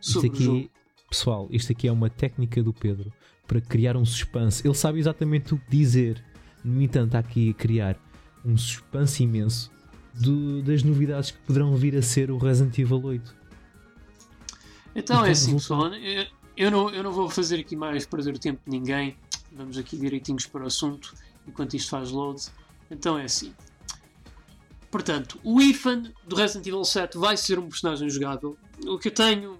[0.00, 0.58] Isto sobre o jogo.
[0.58, 0.70] aqui,
[1.10, 3.12] pessoal, isto aqui é uma técnica do Pedro
[3.46, 4.66] para criar um suspense.
[4.66, 6.22] Ele sabe exatamente o que dizer.
[6.64, 7.96] No entanto, está aqui a criar
[8.44, 9.70] um suspense imenso
[10.20, 13.34] do- das novidades que poderão vir a ser o Resident Evil 8.
[14.94, 16.26] Então é Então, assim, vou- pessoal, eu,
[16.56, 19.16] eu não, eu não vou fazer aqui mais perder o tempo de ninguém.
[19.52, 21.14] Vamos aqui direitinhos para o assunto,
[21.46, 22.40] enquanto isto faz load.
[22.90, 23.52] Então é assim.
[24.90, 28.56] Portanto, o Ethan do Resident Evil 7 vai ser um personagem jogável.
[28.86, 29.58] O que eu tenho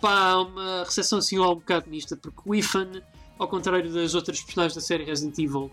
[0.00, 3.02] pá, uma recepção assim um bocado mista, porque o Ethan,
[3.38, 5.70] ao contrário das outras personagens da série Resident Evil,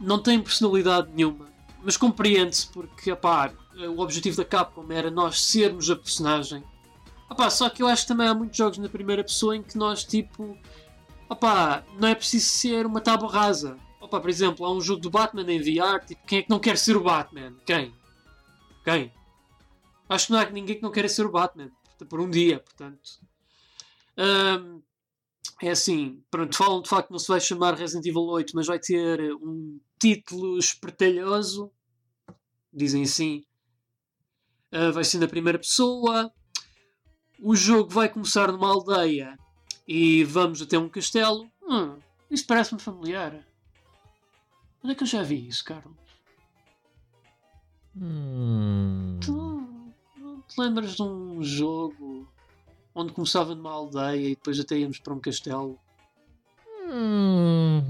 [0.00, 1.46] não tem personalidade nenhuma.
[1.86, 3.54] Mas compreende-se porque epá,
[3.96, 6.64] o objetivo da Capcom era nós sermos a personagem.
[7.30, 9.78] Epá, só que eu acho que também há muitos jogos na primeira pessoa em que
[9.78, 10.58] nós, tipo,
[11.30, 13.78] epá, não é preciso ser uma tábua rasa.
[14.00, 16.58] Opa, por exemplo, há um jogo do Batman em VR, tipo, quem é que não
[16.58, 17.54] quer ser o Batman?
[17.64, 17.94] Quem?
[18.82, 19.12] Quem?
[20.08, 21.70] Acho que não há ninguém que não queira ser o Batman
[22.08, 23.20] por um dia, portanto.
[24.18, 24.82] Um,
[25.62, 28.66] é assim, pronto, falam de facto que não se vai chamar Resident Evil 8, mas
[28.66, 31.70] vai ter um título espertalhoso,
[32.76, 33.42] dizem assim.
[34.72, 36.30] Uh, vai ser na primeira pessoa.
[37.40, 39.36] O jogo vai começar numa aldeia
[39.86, 41.50] e vamos até um castelo.
[41.62, 41.98] Hum,
[42.30, 43.32] isso parece-me familiar.
[44.82, 45.96] Onde é que eu já vi isso, Carlos?
[47.96, 49.18] Hum.
[49.20, 49.32] Tu
[50.18, 52.28] não te lembras de um jogo
[52.94, 55.78] onde começava numa aldeia e depois até íamos para um castelo?
[56.88, 57.82] Hum.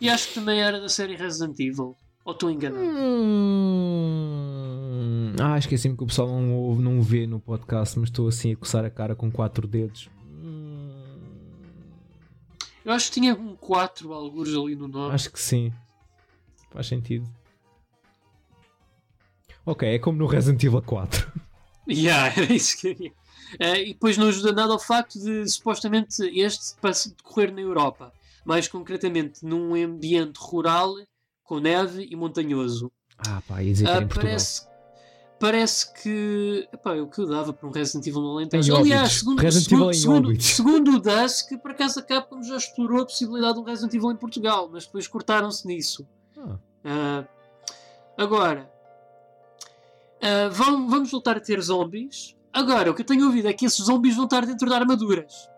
[0.00, 1.96] E acho que também era da série Resident Evil.
[2.26, 2.84] Ou estou enganado?
[2.84, 4.16] Hum.
[5.40, 8.56] Ah, esqueci-me que o pessoal não, ouve, não vê no podcast, mas estou assim a
[8.56, 10.10] coçar a cara com quatro dedos.
[12.84, 15.14] Eu acho que tinha um 4 alguns ali no nome.
[15.14, 15.72] Acho que sim.
[16.70, 17.28] Faz sentido.
[19.64, 21.32] Ok, é como no Resident Evil 4.
[21.88, 23.12] Yeah, era isso que eu ia.
[23.60, 26.74] Uh, e depois não ajuda nada ao facto de supostamente este
[27.14, 28.12] decorrer na Europa,
[28.44, 30.96] mais concretamente num ambiente rural
[31.46, 32.90] com neve e montanhoso.
[33.18, 34.24] Ah, pá, ia dizer que era Uh, Portugal.
[34.26, 34.66] parece,
[35.40, 36.68] parece que.
[36.72, 38.76] Epá, o que eu dava para um Resident Evil no Alentejo.
[38.76, 43.06] Aliás, segundo, Resident segundo, segundo, segundo o Dusk, por acaso a Capcom já explorou a
[43.06, 46.06] possibilidade de um Resident Evil em Portugal, mas depois cortaram-se nisso.
[46.38, 47.24] Ah, Ah,
[48.16, 48.70] agora,
[50.22, 52.36] ah, vão- vamos voltar a ter zombies.
[52.52, 55.50] Agora, o que eu tenho ouvido é que esses zombies vão estar dentro de armaduras.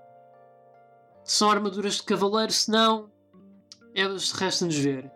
[1.25, 3.11] São armaduras de cavaleiro, senão
[3.95, 4.03] é,
[4.35, 5.11] resta-nos ver.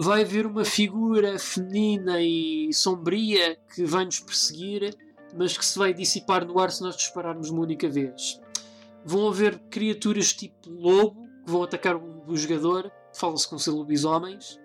[0.00, 4.96] Vai haver uma figura feminina e sombria que vai nos perseguir,
[5.36, 8.40] mas que se vai dissipar no ar se nós dispararmos uma única vez.
[9.04, 12.92] Vão haver criaturas tipo lobo que vão atacar o, jogador.
[13.12, 14.58] Fala-se com ser lobisomens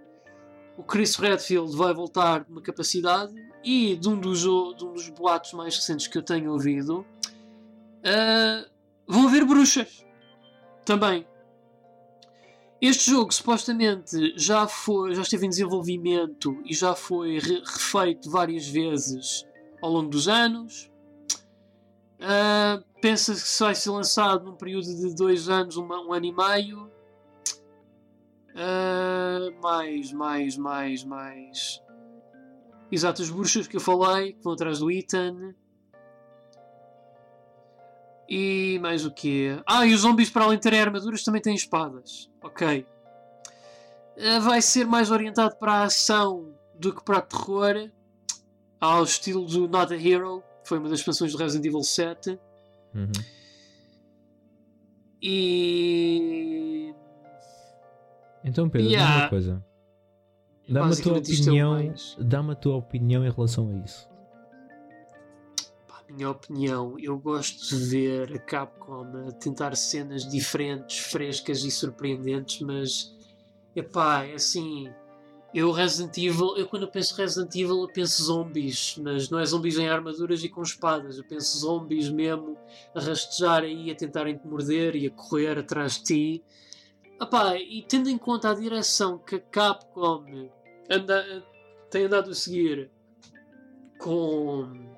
[0.78, 3.34] o Chris Redfield vai voltar uma capacidade
[3.64, 7.06] e de um dos, de um dos boatos mais recentes que eu tenho ouvido
[8.04, 8.66] ah,
[9.08, 10.06] vão haver bruxas
[10.84, 11.26] também.
[12.86, 18.68] Este jogo supostamente já, foi, já esteve em desenvolvimento e já foi re- refeito várias
[18.68, 19.46] vezes
[19.82, 20.92] ao longo dos anos.
[22.20, 26.32] Ah, Pensa-se que vai ser lançado num período de dois anos, uma- um ano e
[26.34, 26.92] meio.
[28.56, 31.82] Ah, mais, mais, mais, mais.
[32.92, 35.54] Exato, as bruxas que eu falei, que vão atrás do Ethan.
[38.28, 39.62] E mais o quê?
[39.66, 42.30] Ah, e os zombies, para além de terem armaduras, também têm espadas.
[42.42, 42.86] Ok.
[44.18, 47.90] Ah, vai ser mais orientado para a ação do que para o terror.
[48.80, 52.38] Ao estilo do Not a Hero, que foi uma das expansões do Resident Evil 7.
[52.94, 53.12] uhum.
[55.26, 56.94] E.
[58.44, 59.22] Então, Pedro, Yeah.
[59.22, 59.66] uma coisa.
[60.68, 61.94] Dá-me a tua é opinião.
[62.20, 64.10] Dá-me a tua opinião em relação a isso.
[66.16, 72.62] Minha opinião, eu gosto de ver a Capcom a tentar cenas diferentes, frescas e surpreendentes,
[72.62, 73.16] mas
[73.76, 74.92] epá, é assim.
[75.52, 79.80] Eu Resident Evil, eu quando penso Resident Evil eu penso zombies, mas não é zombies
[79.80, 82.60] em armaduras e com espadas, eu penso zombies mesmo
[82.94, 86.44] a rastejar aí, a tentarem te morder e a correr atrás de ti.
[87.20, 90.24] Epá, e tendo em conta a direção que a Capcom
[90.88, 91.44] anda,
[91.90, 92.92] tem andado a seguir
[93.98, 94.93] com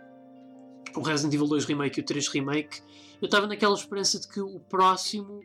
[0.96, 2.82] o Resident Evil 2 Remake e o 3 Remake,
[3.22, 5.42] eu estava naquela esperança de que o próximo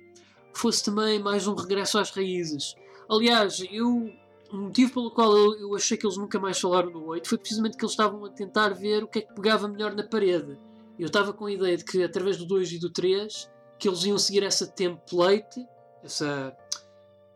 [0.52, 2.74] fosse também mais um regresso às raízes.
[3.08, 4.12] Aliás, eu,
[4.52, 7.38] o motivo pelo qual eu, eu achei que eles nunca mais falaram no 8 foi
[7.38, 10.56] precisamente que eles estavam a tentar ver o que é que pegava melhor na parede.
[10.98, 14.04] Eu estava com a ideia de que através do 2 e do 3 que eles
[14.04, 15.66] iam seguir essa template,
[16.04, 16.54] essa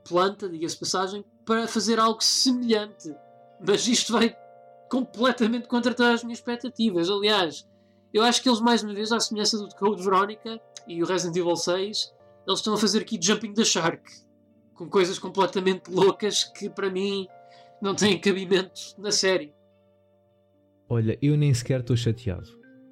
[0.06, 3.14] planta, diga-se passagem, para fazer algo semelhante.
[3.66, 4.36] Mas isto vai
[4.90, 7.08] completamente contra todas as minhas expectativas.
[7.08, 7.66] Aliás,
[8.14, 11.36] eu acho que eles, mais uma vez, à semelhança do Code Veronica e o Resident
[11.36, 12.14] Evil 6,
[12.46, 14.00] eles estão a fazer aqui Jumping the Shark
[14.72, 17.26] com coisas completamente loucas que, para mim,
[17.82, 19.52] não têm cabimento na série.
[20.88, 22.48] Olha, eu nem sequer estou chateado.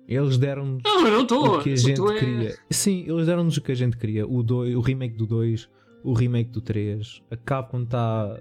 [0.08, 2.58] Eles deram-nos o que a gente é- queria.
[2.70, 4.26] Sim, eles deram-nos o que a gente queria.
[4.26, 5.68] O, dois, o remake do 2,
[6.02, 7.22] o remake do 3.
[7.30, 8.40] A Capcom está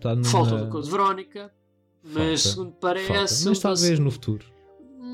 [0.00, 0.24] tá numa...
[0.24, 1.52] Falta do Code Verónica,
[2.02, 3.06] mas Falta, segundo parece.
[3.08, 3.48] Falta.
[3.50, 4.53] Mas talvez no futuro.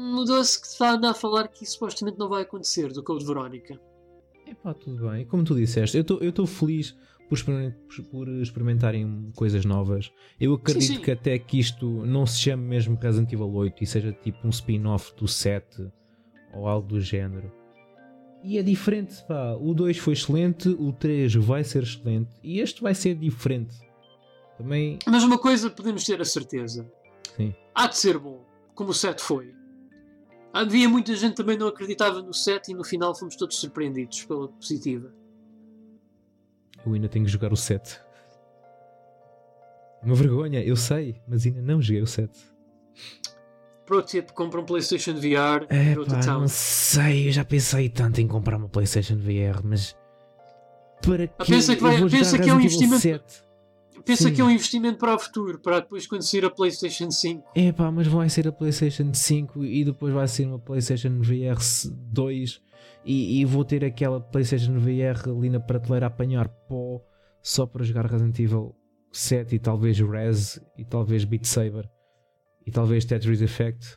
[0.00, 3.78] Mudou-se que está a falar que supostamente não vai acontecer do Code Verónica.
[4.46, 5.26] Epá, tudo bem.
[5.26, 6.96] Como tu disseste, eu estou feliz
[7.28, 7.38] por,
[8.10, 10.10] por experimentarem coisas novas.
[10.40, 11.00] Eu acredito sim.
[11.00, 14.50] que até que isto não se chame mesmo Resident Evil 8 e seja tipo um
[14.50, 15.92] spin-off do 7
[16.54, 17.52] ou algo do género.
[18.42, 19.54] E é diferente, pá.
[19.60, 23.76] O 2 foi excelente, o 3 vai ser excelente e este vai ser diferente.
[24.56, 26.90] Também, Mas uma coisa podemos ter a certeza:
[27.36, 27.54] sim.
[27.74, 28.42] há de ser bom,
[28.74, 29.59] como o 7 foi.
[30.52, 34.48] Havia muita gente também não acreditava no 7 e no final fomos todos surpreendidos pela
[34.48, 35.12] positiva.
[36.84, 38.00] Eu ainda tenho que jogar o 7.
[40.02, 42.30] Uma vergonha, eu sei, mas ainda não joguei o 7.
[43.86, 48.26] Pro tip: compra um PlayStation VR É pá, não sei, eu já pensei tanto em
[48.26, 49.96] comprar uma PlayStation VR, mas
[51.02, 53.42] para que Ah, pensa que vai- eu vou pensa que é um investimento- 7?
[54.10, 54.34] Pensa Sim.
[54.34, 57.52] que é um investimento para o futuro, para depois quando sair a PlayStation 5.
[57.54, 61.56] É pá, mas vai ser a PlayStation 5 e depois vai ser uma PlayStation VR
[62.12, 62.60] 2
[63.04, 67.00] e, e vou ter aquela PlayStation VR ali na prateleira a apanhar pó
[67.40, 68.74] só para jogar Resident Evil
[69.12, 71.88] 7 e talvez Res e talvez Beat Saber
[72.66, 73.96] e talvez Tetris Effect.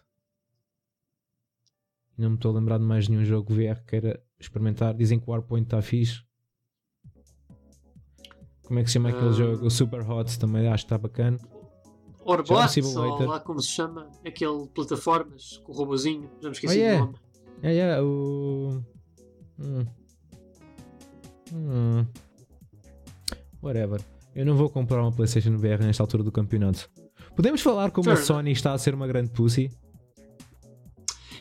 [2.15, 4.93] Não me estou a lembrar de mais nenhum jogo VR que queira experimentar.
[4.93, 6.21] Dizem que o Warpoint está fixe.
[8.73, 9.33] Como é que se chama aquele Ah.
[9.33, 9.67] jogo?
[9.67, 11.37] O Super Hot também acho que está bacana.
[12.25, 16.79] Orbot, ou lá como se chama, aquele plataformas com o robozinho, já me esqueci Oh,
[16.79, 16.99] yeah.
[16.99, 17.19] do nome.
[17.61, 18.81] É, é, o.
[19.59, 19.85] Hum.
[21.53, 22.05] Hum.
[23.61, 24.01] Whatever.
[24.35, 26.89] Eu não vou comprar uma PlayStation VR nesta altura do campeonato.
[27.35, 29.69] Podemos falar como a Fair Sony está a ser uma grande pussy?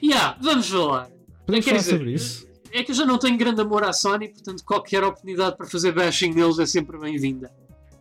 [0.03, 1.09] Yeah, vamos falar.
[1.47, 2.47] Podemos falar dizer, sobre isso?
[2.73, 5.93] É que eu já não tenho grande amor à Sony, portanto qualquer oportunidade para fazer
[5.93, 7.51] bashing neles é sempre bem-vinda.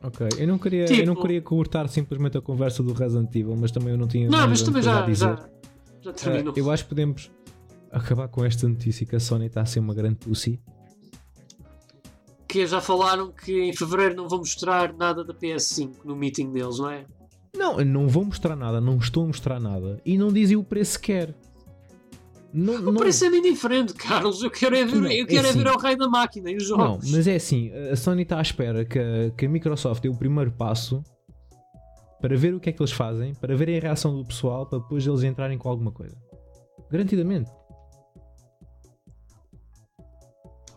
[0.03, 0.27] Ok.
[0.38, 3.72] Eu não queria, eu Tipo- não queria cortar simplesmente a conversa do Resident Evil, mas
[3.72, 4.30] também eu não tinha.
[4.30, 5.49] Não, mas também já, já,
[6.02, 6.53] já terminou.
[6.56, 7.30] Ah, eu acho que podemos
[7.91, 10.60] acabar com esta notícia que a Sony está a ser uma grande pussy.
[12.48, 16.80] Que já falaram que em fevereiro não vão mostrar nada da PS5 no meeting deles,
[16.80, 17.06] não é?
[17.56, 20.02] Não, eu não vou mostrar nada, não estou a mostrar nada.
[20.06, 21.35] E não dizem o preço sequer.
[22.53, 24.41] Não, O não, preço é muito diferente, Carlos.
[24.43, 25.77] Eu quero é ver, Não, eu é quero é ver assim.
[25.77, 27.11] o rei da máquina e os Não, jogos.
[27.11, 30.15] mas é assim, a Sony está à espera que a, que a Microsoft dê o
[30.15, 31.01] primeiro passo
[32.21, 34.79] para ver o que é que eles fazem, para verem a reação do pessoal, para
[34.79, 36.15] depois eles entrarem com alguma coisa.
[36.91, 37.49] Garantidamente.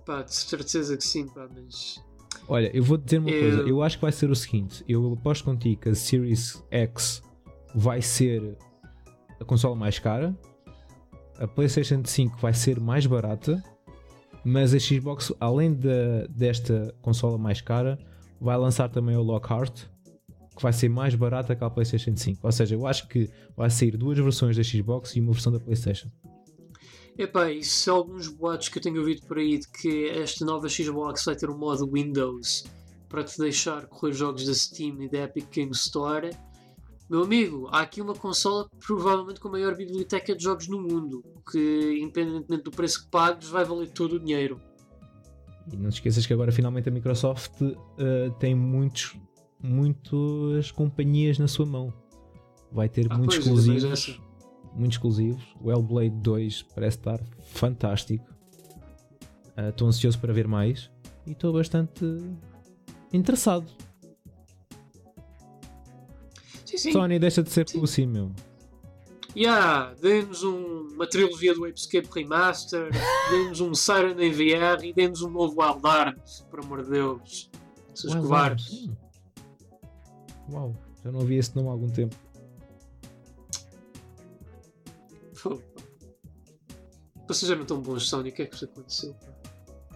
[0.07, 2.03] Pá, de certeza que sim, pá, mas.
[2.47, 5.13] Olha, eu vou dizer uma Eu- coisa, eu acho que vai ser o seguinte, eu
[5.15, 7.23] aposto contigo que a Series X
[7.75, 8.57] vai ser
[9.41, 10.37] a consola mais cara,
[11.39, 13.63] a PlayStation 5 vai ser mais barata,
[14.45, 17.99] mas a Xbox, além da- desta consola mais cara,
[18.41, 19.85] vai lançar também o Lockhart,
[20.57, 22.41] que vai ser mais barata que a PlayStation 5.
[22.43, 25.59] Ou seja, eu acho que vai sair duas versões da Xbox e uma versão da
[25.59, 26.09] PlayStation.
[27.17, 30.69] Epá, isso são alguns boatos que eu tenho ouvido por aí de que esta nova
[30.69, 32.65] Xbox vai ter um modo Windows
[33.09, 36.31] para te deixar correr jogos da Steam e da Epic Games Store.
[37.09, 41.23] Meu amigo, há aqui uma consola provavelmente com a maior biblioteca de jogos no mundo,
[41.51, 44.59] que independentemente do preço que pagues, vai valer todo o dinheiro.
[45.71, 47.61] E não te esqueças que agora finalmente a Microsoft
[47.99, 49.15] eh, tem muitos,
[49.63, 51.93] muitas companhias na sua mão.
[52.73, 54.21] Vai ter Ah, muitos exclusivos.
[54.75, 55.43] Muitos exclusivos.
[55.61, 57.21] O Hellblade 2 parece estar
[57.53, 58.25] fantástico.
[59.57, 60.91] Estou ansioso para ver mais.
[61.27, 62.05] E estou bastante
[63.13, 63.71] interessado.
[66.75, 66.93] Sim, sim.
[66.93, 68.33] Sony, deixa de ser pussy, meu.
[69.37, 72.89] Yeah, demos um- uma trilogia do Escape Remaster,
[73.31, 77.51] demos um Siren em VR e demos um novo Wild Arms, por amor de Deus.
[77.95, 78.73] Seus Wild covardes.
[78.89, 78.95] Hum.
[80.53, 82.15] Uau, já não ouvi esse nome há algum tempo.
[85.43, 85.61] Pô.
[87.27, 89.15] Vocês eram tão bons, Sony, o que é que vos aconteceu?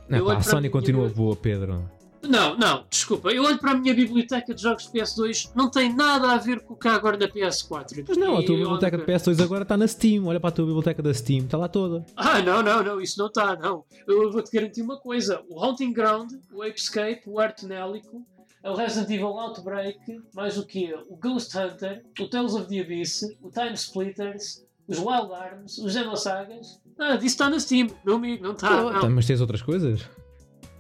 [0.09, 1.88] Não, pá, a Sony continua eu- boa, Pedro.
[2.23, 3.31] Não, não, desculpa.
[3.31, 6.61] Eu olho para a minha biblioteca de jogos de PS2, não tem nada a ver
[6.61, 8.05] com o que há agora na PS4.
[8.09, 10.27] Mas não, a tua biblioteca de PS2 agora está na Steam.
[10.27, 12.05] Olha para a tua biblioteca da Steam, está lá toda.
[12.16, 13.85] Ah, não, não, não, isso não está, não.
[14.07, 18.24] Eu vou-te garantir uma coisa: o Haunting Ground, o Apescape, o Artenélico,
[18.65, 20.95] o Resident Evil Outbreak, mais o quê?
[21.09, 25.93] O Ghost Hunter, o Tales of the Abyss, o Time Splitters, os Wild Arms, os
[25.93, 26.81] Xenosagas.
[26.99, 28.85] Ah, disso está na Steam, meu amigo, não está.
[28.85, 29.01] Oh, não.
[29.01, 30.01] tá, mas tens outras coisas?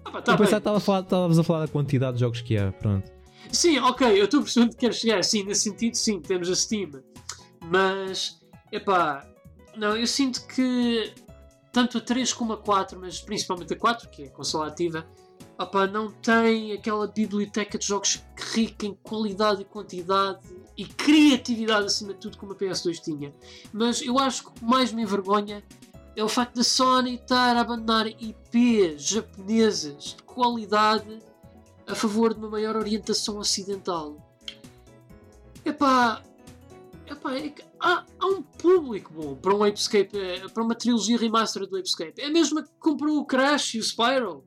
[0.08, 0.46] Ah, pá, tá eu bem.
[0.46, 2.72] pensava que estava a falar- estavas a falar da quantidade de jogos que há.
[2.72, 3.10] Pronto.
[3.52, 5.22] Sim, ok, eu estou percebendo que queres chegar.
[5.24, 6.90] Sim, nesse sentido, sim, temos a Steam.
[7.64, 8.38] Mas,
[8.72, 9.26] epá,
[9.76, 11.12] não, eu sinto que
[11.72, 15.06] tanto a 3 como a 4, mas principalmente a 4, que é a consola ativa,
[15.58, 18.22] opa, não tem aquela biblioteca de jogos
[18.54, 20.40] rica em qualidade e quantidade
[20.76, 23.32] e criatividade acima de tudo como a PS2 tinha.
[23.72, 25.62] Mas eu acho que o que mais me envergonha
[26.18, 31.20] é o facto da Sony estar a abandonar IPs japonesas de qualidade
[31.86, 34.16] a favor de uma maior orientação ocidental.
[35.64, 36.20] Epá,
[37.06, 41.16] epá é que há, há um público bom para um Apescape, eh, para uma trilogia
[41.16, 42.20] remaster do Apescape.
[42.20, 44.44] É a mesma que comprou o Crash e o Spyro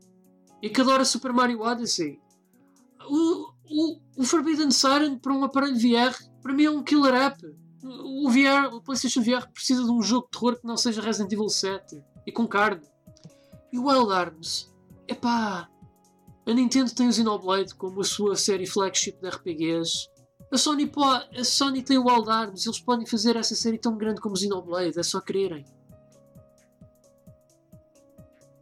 [0.61, 2.19] e que adora Super Mario Odyssey.
[3.07, 7.60] O, o, o Forbidden Siren para um aparelho VR, para mim é um killer app.
[7.83, 11.31] O VR, o PlayStation VR precisa de um jogo de terror que não seja Resident
[11.31, 12.81] Evil 7 e com carne.
[13.71, 14.71] E o Wild Arms,
[15.07, 15.67] epá,
[16.45, 20.09] a Nintendo tem o Xenoblade como a sua série flagship de RPGs.
[20.51, 23.97] A Sony, pode, a Sony tem o Wild Arms, eles podem fazer essa série tão
[23.97, 25.65] grande como o Xenoblade, é só quererem.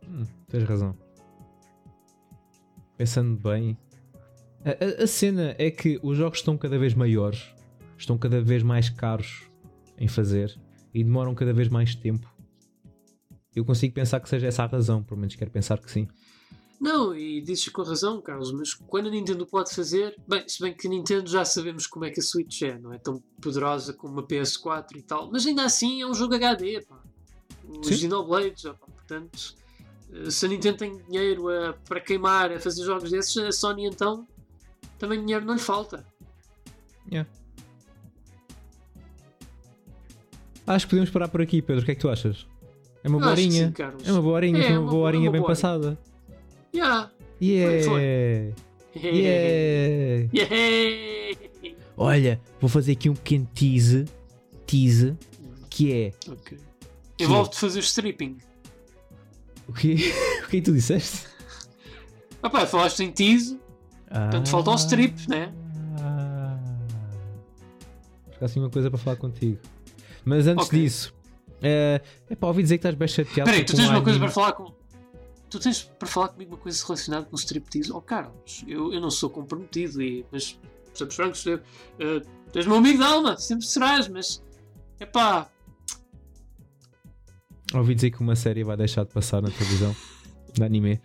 [0.07, 0.95] Hum, tens razão.
[2.95, 3.77] Pensando bem,
[4.63, 7.55] a, a, a, cena é que os jogos estão cada vez maiores,
[7.99, 9.43] estão cada vez mais caros
[9.97, 10.57] em fazer
[10.93, 12.27] e demoram cada vez mais tempo.
[13.55, 16.07] Eu consigo pensar que seja essa a razão, pelo menos quero pensar que sim.
[16.79, 20.73] Não, e dizes com razão, Carlos, mas quando a Nintendo pode fazer, bem, se bem
[20.73, 23.91] que a Nintendo já sabemos como é que a Switch é, não é tão poderosa
[23.91, 26.97] como uma PS4 e tal, mas ainda assim é um jogo HD, pá.
[27.67, 29.55] Os Xenoblades, portanto,
[30.13, 33.85] eh, se a Nintendo tem dinheiro a, para queimar a fazer jogos desses, a Sony
[33.85, 34.25] então
[34.97, 36.05] também dinheiro não lhe falta.
[37.11, 37.29] Yeah.
[40.69, 41.81] Acho que podemos parar por aqui, Pedro.
[41.81, 42.45] O que é que tu achas?
[43.03, 43.73] É uma boa horinha.
[43.75, 45.97] Sim, é uma boa horinha, é, uma, boa horinha bem boa passada.
[46.71, 47.09] Yeah.
[47.41, 47.83] Yeah.
[47.85, 48.53] Foi.
[48.95, 50.29] Yeah.
[50.31, 51.75] yeah.
[51.97, 54.05] Olha, vou fazer aqui um pequeno tease.
[54.67, 55.17] Tease.
[55.71, 56.13] Que é.
[56.31, 56.59] Ok.
[57.19, 57.59] Envolve-te é...
[57.59, 58.37] fazer stripping.
[59.67, 59.95] O quê?
[60.45, 61.25] o que é que tu disseste?
[62.43, 63.59] Ah pá, falaste em tease.
[64.07, 64.19] Ah.
[64.25, 65.51] Portanto, falta o strip, né?
[65.99, 66.59] Ah.
[68.39, 69.57] assim uma coisa para falar contigo.
[70.25, 70.81] Mas antes okay.
[70.81, 71.13] disso,
[71.61, 73.49] é, é para ouvir dizer que estás bem chateado.
[73.49, 74.73] Peraí, tu tens uma coisa para falar com.
[75.49, 77.91] Tu tens para falar comigo uma coisa relacionada com o striptease?
[77.91, 80.59] Oh, Carlos, eu, eu não sou comprometido, e, mas
[80.93, 81.59] estamos francos, uh,
[82.51, 84.43] tens meu amigo de alma, sempre serás, mas
[84.99, 85.49] é pá.
[87.73, 89.95] Ouvi dizer que uma série vai deixar de passar na televisão,
[90.53, 91.01] de anime.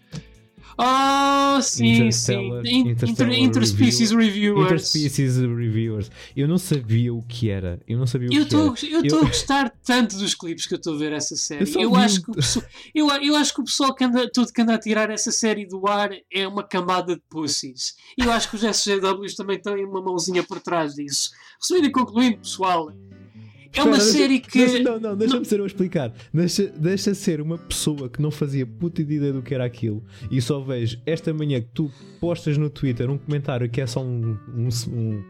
[0.76, 2.50] Oh, sim, sim.
[2.64, 4.54] Inter, interspecies review.
[4.56, 4.94] Reviewers.
[4.94, 6.10] Interspecies Reviewers.
[6.36, 7.80] Eu não sabia o que era.
[7.86, 8.94] Eu não sabia o eu que tô, era.
[8.94, 11.70] Eu estou a gostar tanto dos clipes que eu estou a ver essa série.
[11.74, 14.52] Eu, eu acho, que o pessoal, eu, eu acho que o pessoal que anda, todo
[14.52, 17.94] que anda a tirar essa série do ar é uma camada de pussies.
[18.18, 21.30] E eu acho que os SGWs também têm uma mãozinha por trás disso.
[21.60, 22.92] Resumindo e concluindo, pessoal,
[23.80, 24.58] é uma Espera, série que.
[24.58, 26.12] Deixa, não, não, deixa-me ser eu a explicar.
[26.32, 30.40] Deixa, deixa ser uma pessoa que não fazia puta ideia do que era aquilo e
[30.40, 31.90] só vejo esta manhã que tu
[32.20, 35.24] postas no Twitter um comentário que é só um, um, um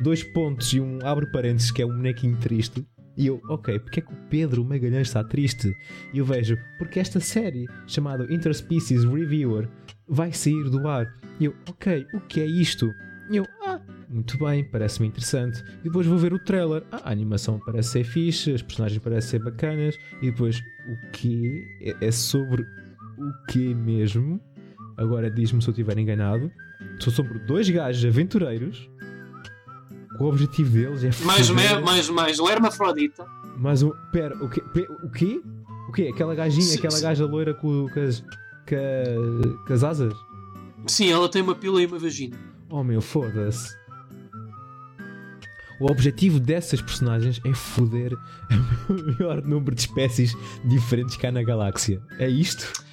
[0.00, 2.86] dois pontos e um abre parênteses que é um bonequinho triste.
[3.16, 5.74] E eu, ok, porque é que o Pedro Magalhães está triste?
[6.12, 9.68] E eu vejo, porque esta série, chamada Interspecies Reviewer,
[10.06, 11.06] vai sair do ar.
[11.40, 12.90] E eu, ok, o que é isto?
[13.30, 15.62] E eu, ah, muito bem, parece-me interessante.
[15.80, 16.84] E depois vou ver o trailer.
[16.92, 19.98] Ah, a animação parece ser fixe, as personagens parecem ser bacanas.
[20.22, 24.40] E depois, o que é, é sobre o que mesmo?
[24.96, 26.50] Agora diz-me se eu estiver enganado.
[27.00, 28.88] São sobre dois gajos aventureiros.
[30.20, 33.26] O objetivo deles é mais, mais, mais um hermafrodita.
[33.58, 33.90] Mais um.
[34.12, 34.62] Pera, o quê?
[35.02, 35.42] O quê?
[35.88, 36.10] O quê?
[36.12, 37.02] Aquela gajinha, sim, aquela sim.
[37.02, 40.14] gaja loira com, com, as, com, com as asas?
[40.86, 42.36] Sim, ela tem uma pila e uma vagina.
[42.70, 43.76] Oh meu, foda-se.
[45.78, 48.14] O objetivo dessas personagens é foder
[48.88, 50.34] o maior número de espécies
[50.64, 52.00] diferentes que há na galáxia.
[52.18, 52.84] É isto?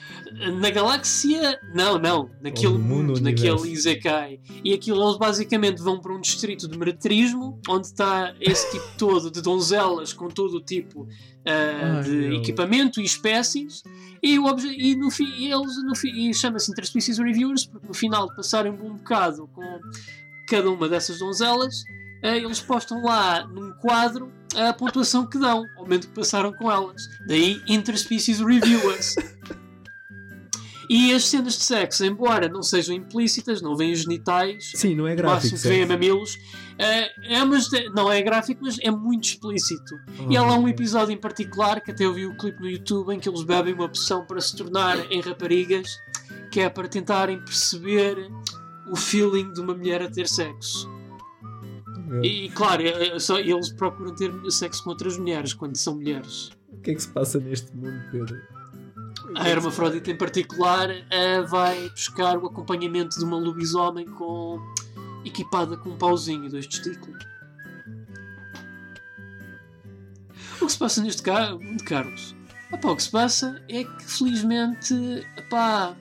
[0.60, 2.30] Na galáxia, não, não.
[2.42, 4.40] Naquele mundo, mundo naquele Isekai.
[4.64, 9.30] E aquilo eles basicamente vão para um distrito de meretrismo, onde está esse tipo todo
[9.30, 11.08] de donzelas com todo o tipo uh,
[11.46, 12.34] Ai, de meu.
[12.34, 13.84] equipamento e espécies.
[14.22, 18.28] E, o e no fim, eles no fim, e chama-se Interspecies Reviewers, porque no final
[18.28, 19.80] de passarem um bom bocado com
[20.48, 21.84] cada uma dessas donzelas,
[22.24, 27.10] eles postam lá num quadro a pontuação que dão, ao momento que passaram com elas.
[27.28, 29.16] Daí Interspecies Reviewers.
[30.90, 35.16] E as cenas de sexo, embora não sejam implícitas, não vêm genitais, Sim, não é
[35.16, 35.56] gráfico.
[35.56, 36.38] que vêm mamilos,
[36.78, 39.96] é, é, mas, não é gráfico, mas é muito explícito.
[40.20, 42.70] Oh, e há lá um episódio em particular que até eu vi o clipe no
[42.70, 45.98] YouTube em que eles bebem uma poção para se tornar em raparigas,
[46.52, 48.30] que é para tentarem perceber
[48.92, 50.93] o feeling de uma mulher a ter sexo.
[52.22, 56.52] E claro, é só, eles procuram ter sexo com outras mulheres quando são mulheres.
[56.70, 58.38] O que é que se passa neste mundo, Pedro?
[59.36, 64.60] a hermafrodita em particular uh, vai buscar o acompanhamento de uma lobisomem com
[65.26, 67.24] equipada com um pauzinho e dois testículos.
[70.62, 72.36] O que se passa neste caso, Carlos?
[72.72, 74.94] Epá, o que se passa é que felizmente
[75.38, 75.96] epá,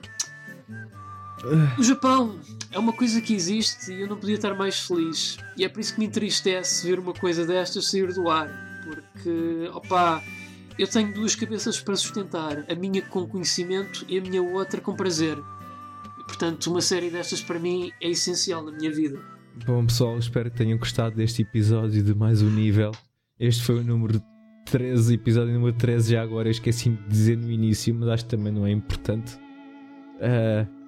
[1.77, 2.39] o Japão
[2.73, 5.37] é uma coisa que existe e eu não podia estar mais feliz.
[5.55, 8.49] E é por isso que me entristece ver uma coisa destas sair do ar.
[8.83, 10.21] Porque, opá,
[10.77, 14.95] eu tenho duas cabeças para sustentar: a minha com conhecimento e a minha outra com
[14.95, 15.37] prazer.
[16.27, 19.19] Portanto, uma série destas para mim é essencial na minha vida.
[19.65, 22.91] Bom, pessoal, espero que tenham gostado deste episódio de mais um nível.
[23.39, 24.21] Este foi o número
[24.65, 26.13] 13, episódio número 13.
[26.13, 29.35] Já agora eu esqueci de dizer no início, mas acho que também não é importante.
[30.15, 30.82] Uh,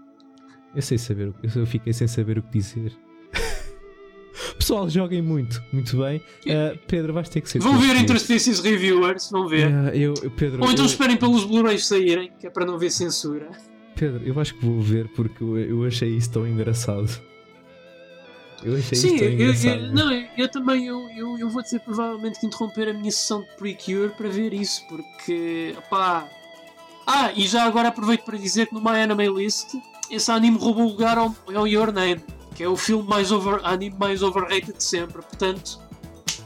[0.76, 2.91] eu sei saber, eu fiquei sem saber o que dizer.
[4.60, 6.18] Pessoal, joguem muito, muito bem.
[6.18, 7.60] Uh, Pedro, vais ter que ser.
[7.60, 9.68] Vão ver Interspecies Reviewers, vão ver.
[9.68, 10.89] Uh, eu, Pedro, Ou então eu...
[10.89, 13.49] esperem pelos Blu-rays saírem, que é para não ver censura.
[13.95, 17.10] Pedro, eu acho que vou ver porque eu, eu achei isso tão engraçado.
[18.61, 19.85] Eu achei Sim, isso tão engraçado.
[19.85, 23.41] Eu, não, eu também eu, eu, eu vou ter provavelmente que interromper a minha sessão
[23.41, 25.73] de Precure para ver isso, porque.
[25.77, 26.27] Opá.
[27.07, 29.76] Ah, e já agora aproveito para dizer que no My Anime List
[30.10, 32.23] esse anime roubou o lugar ao, ao Your Name,
[32.53, 35.22] que é o filme mais over, anime mais overrated de sempre.
[35.22, 35.80] Portanto,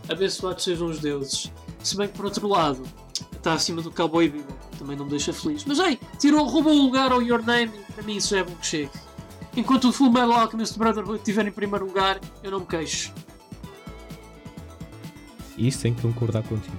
[0.08, 1.52] abençoados sejam os deuses.
[1.84, 2.84] Se bem que, por outro lado,
[3.32, 5.64] está acima do Cowboy Bebop, também não me deixa feliz.
[5.66, 8.56] Mas, ei, tirou, roubou o lugar ao Your Name, e para mim isso é bom
[8.56, 8.92] que chegue.
[9.56, 13.14] Enquanto o Full Metal Alchemist Brotherhood estiver em primeiro lugar, eu não me queixo.
[15.58, 16.78] Isso tem que concordar contigo.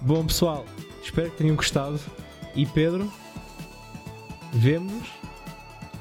[0.00, 0.64] Bom, pessoal,
[1.02, 1.98] espero que tenham gostado.
[2.54, 3.12] E Pedro,
[4.52, 5.17] vemos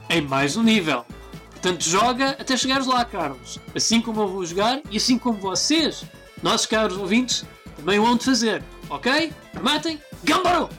[0.10, 1.06] em mais um nível.
[1.52, 3.60] Portanto, joga até chegares lá, Carlos.
[3.76, 6.04] Assim como eu vou jogar e assim como vocês,
[6.42, 8.64] nossos caros ouvintes, também o vão de fazer.
[8.90, 9.34] Ok?
[9.62, 10.70] Matem, Gambaro!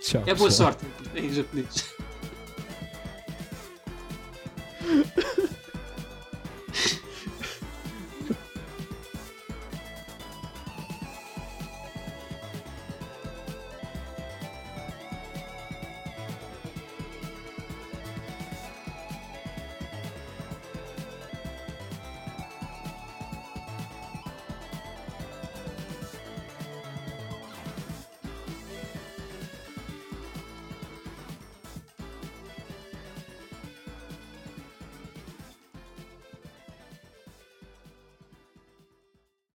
[0.00, 0.84] Tchau, é boa sorte
[1.14, 1.84] em japonês.